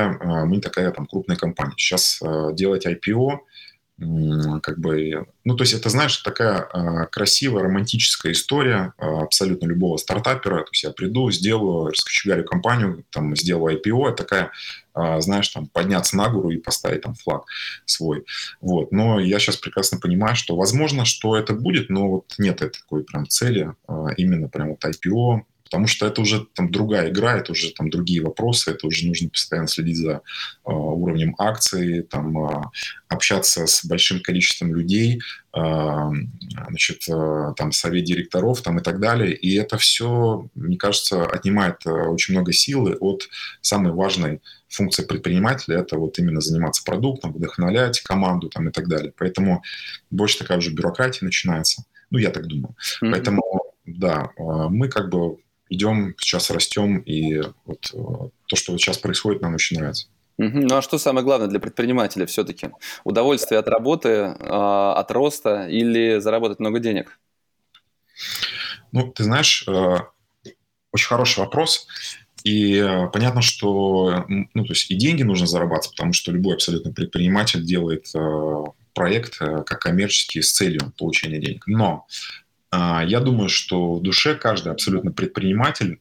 мы 0.45 0.61
такая 0.61 0.91
там 0.93 1.07
крупная 1.07 1.37
компания. 1.37 1.75
Сейчас 1.77 2.23
делать 2.55 2.87
IPO– 2.87 3.39
как 3.99 4.79
бы, 4.79 5.27
ну, 5.45 5.57
то 5.57 5.63
есть 5.63 5.73
это, 5.73 5.89
знаешь, 5.89 6.19
такая 6.19 6.69
э, 6.73 7.07
красивая, 7.11 7.63
романтическая 7.63 8.33
история 8.33 8.93
э, 8.99 9.07
абсолютно 9.07 9.67
любого 9.67 9.97
стартапера. 9.97 10.65
То 10.65 10.71
есть 10.73 10.85
я 10.85 10.91
приду, 10.91 11.31
сделаю, 11.31 11.89
раскочегарю 11.89 12.45
компанию, 12.45 13.05
там, 13.11 13.35
сделаю 13.35 13.81
IPO, 13.81 14.15
такая, 14.15 14.51
э, 14.95 15.21
знаешь, 15.21 15.49
там, 15.49 15.69
подняться 15.69 16.15
на 16.17 16.29
гору 16.29 16.51
и 16.51 16.59
поставить 16.59 17.03
там 17.03 17.15
флаг 17.15 17.45
свой. 17.87 18.27
Вот. 18.61 18.93
Но 18.93 19.19
я 19.19 19.39
сейчас 19.39 19.57
прекрасно 19.57 19.99
понимаю, 19.99 20.37
что 20.37 20.57
возможно, 20.57 21.07
что 21.07 21.35
это 21.35 21.55
будет, 21.55 21.89
но 21.89 22.11
вот 22.11 22.35
нет 22.37 22.59
такой 22.59 23.03
прям 23.03 23.27
цели, 23.27 23.73
э, 23.89 24.07
именно 24.19 24.49
прям 24.49 24.71
вот 24.71 24.85
IPO, 24.85 25.41
потому 25.67 25.89
что 25.89 26.07
это 26.07 26.21
уже 26.21 26.47
там 26.55 26.71
другая 26.71 27.11
игра, 27.11 27.37
это 27.37 27.53
уже 27.53 27.73
там 27.73 27.91
другие 27.91 28.23
вопросы, 28.23 28.71
это 28.71 28.87
уже 28.87 29.07
нужно 29.07 29.29
постоянно 29.29 29.67
следить 29.67 29.97
за 29.97 30.13
э, 30.13 30.21
уровнем 30.65 31.35
акций, 31.39 32.03
там 32.03 32.39
э, 32.39 32.63
общаться 33.09 33.67
с 33.67 33.85
большим 33.85 34.21
количеством 34.21 34.75
людей, 34.75 35.21
э, 35.57 36.11
значит, 36.69 37.09
э, 37.09 37.53
там 37.57 37.73
совет 37.73 38.05
директоров 38.05 38.63
там 38.63 38.79
и 38.79 38.83
так 38.83 39.01
далее, 39.01 39.35
и 39.35 39.57
это 39.57 39.77
все, 39.77 40.49
мне 40.55 40.77
кажется, 40.77 41.25
отнимает 41.25 41.85
э, 41.85 41.91
очень 41.91 42.35
много 42.35 42.53
силы 42.53 42.97
от 43.01 43.29
самой 43.61 43.93
важной 43.93 44.41
функции 44.69 45.05
предпринимателя, 45.05 45.79
это 45.81 45.99
вот 45.99 46.19
именно 46.21 46.41
заниматься 46.41 46.85
продуктом, 46.85 47.33
вдохновлять 47.33 48.01
команду 48.03 48.49
там 48.51 48.69
и 48.69 48.73
так 48.73 48.89
далее. 48.89 49.13
Поэтому 49.19 49.63
больше 50.11 50.39
такая 50.39 50.59
уже 50.59 50.71
бюрократия 50.71 51.25
начинается. 51.25 51.83
Ну, 52.11 52.19
я 52.19 52.31
так 52.31 52.47
думаю. 52.47 52.77
Mm-hmm. 53.03 53.11
Поэтому, 53.11 53.43
да, 53.85 54.31
мы 54.37 54.89
как 54.89 55.11
бы 55.11 55.39
идем, 55.69 56.15
сейчас 56.19 56.51
растем, 56.51 56.99
и 56.99 57.41
вот 57.65 57.91
э, 57.93 57.99
то, 58.47 58.57
что 58.57 58.73
вот 58.73 58.81
сейчас 58.81 58.99
происходит, 58.99 59.43
нам 59.43 59.55
очень 59.55 59.79
нравится. 59.79 60.09
Ну 60.39 60.77
а 60.77 60.83
что 60.83 60.99
самое 60.99 61.25
главное 61.25 61.49
для 61.49 61.61
предпринимателя 61.61 62.27
все-таки? 62.27 62.69
Удовольствие 63.05 63.59
от 63.59 63.69
работы, 63.69 64.37
а, 64.41 64.93
от 64.95 65.11
роста 65.11 65.67
или 65.67 66.19
заработать 66.19 66.61
много 66.61 66.79
денег? 66.79 67.19
Ну, 68.93 69.11
ты 69.11 69.25
знаешь, 69.25 69.65
э, 69.67 69.97
очень 70.93 71.09
хороший 71.09 71.41
вопрос. 71.41 71.87
И 72.45 72.77
э, 72.77 73.09
понятно, 73.09 73.41
что 73.41 74.27
ну, 74.29 74.65
то 74.65 74.73
есть 74.73 74.91
и 74.91 74.95
деньги 74.95 75.23
нужно 75.23 75.47
зарабатывать, 75.47 75.97
потому 75.97 76.13
что 76.13 76.33
любой 76.33 76.55
абсолютно 76.55 76.93
предприниматель 76.93 77.65
делает 77.65 78.13
проект 78.95 79.39
как 79.39 79.79
коммерческий 79.81 80.43
с 80.43 80.53
целью 80.53 80.93
получения 80.99 81.39
денег. 81.39 81.67
Но 81.67 82.07
я 83.07 83.21
думаю, 83.21 83.49
что 83.49 83.95
в 83.95 84.03
душе 84.03 84.35
каждый 84.35 84.73
абсолютно 84.73 85.13
предприниматель 85.13 86.01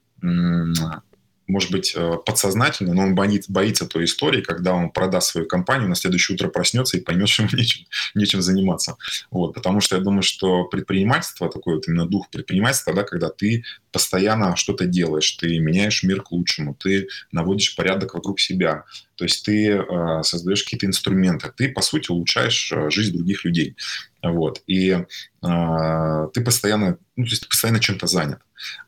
может 1.48 1.72
быть, 1.72 1.94
э, 1.96 2.14
подсознательно, 2.26 2.94
но 2.94 3.04
он 3.04 3.16
боится, 3.16 3.52
боится 3.52 3.86
той 3.86 4.06
истории, 4.06 4.42
когда 4.42 4.74
он 4.74 4.90
продаст 4.90 5.32
свою 5.32 5.48
компанию, 5.48 5.88
на 5.88 5.96
следующее 5.96 6.36
утро 6.36 6.50
проснется 6.50 6.98
и 6.98 7.02
поймет, 7.02 7.30
что 7.30 7.44
ему 7.44 7.52
нечем, 7.58 7.86
нечем 8.16 8.42
заниматься. 8.42 8.98
Вот, 9.32 9.54
потому 9.54 9.80
что 9.82 9.96
я 9.96 10.02
думаю, 10.02 10.24
что 10.24 10.66
предпринимательство, 10.66 11.50
такой 11.50 11.76
вот 11.76 11.88
именно 11.88 12.08
дух 12.08 12.30
предпринимательства, 12.30 12.94
да, 12.94 13.04
когда 13.04 13.30
ты 13.30 13.64
постоянно 13.92 14.56
что-то 14.56 14.86
делаешь, 14.86 15.32
ты 15.32 15.60
меняешь 15.60 16.04
мир 16.04 16.22
к 16.22 16.32
лучшему, 16.32 16.76
ты 16.76 17.08
наводишь 17.32 17.76
порядок 17.76 18.16
вокруг 18.16 18.40
себя, 18.40 18.86
то 19.16 19.24
есть 19.24 19.46
ты 19.46 19.70
э, 19.70 20.24
создаешь 20.24 20.64
какие-то 20.64 20.86
инструменты, 20.86 21.52
ты, 21.56 21.70
по 21.70 21.82
сути, 21.82 22.12
улучшаешь 22.12 22.72
э, 22.72 22.90
жизнь 22.90 23.16
других 23.16 23.46
людей. 23.46 23.78
Вот. 24.22 24.62
И 24.68 24.90
э, 24.90 26.28
ты 26.34 26.42
постоянно, 26.42 26.98
ну, 27.16 27.24
то 27.24 27.30
есть 27.30 27.44
ты 27.44 27.50
постоянно 27.50 27.80
чем-то 27.80 28.08
занят, 28.08 28.40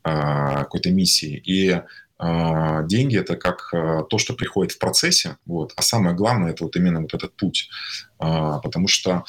э, 0.04 0.10
какой-то 0.10 0.90
миссией. 0.92 1.42
И 1.46 1.82
деньги 2.20 3.18
это 3.18 3.36
как 3.36 3.70
а, 3.74 4.04
то, 4.04 4.18
что 4.18 4.34
приходит 4.34 4.74
в 4.74 4.80
процессе, 4.80 5.38
вот, 5.46 5.74
а 5.76 5.82
самое 5.84 6.16
главное 6.16 6.52
это 6.52 6.64
вот 6.64 6.76
именно 6.76 7.02
вот 7.02 7.14
этот 7.14 7.36
путь, 7.36 7.70
а, 8.18 8.60
потому 8.60 8.88
что 8.88 9.24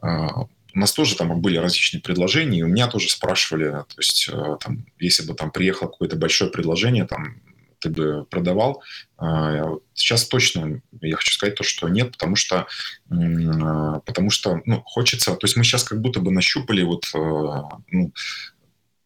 у 0.00 0.78
нас 0.78 0.92
тоже 0.92 1.16
там 1.16 1.40
были 1.40 1.56
различные 1.56 2.00
предложения, 2.00 2.60
и 2.60 2.62
у 2.62 2.68
меня 2.68 2.86
тоже 2.86 3.08
спрашивали, 3.10 3.70
то 3.70 3.96
есть 3.96 4.30
там, 4.60 4.86
если 5.00 5.26
бы 5.26 5.34
там 5.34 5.50
приехало 5.50 5.88
какое-то 5.88 6.14
большое 6.14 6.52
предложение, 6.52 7.04
там 7.04 7.40
ты 7.80 7.90
бы 7.90 8.24
продавал. 8.30 8.84
Сейчас 9.94 10.26
точно 10.26 10.80
я 11.00 11.16
хочу 11.16 11.32
сказать 11.32 11.56
то, 11.56 11.64
что 11.64 11.88
нет, 11.88 12.12
потому 12.12 12.36
что, 12.36 12.68
потому 13.08 14.30
что 14.30 14.60
ну, 14.66 14.82
хочется, 14.84 15.32
то 15.32 15.44
есть 15.46 15.56
мы 15.56 15.64
сейчас 15.64 15.82
как 15.82 16.00
будто 16.00 16.20
бы 16.20 16.30
нащупали 16.30 16.82
вот 16.82 17.06
ну, 17.12 18.12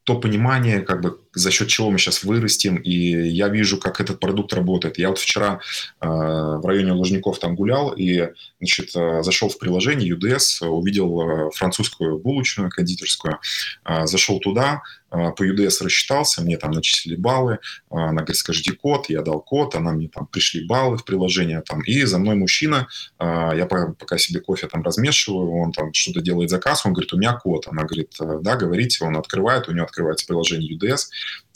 то 0.04 0.18
понимание, 0.18 0.80
как 0.80 1.00
бы 1.00 1.20
за 1.32 1.50
счет 1.50 1.68
чего 1.68 1.90
мы 1.90 1.98
сейчас 1.98 2.24
вырастем, 2.24 2.76
и 2.76 2.90
я 2.90 3.48
вижу, 3.48 3.78
как 3.78 4.00
этот 4.00 4.18
продукт 4.18 4.52
работает. 4.52 4.98
Я 4.98 5.08
вот 5.10 5.18
вчера 5.18 5.60
э, 6.00 6.06
в 6.08 6.66
районе 6.66 6.92
Лужников 6.92 7.38
там 7.38 7.54
гулял, 7.54 7.90
и 7.90 8.30
значит, 8.58 8.96
э, 8.96 9.22
зашел 9.22 9.48
в 9.48 9.58
приложение 9.58 10.10
UDS, 10.14 10.66
увидел 10.66 11.20
э, 11.20 11.50
французскую 11.52 12.18
булочную 12.18 12.70
кондитерскую, 12.70 13.38
э, 13.84 14.06
зашел 14.06 14.40
туда, 14.40 14.82
по 15.12 15.42
UDS 15.46 15.84
рассчитался, 15.84 16.42
мне 16.42 16.56
там 16.56 16.70
начислили 16.70 17.16
баллы, 17.16 17.54
э, 17.54 17.58
она 17.90 18.22
говорит, 18.22 18.36
скажите 18.36 18.72
код, 18.72 19.10
я 19.10 19.20
дал 19.20 19.40
код, 19.40 19.74
она 19.74 19.92
мне 19.92 20.08
там 20.08 20.26
пришли 20.26 20.64
баллы 20.66 20.96
в 20.96 21.04
приложение, 21.04 21.60
там, 21.60 21.82
и 21.82 22.02
за 22.04 22.18
мной 22.18 22.34
мужчина, 22.34 22.88
э, 23.18 23.50
я 23.54 23.66
пока, 23.66 24.16
себе 24.16 24.40
кофе 24.40 24.68
там 24.68 24.82
размешиваю, 24.82 25.50
он 25.52 25.72
там 25.72 25.92
что-то 25.92 26.22
делает 26.22 26.48
заказ, 26.48 26.86
он 26.86 26.94
говорит, 26.94 27.12
у 27.12 27.18
меня 27.18 27.34
код, 27.34 27.66
она 27.68 27.84
говорит, 27.84 28.14
да, 28.18 28.56
говорите, 28.56 29.04
он 29.04 29.16
открывает, 29.16 29.68
у 29.68 29.72
него 29.72 29.84
открывается 29.84 30.26
приложение 30.26 30.74
UDS, 30.76 31.08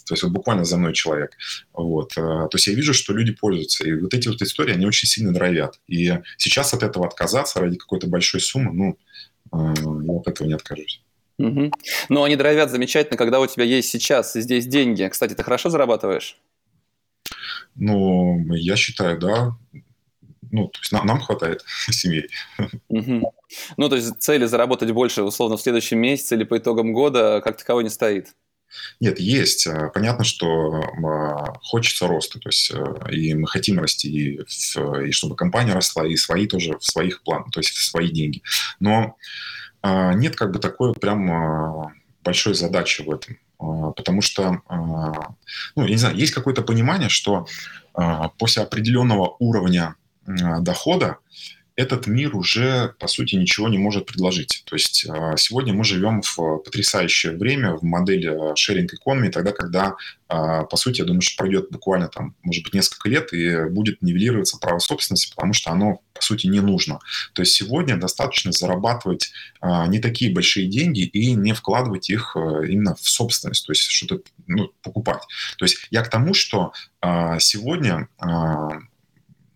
То 0.05 0.15
есть 0.15 0.23
вот 0.23 0.33
буквально 0.33 0.65
за 0.65 0.77
мной 0.77 0.93
человек. 0.93 1.33
Вот. 1.73 2.15
То 2.15 2.51
есть 2.53 2.67
я 2.67 2.75
вижу, 2.75 2.95
что 2.95 3.13
люди 3.13 3.33
пользуются. 3.33 3.85
И 3.89 3.93
вот 3.93 4.15
эти 4.15 4.29
вот 4.29 4.41
истории, 4.43 4.75
они 4.75 4.87
очень 4.87 5.09
сильно 5.09 5.33
драйвят. 5.33 5.81
И 5.89 6.13
сейчас 6.39 6.75
от 6.75 6.83
этого 6.83 7.07
отказаться 7.07 7.61
ради 7.61 7.77
какой-то 7.77 8.07
большой 8.07 8.41
суммы, 8.41 8.73
ну, 8.73 8.99
я 9.53 10.13
от 10.13 10.29
этого 10.29 10.47
не 10.47 10.55
откажусь. 10.55 11.06
Угу. 11.39 11.70
Ну, 12.09 12.24
они 12.24 12.37
драйвят 12.37 12.70
замечательно, 12.70 13.16
когда 13.16 13.41
у 13.41 13.47
тебя 13.47 13.64
есть 13.64 13.91
сейчас 13.91 14.32
здесь 14.32 14.66
деньги. 14.66 15.07
Кстати, 15.09 15.34
ты 15.34 15.43
хорошо 15.43 15.68
зарабатываешь? 15.70 16.39
Ну, 17.74 18.43
я 18.55 18.76
считаю, 18.76 19.18
да. 19.18 19.57
Ну, 20.51 20.68
то 20.68 20.78
есть 20.80 20.93
нам, 20.93 21.07
нам 21.07 21.20
хватает 21.20 21.64
семьи. 21.91 22.28
Угу. 22.89 23.32
Ну, 23.76 23.89
то 23.89 23.97
есть 23.97 24.20
цели 24.20 24.47
заработать 24.47 24.91
больше, 24.93 25.22
условно, 25.22 25.57
в 25.57 25.62
следующем 25.62 25.99
месяце 25.99 26.37
или 26.37 26.45
по 26.45 26.57
итогам 26.57 26.93
года 26.93 27.41
как 27.45 27.59
таковой 27.59 27.84
не 27.84 27.91
стоит? 27.91 28.34
Нет, 29.01 29.18
есть. 29.20 29.66
А, 29.66 29.89
понятно, 29.89 30.24
что 30.24 30.82
а, 31.05 31.55
хочется 31.62 32.07
роста, 32.07 32.39
то 32.39 32.49
есть 32.49 32.70
э, 32.72 33.12
и 33.12 33.34
мы 33.34 33.47
хотим 33.47 33.78
расти, 33.78 34.09
и, 34.09 34.41
и 35.07 35.12
чтобы 35.12 35.37
компания 35.37 35.72
росла, 35.72 36.07
и 36.07 36.16
свои 36.16 36.47
тоже 36.47 36.78
в 36.78 36.84
своих 36.84 37.22
планах, 37.22 37.51
то 37.53 37.61
есть 37.61 37.70
в 37.70 37.84
свои 37.84 38.11
деньги. 38.11 38.43
Но 38.80 38.93
а, 38.93 39.14
нет 39.83 40.37
как 40.37 40.53
бы 40.53 40.59
такой 40.59 40.95
прям 40.95 41.31
а, 41.31 41.93
большой 42.22 42.55
задачи 42.55 43.03
в 43.03 43.11
этом. 43.11 43.37
А, 43.59 43.93
потому 43.93 44.22
что, 44.22 44.61
ну, 44.68 45.85
я 45.85 45.89
не 45.89 45.97
знаю, 45.97 46.16
есть 46.16 46.33
какое-то 46.33 46.62
понимание, 46.62 47.09
что 47.09 47.47
после 48.39 48.62
определенного 48.62 49.37
уровня 49.39 49.95
дохода 50.27 51.16
этот 51.77 52.07
мир 52.07 52.35
уже, 52.35 52.95
по 52.99 53.07
сути, 53.07 53.37
ничего 53.37 53.68
не 53.68 53.77
может 53.77 54.07
предложить. 54.07 54.62
То 54.64 54.74
есть 54.74 55.07
а, 55.09 55.37
сегодня 55.37 55.74
мы 55.74 55.85
живем 55.85 56.22
в 56.22 56.59
потрясающее 56.64 57.37
время 57.37 57.74
в 57.74 57.83
модели 57.83 58.31
sharing 58.55 58.89
economy, 58.89 59.31
тогда, 59.31 59.53
когда, 59.53 59.97
а, 60.27 60.64
по 60.64 60.77
сути, 60.79 61.01
я 61.01 61.05
думаю, 61.05 61.20
что 61.20 61.37
пройдет 61.37 61.70
буквально 61.70 62.09
там, 62.09 62.35
может 62.43 62.64
быть, 62.64 62.72
несколько 62.72 63.11
лет 63.11 63.31
и 63.35 63.68
будет 63.68 64.01
нивелироваться 64.01 64.57
право 64.59 64.79
собственности, 64.79 65.31
потому 65.35 65.53
что 65.53 65.70
оно, 65.70 66.01
по 66.14 66.22
сути, 66.22 66.47
не 66.47 66.61
нужно. 66.61 66.99
То 67.35 67.43
есть 67.43 67.53
сегодня 67.53 67.99
достаточно 67.99 68.53
зарабатывать 68.53 69.33
а, 69.61 69.87
не 69.87 69.99
такие 69.99 70.33
большие 70.33 70.68
деньги 70.68 71.01
и 71.01 71.35
не 71.35 71.53
вкладывать 71.53 72.09
их 72.09 72.37
именно 72.37 72.95
в 72.95 73.07
собственность, 73.07 73.66
то 73.66 73.72
есть 73.72 73.83
что-то 73.83 74.22
ну, 74.47 74.72
покупать. 74.83 75.22
То 75.59 75.66
есть 75.66 75.87
я 75.91 76.03
к 76.03 76.09
тому, 76.09 76.33
что 76.33 76.72
сегодня 77.39 78.09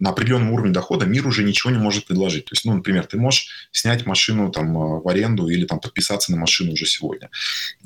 на 0.00 0.10
определенном 0.10 0.50
уровне 0.52 0.72
дохода 0.72 1.06
мир 1.06 1.26
уже 1.26 1.44
ничего 1.44 1.70
не 1.70 1.78
может 1.78 2.06
предложить. 2.06 2.46
То 2.46 2.54
есть, 2.54 2.64
ну, 2.64 2.74
например, 2.74 3.06
ты 3.06 3.18
можешь 3.18 3.68
снять 3.70 4.06
машину 4.06 4.50
там 4.50 4.76
э, 4.76 5.00
в 5.02 5.08
аренду 5.08 5.46
или 5.48 5.66
там 5.66 5.78
подписаться 5.78 6.32
на 6.32 6.38
машину 6.38 6.72
уже 6.72 6.86
сегодня. 6.86 7.30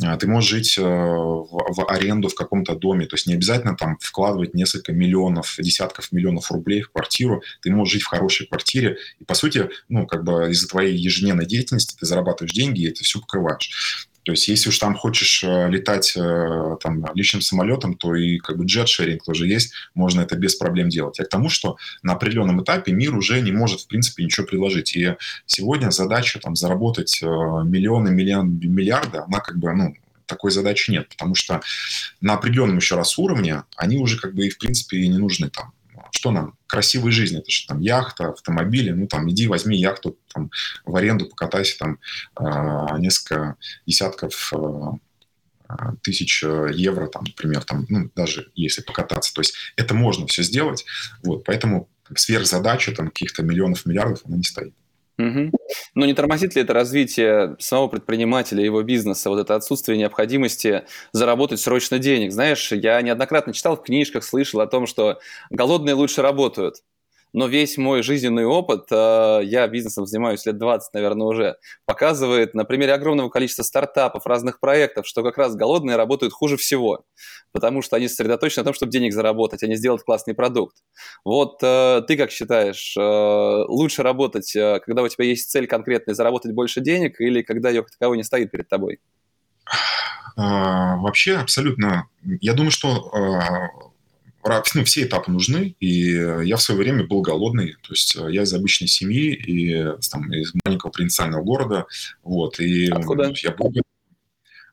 А, 0.02 0.16
ты 0.16 0.28
можешь 0.28 0.48
жить 0.48 0.78
э, 0.78 0.82
в, 0.82 1.46
в 1.68 1.90
аренду 1.90 2.28
в 2.28 2.34
каком-то 2.34 2.76
доме. 2.76 3.06
То 3.06 3.16
есть 3.16 3.26
не 3.26 3.34
обязательно 3.34 3.76
там 3.76 3.98
вкладывать 4.00 4.54
несколько 4.54 4.92
миллионов, 4.92 5.56
десятков 5.58 6.12
миллионов 6.12 6.50
рублей 6.52 6.82
в 6.82 6.92
квартиру. 6.92 7.42
Ты 7.60 7.72
можешь 7.72 7.94
жить 7.94 8.02
в 8.02 8.08
хорошей 8.08 8.46
квартире. 8.46 8.96
И, 9.18 9.24
по 9.24 9.34
сути, 9.34 9.68
ну, 9.88 10.06
как 10.06 10.24
бы 10.24 10.50
из-за 10.50 10.68
твоей 10.68 10.96
ежедневной 10.96 11.46
деятельности 11.46 11.96
ты 11.98 12.06
зарабатываешь 12.06 12.52
деньги 12.52 12.82
и 12.82 12.88
это 12.88 13.02
все 13.02 13.20
покрываешь. 13.20 14.08
То 14.24 14.32
есть, 14.32 14.48
если 14.48 14.70
уж 14.70 14.78
там 14.78 14.94
хочешь 14.94 15.44
э, 15.44 15.68
летать 15.68 16.14
э, 16.16 16.76
там, 16.80 17.04
личным 17.14 17.42
самолетом, 17.42 17.94
то 17.94 18.14
и 18.14 18.38
как 18.38 18.56
бы 18.56 18.64
джет-шеринг 18.64 19.22
тоже 19.24 19.46
есть, 19.46 19.72
можно 19.94 20.22
это 20.22 20.34
без 20.36 20.54
проблем 20.54 20.88
делать. 20.88 21.18
Я 21.18 21.26
к 21.26 21.28
тому, 21.28 21.50
что 21.50 21.76
на 22.02 22.14
определенном 22.14 22.62
этапе 22.62 22.92
мир 22.92 23.14
уже 23.14 23.40
не 23.42 23.52
может, 23.52 23.82
в 23.82 23.86
принципе, 23.86 24.24
ничего 24.24 24.46
предложить. 24.46 24.96
И 24.96 25.14
сегодня 25.46 25.90
задача 25.90 26.40
там, 26.40 26.56
заработать 26.56 27.22
э, 27.22 27.26
миллионы, 27.26 28.10
миллион, 28.10 28.58
миллиарды, 28.58 29.18
она 29.18 29.40
как 29.40 29.58
бы, 29.58 29.72
ну, 29.74 29.94
такой 30.26 30.50
задачи 30.50 30.90
нет, 30.90 31.10
потому 31.10 31.34
что 31.34 31.60
на 32.22 32.34
определенном 32.34 32.78
еще 32.78 32.96
раз 32.96 33.18
уровне 33.18 33.64
они 33.76 33.98
уже 33.98 34.18
как 34.18 34.34
бы 34.34 34.46
и 34.46 34.50
в 34.50 34.56
принципе 34.56 34.96
и 34.96 35.08
не 35.08 35.18
нужны 35.18 35.50
там 35.50 35.74
что 36.16 36.30
нам? 36.30 36.56
Красивая 36.66 37.12
жизнь, 37.12 37.38
это 37.38 37.50
что 37.50 37.74
там 37.74 37.80
яхта, 37.80 38.30
автомобили, 38.30 38.90
ну 38.90 39.06
там 39.06 39.28
иди 39.30 39.46
возьми 39.46 39.76
яхту 39.76 40.18
там, 40.32 40.50
в 40.84 40.94
аренду, 40.96 41.26
покатайся 41.26 41.78
там 41.78 41.98
э, 42.38 42.98
несколько 42.98 43.56
десятков 43.86 44.52
э, 44.52 45.88
тысяч 46.02 46.42
евро, 46.42 47.08
там, 47.08 47.24
например, 47.24 47.64
там, 47.64 47.86
ну, 47.88 48.10
даже 48.14 48.50
если 48.54 48.82
покататься. 48.82 49.34
То 49.34 49.40
есть 49.40 49.54
это 49.76 49.94
можно 49.94 50.26
все 50.26 50.42
сделать, 50.42 50.84
вот, 51.22 51.44
поэтому 51.44 51.88
сверхзадача 52.14 52.92
там 52.92 53.08
каких-то 53.08 53.42
миллионов, 53.42 53.86
миллиардов, 53.86 54.22
она 54.24 54.36
не 54.36 54.44
стоит. 54.44 54.74
Угу. 55.18 55.50
Но 55.94 56.06
не 56.06 56.14
тормозит 56.14 56.56
ли 56.56 56.62
это 56.62 56.72
развитие 56.72 57.56
самого 57.60 57.88
предпринимателя, 57.88 58.64
его 58.64 58.82
бизнеса, 58.82 59.30
вот 59.30 59.38
это 59.38 59.54
отсутствие 59.54 59.96
необходимости 59.96 60.84
заработать 61.12 61.60
срочно 61.60 61.98
денег? 61.98 62.32
Знаешь, 62.32 62.72
я 62.72 63.00
неоднократно 63.00 63.52
читал 63.52 63.76
в 63.76 63.82
книжках, 63.82 64.24
слышал 64.24 64.60
о 64.60 64.66
том, 64.66 64.86
что 64.86 65.20
голодные 65.50 65.94
лучше 65.94 66.22
работают 66.22 66.82
но 67.34 67.48
весь 67.48 67.76
мой 67.76 68.02
жизненный 68.02 68.46
опыт, 68.46 68.86
э, 68.92 69.40
я 69.42 69.66
бизнесом 69.66 70.06
занимаюсь 70.06 70.46
лет 70.46 70.56
20, 70.56 70.94
наверное, 70.94 71.26
уже, 71.26 71.56
показывает 71.84 72.54
на 72.54 72.64
примере 72.64 72.94
огромного 72.94 73.28
количества 73.28 73.64
стартапов, 73.64 74.24
разных 74.24 74.60
проектов, 74.60 75.06
что 75.06 75.24
как 75.24 75.36
раз 75.36 75.56
голодные 75.56 75.96
работают 75.96 76.32
хуже 76.32 76.56
всего, 76.56 77.04
потому 77.50 77.82
что 77.82 77.96
они 77.96 78.06
сосредоточены 78.06 78.62
на 78.62 78.66
том, 78.66 78.74
чтобы 78.74 78.92
денег 78.92 79.12
заработать, 79.12 79.64
а 79.64 79.66
не 79.66 79.74
сделать 79.74 80.04
классный 80.04 80.32
продукт. 80.32 80.76
Вот 81.24 81.58
э, 81.60 82.02
ты 82.06 82.16
как 82.16 82.30
считаешь, 82.30 82.96
э, 82.96 83.00
лучше 83.68 84.04
работать, 84.04 84.52
когда 84.52 85.02
у 85.02 85.08
тебя 85.08 85.24
есть 85.24 85.50
цель 85.50 85.66
конкретная, 85.66 86.14
заработать 86.14 86.52
больше 86.52 86.80
денег, 86.80 87.20
или 87.20 87.42
когда 87.42 87.68
ее 87.68 87.82
как 87.82 87.90
таковой 87.90 88.16
не 88.16 88.22
стоит 88.22 88.52
перед 88.52 88.68
тобой? 88.68 89.00
А, 90.36 90.98
вообще 90.98 91.34
абсолютно. 91.34 92.06
Я 92.40 92.54
думаю, 92.54 92.70
что 92.70 93.92
ну, 94.74 94.84
все 94.84 95.04
этапы 95.04 95.30
нужны, 95.30 95.74
и 95.80 96.10
я 96.44 96.56
в 96.56 96.62
свое 96.62 96.80
время 96.80 97.04
был 97.04 97.22
голодный, 97.22 97.76
то 97.82 97.92
есть 97.92 98.16
э, 98.16 98.32
я 98.32 98.42
из 98.42 98.52
обычной 98.52 98.88
семьи, 98.88 99.32
и 99.34 99.84
там, 100.10 100.32
из 100.32 100.52
маленького 100.64 100.90
провинциального 100.90 101.42
города, 101.42 101.86
вот, 102.22 102.60
и 102.60 102.88
Откуда? 102.90 103.32
я 103.36 103.50
был 103.52 103.68
а, 103.68 103.80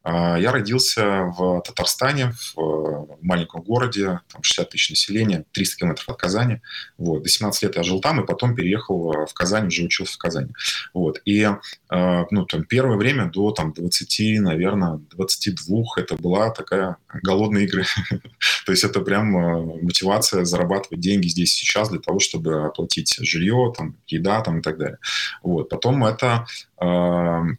я 0.04 0.52
родился 0.52 1.32
в 1.38 1.62
Татарстане, 1.62 2.34
в 2.56 3.18
маленьком 3.22 3.62
городе, 3.62 4.20
там 4.32 4.42
60 4.42 4.70
тысяч 4.70 4.90
населения, 4.90 5.46
300 5.52 5.78
километров 5.78 6.10
от 6.10 6.18
Казани. 6.18 6.62
Вот. 6.98 7.24
До 7.24 7.30
17 7.30 7.64
лет 7.64 7.76
я 7.76 7.84
жил 7.84 8.02
там, 8.02 8.22
и 8.22 8.26
потом 8.26 8.56
переехал 8.56 9.12
в 9.28 9.34
Казань, 9.34 9.68
уже 9.68 9.84
учился 9.84 10.16
в 10.16 10.18
Казани. 10.18 10.52
Вот. 10.94 11.22
И 11.26 11.48
а, 11.90 12.26
ну, 12.32 12.46
там, 12.46 12.64
первое 12.64 12.98
время 12.98 13.30
до 13.30 13.52
там, 13.52 13.74
20, 13.74 14.42
наверное, 14.42 15.02
22 15.12 15.84
это 15.98 16.16
была 16.16 16.52
такая 16.52 16.98
голодная 17.22 17.64
игры. 17.64 17.86
То 18.66 18.72
есть 18.72 18.84
это 18.84 19.02
прям 19.02 19.38
а, 19.38 19.60
мотивация 19.82 20.46
зарабатывать 20.46 21.00
деньги 21.00 21.28
здесь 21.28 21.54
сейчас 21.54 21.90
для 21.90 22.00
того, 22.00 22.20
чтобы 22.20 22.66
оплатить 22.66 23.16
жилье, 23.20 23.74
там, 23.76 23.98
еда 24.08 24.42
там, 24.42 24.60
и 24.60 24.62
так 24.62 24.78
далее. 24.78 24.98
Вот. 25.44 25.70
Потом 25.70 26.04
это 26.06 26.46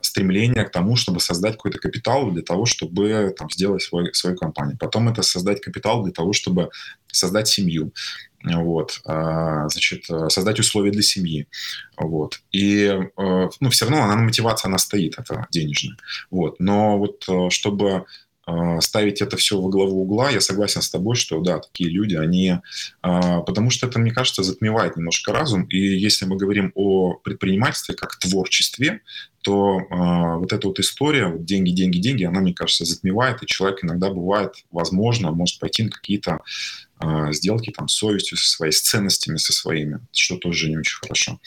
стремление 0.00 0.64
к 0.64 0.70
тому, 0.70 0.96
чтобы 0.96 1.20
создать 1.20 1.54
какой-то 1.54 1.78
капитал 1.78 2.30
для 2.30 2.42
того, 2.42 2.66
чтобы 2.66 3.32
там, 3.38 3.48
сделать 3.50 3.82
свой, 3.82 4.12
свою 4.14 4.36
компанию. 4.36 4.76
Потом 4.78 5.08
это 5.08 5.22
создать 5.22 5.60
капитал 5.60 6.02
для 6.02 6.12
того, 6.12 6.32
чтобы 6.32 6.70
создать 7.06 7.46
семью. 7.46 7.92
Вот, 8.44 9.00
а, 9.04 9.68
значит, 9.68 10.06
создать 10.28 10.58
условия 10.58 10.90
для 10.90 11.02
семьи. 11.02 11.46
Вот. 11.96 12.40
И 12.50 12.86
э, 12.86 13.48
ну, 13.60 13.70
все 13.70 13.84
равно 13.84 14.02
она 14.02 14.16
мотивация, 14.16 14.68
она 14.68 14.78
стоит, 14.78 15.16
это 15.16 15.46
денежная. 15.50 15.96
Вот. 16.30 16.58
Но 16.58 16.98
вот 16.98 17.24
э, 17.28 17.50
чтобы 17.50 17.88
э, 17.88 18.02
ставить 18.80 19.22
это 19.22 19.36
все 19.36 19.60
во 19.60 19.68
главу 19.68 20.02
угла, 20.02 20.30
я 20.30 20.40
согласен 20.40 20.82
с 20.82 20.90
тобой, 20.90 21.14
что 21.16 21.40
да, 21.40 21.60
такие 21.60 21.90
люди, 21.90 22.16
они... 22.16 22.58
Потому 23.00 23.70
что 23.70 23.86
это, 23.86 23.98
мне 23.98 24.10
кажется, 24.10 24.42
затмевает 24.42 24.96
немножко 24.96 25.32
разум. 25.32 25.64
И 25.64 25.78
если 25.78 26.24
мы 26.24 26.36
говорим 26.36 26.72
о 26.74 27.14
предпринимательстве 27.14 27.94
как 27.94 28.18
творчестве, 28.18 29.00
то 29.42 29.80
э, 29.80 30.38
вот 30.38 30.52
эта 30.52 30.68
вот 30.68 30.78
история, 30.78 31.26
вот 31.26 31.44
деньги, 31.44 31.70
деньги, 31.70 31.98
деньги, 31.98 32.22
она, 32.22 32.40
мне 32.40 32.54
кажется, 32.54 32.84
затмевает, 32.84 33.42
и 33.42 33.46
человек 33.46 33.82
иногда 33.82 34.10
бывает, 34.10 34.54
возможно, 34.70 35.32
может 35.32 35.58
пойти 35.58 35.82
на 35.82 35.90
какие-то 35.90 36.40
сделки 37.30 37.70
там 37.70 37.88
с 37.88 37.94
совестью, 37.94 38.38
со 38.38 38.48
своей, 38.48 38.72
с 38.72 38.80
ценностями, 38.80 39.36
со 39.36 39.52
своими, 39.52 39.98
что 40.12 40.36
тоже 40.36 40.68
не 40.68 40.78
очень 40.78 40.98
хорошо. 41.00 41.40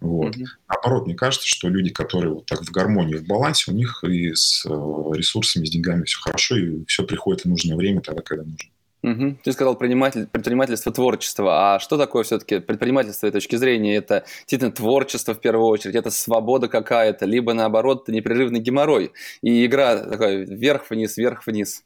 Вот. 0.00 0.34
Mm-hmm. 0.34 0.46
Наоборот, 0.68 1.06
мне 1.06 1.14
кажется, 1.14 1.46
что 1.46 1.68
люди, 1.68 1.90
которые 1.90 2.32
вот 2.32 2.46
так 2.46 2.62
в 2.62 2.70
гармонии, 2.70 3.16
в 3.16 3.26
балансе, 3.26 3.70
у 3.70 3.74
них 3.74 4.02
и 4.04 4.32
с 4.34 4.64
э, 4.64 4.68
ресурсами, 4.68 5.66
с 5.66 5.70
деньгами 5.70 6.04
все 6.04 6.18
хорошо, 6.20 6.56
и 6.56 6.84
все 6.86 7.04
приходит 7.04 7.42
в 7.42 7.48
нужное 7.48 7.76
время, 7.76 8.00
тогда, 8.00 8.22
когда 8.22 8.44
нужно. 8.44 8.70
Угу. 9.02 9.38
Ты 9.44 9.52
сказал 9.52 9.76
предприниматель, 9.76 10.26
предпринимательство, 10.26 10.92
творчество. 10.92 11.74
А 11.74 11.80
что 11.80 11.96
такое 11.96 12.22
все-таки 12.22 12.58
предпринимательство 12.60 13.28
с 13.28 13.32
точки 13.32 13.56
зрения? 13.56 13.96
Это 13.96 14.24
действительно 14.40 14.72
творчество 14.72 15.34
в 15.34 15.40
первую 15.40 15.68
очередь, 15.68 15.94
это 15.94 16.10
свобода 16.10 16.68
какая-то, 16.68 17.24
либо 17.24 17.54
наоборот 17.54 18.02
это 18.02 18.12
непрерывный 18.12 18.60
геморрой 18.60 19.12
и 19.42 19.64
игра 19.64 19.96
такая 19.96 20.44
вверх-вниз, 20.44 21.16
вверх-вниз. 21.16 21.82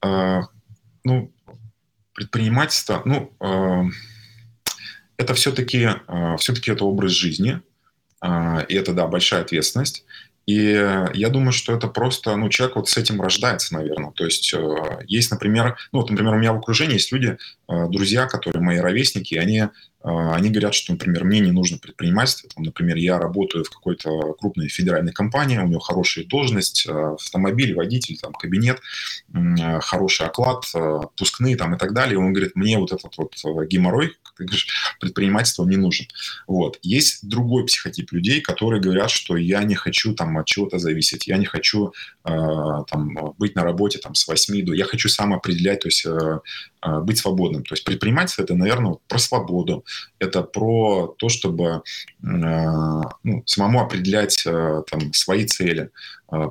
А, 0.00 0.40
ну, 1.04 1.32
предпринимательство, 2.14 3.02
ну, 3.04 3.32
а, 3.38 3.84
это 5.20 5.34
все-таки, 5.34 5.88
а, 6.06 6.36
все-таки 6.38 6.70
это 6.70 6.84
образ 6.84 7.12
жизни, 7.12 7.60
а, 8.20 8.64
и 8.68 8.74
это, 8.74 8.94
да, 8.94 9.06
большая 9.06 9.42
ответственность. 9.42 10.04
И 10.46 10.54
я 11.14 11.28
думаю, 11.28 11.52
что 11.52 11.72
это 11.76 11.86
просто, 11.86 12.34
ну, 12.34 12.48
человек 12.48 12.74
вот 12.74 12.88
с 12.88 12.96
этим 12.96 13.20
рождается, 13.20 13.74
наверное. 13.74 14.10
То 14.10 14.24
есть 14.24 14.52
есть, 15.06 15.30
например, 15.30 15.76
ну, 15.92 16.00
вот, 16.00 16.10
например, 16.10 16.34
у 16.34 16.38
меня 16.38 16.52
в 16.52 16.58
окружении 16.58 16.94
есть 16.94 17.12
люди, 17.12 17.36
друзья, 17.68 18.26
которые 18.26 18.60
мои 18.60 18.78
ровесники, 18.78 19.36
они 19.36 19.68
а, 20.02 20.34
они 20.34 20.48
говорят, 20.48 20.74
что, 20.74 20.92
например, 20.92 21.24
мне 21.24 21.40
не 21.40 21.52
нужно 21.52 21.78
предпринимательство. 21.78 22.48
Там, 22.48 22.64
например, 22.64 22.96
я 22.96 23.18
работаю 23.18 23.64
в 23.64 23.70
какой-то 23.70 24.32
крупной 24.34 24.68
федеральной 24.68 25.12
компании, 25.12 25.58
у 25.58 25.66
него 25.66 25.80
хорошая 25.80 26.24
должность, 26.24 26.86
автомобиль, 26.86 27.74
водитель, 27.74 28.18
там, 28.18 28.32
кабинет, 28.32 28.80
хороший 29.82 30.26
оклад, 30.26 30.64
пускные 31.16 31.56
там, 31.56 31.74
и 31.74 31.78
так 31.78 31.92
далее. 31.92 32.14
И 32.14 32.18
он 32.18 32.32
говорит, 32.32 32.56
мне 32.56 32.78
вот 32.78 32.92
этот 32.92 33.16
вот 33.18 33.34
геморрой, 33.68 34.16
ты 34.36 34.44
говоришь, 34.44 34.68
предпринимательство 35.00 35.64
не 35.64 35.76
нужен. 35.76 36.06
Вот. 36.46 36.78
Есть 36.82 37.28
другой 37.28 37.66
психотип 37.66 38.12
людей, 38.12 38.40
которые 38.40 38.80
говорят, 38.80 39.10
что 39.10 39.36
я 39.36 39.62
не 39.64 39.74
хочу 39.74 40.14
там, 40.14 40.38
от 40.38 40.46
чего-то 40.46 40.78
зависеть, 40.78 41.26
я 41.26 41.36
не 41.36 41.46
хочу 41.46 41.92
там, 42.22 43.34
быть 43.38 43.54
на 43.54 43.62
работе 43.62 43.98
там, 43.98 44.14
с 44.14 44.26
8 44.26 44.64
до... 44.64 44.72
Я 44.72 44.84
хочу 44.84 45.08
сам 45.08 45.32
определять, 45.32 45.80
то 45.80 45.88
есть 45.88 46.06
быть 46.82 47.18
свободным. 47.18 47.64
То 47.64 47.74
есть 47.74 47.84
предпринимательство– 47.84 48.42
это, 48.44 48.54
наверное, 48.54 48.96
про 49.08 49.18
свободу, 49.18 49.84
это 50.18 50.42
про 50.42 51.14
то, 51.18 51.28
чтобы 51.28 51.64
э, 51.64 51.80
ну, 52.22 53.42
самому 53.46 53.80
определять 53.80 54.42
э, 54.46 54.82
там, 54.90 55.12
свои 55.12 55.46
цели, 55.46 55.82
э, 55.82 55.88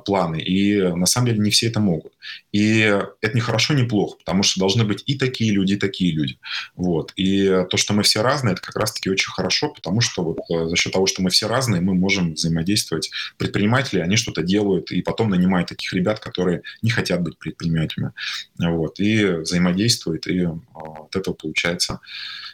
планы. 0.04 0.40
И 0.40 0.80
на 0.80 1.06
самом 1.06 1.28
деле 1.28 1.38
не 1.40 1.50
все 1.50 1.68
это 1.68 1.80
могут. 1.80 2.12
И 2.52 2.78
это 3.20 3.34
не 3.34 3.40
хорошо, 3.40 3.74
не 3.74 3.84
плохо, 3.84 4.16
потому 4.18 4.42
что 4.42 4.60
должны 4.60 4.84
быть 4.84 5.02
и 5.06 5.16
такие 5.16 5.52
люди, 5.52 5.74
и 5.74 5.76
такие 5.76 6.12
люди. 6.12 6.38
Вот. 6.74 7.12
И 7.16 7.46
то, 7.70 7.76
что 7.76 7.94
мы 7.94 8.02
все 8.02 8.22
разные, 8.22 8.52
это 8.52 8.62
как 8.62 8.76
раз-таки 8.76 9.10
очень 9.10 9.30
хорошо, 9.30 9.70
потому 9.70 10.00
что 10.00 10.22
вот 10.22 10.38
за 10.68 10.76
счет 10.76 10.92
того, 10.92 11.06
что 11.06 11.22
мы 11.22 11.30
все 11.30 11.48
разные, 11.48 11.80
мы 11.80 11.94
можем 11.94 12.34
взаимодействовать. 12.34 13.10
Предприниматели, 13.38 14.00
они 14.00 14.16
что-то 14.16 14.42
делают, 14.42 14.90
и 14.90 15.02
потом 15.02 15.30
нанимают 15.30 15.68
таких 15.68 15.92
ребят, 15.92 16.20
которые 16.20 16.62
не 16.82 16.90
хотят 16.90 17.22
быть 17.22 17.38
предпринимателями. 17.38 18.12
Вот. 18.58 19.00
И 19.00 19.24
взаимодействуют, 19.24 20.26
и 20.26 20.44
от 20.44 21.16
этого 21.16 21.34
получается 21.34 22.00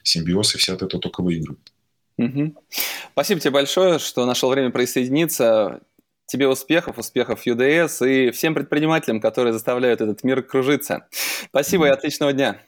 симбиоз, 0.03 0.55
и 0.55 0.59
все 0.59 0.75
от 0.75 0.83
этого 0.83 1.01
только 1.03 1.23
выигрывают. 1.23 1.73
Угу. 2.19 2.55
Спасибо 3.13 3.41
тебе 3.41 3.51
большое, 3.51 3.99
что 3.99 4.25
нашел 4.25 4.51
время 4.51 4.71
присоединиться. 4.71 5.81
Тебе 6.27 6.49
успехов, 6.49 6.99
успехов 6.99 7.47
UDS 7.47 8.07
и 8.09 8.31
всем 8.33 8.55
предпринимателям, 8.55 9.21
которые 9.21 9.53
заставляют 9.53 10.01
этот 10.01 10.25
мир 10.25 10.43
кружиться. 10.43 11.07
Спасибо 11.49 11.87
и 11.87 11.91
отличного 11.91 12.33
дня. 12.33 12.61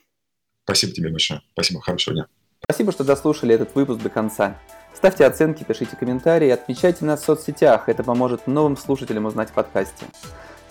Спасибо 0.65 0.93
тебе 0.93 1.11
большое. 1.11 1.41
Спасибо, 1.55 1.81
хорошего 1.81 2.15
дня. 2.15 2.27
Спасибо, 2.63 2.93
что 2.93 3.03
дослушали 3.03 3.55
этот 3.55 3.75
выпуск 3.75 4.01
до 4.01 4.11
конца. 4.11 4.59
Ставьте 4.95 5.25
оценки, 5.25 5.65
пишите 5.65 5.97
комментарии, 5.97 6.51
отмечайте 6.51 7.05
нас 7.05 7.23
в 7.23 7.25
соцсетях. 7.25 7.89
Это 7.89 8.05
поможет 8.05 8.47
новым 8.47 8.77
слушателям 8.77 9.27
узнать 9.27 9.51
в 9.51 9.53
подкасте. 9.53 10.07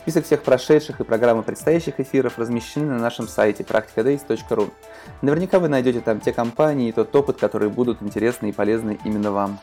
Список 0.02 0.26
всех 0.26 0.44
прошедших 0.44 1.02
и 1.02 1.04
программы 1.04 1.44
предстоящих 1.44 2.00
эфиров 2.00 2.40
размещены 2.40 2.86
на 2.86 3.00
нашем 3.00 3.28
сайте 3.28 3.64
practicadays.ru. 3.64 4.72
Наверняка 5.22 5.60
вы 5.60 5.68
найдете 5.68 6.00
там 6.00 6.22
те 6.22 6.32
компании 6.32 6.90
и 6.90 6.92
тот 6.94 7.14
опыт, 7.14 7.38
которые 7.38 7.70
будут 7.70 8.02
интересны 8.02 8.50
и 8.50 8.54
полезны 8.54 8.98
именно 9.04 9.32
вам. 9.32 9.60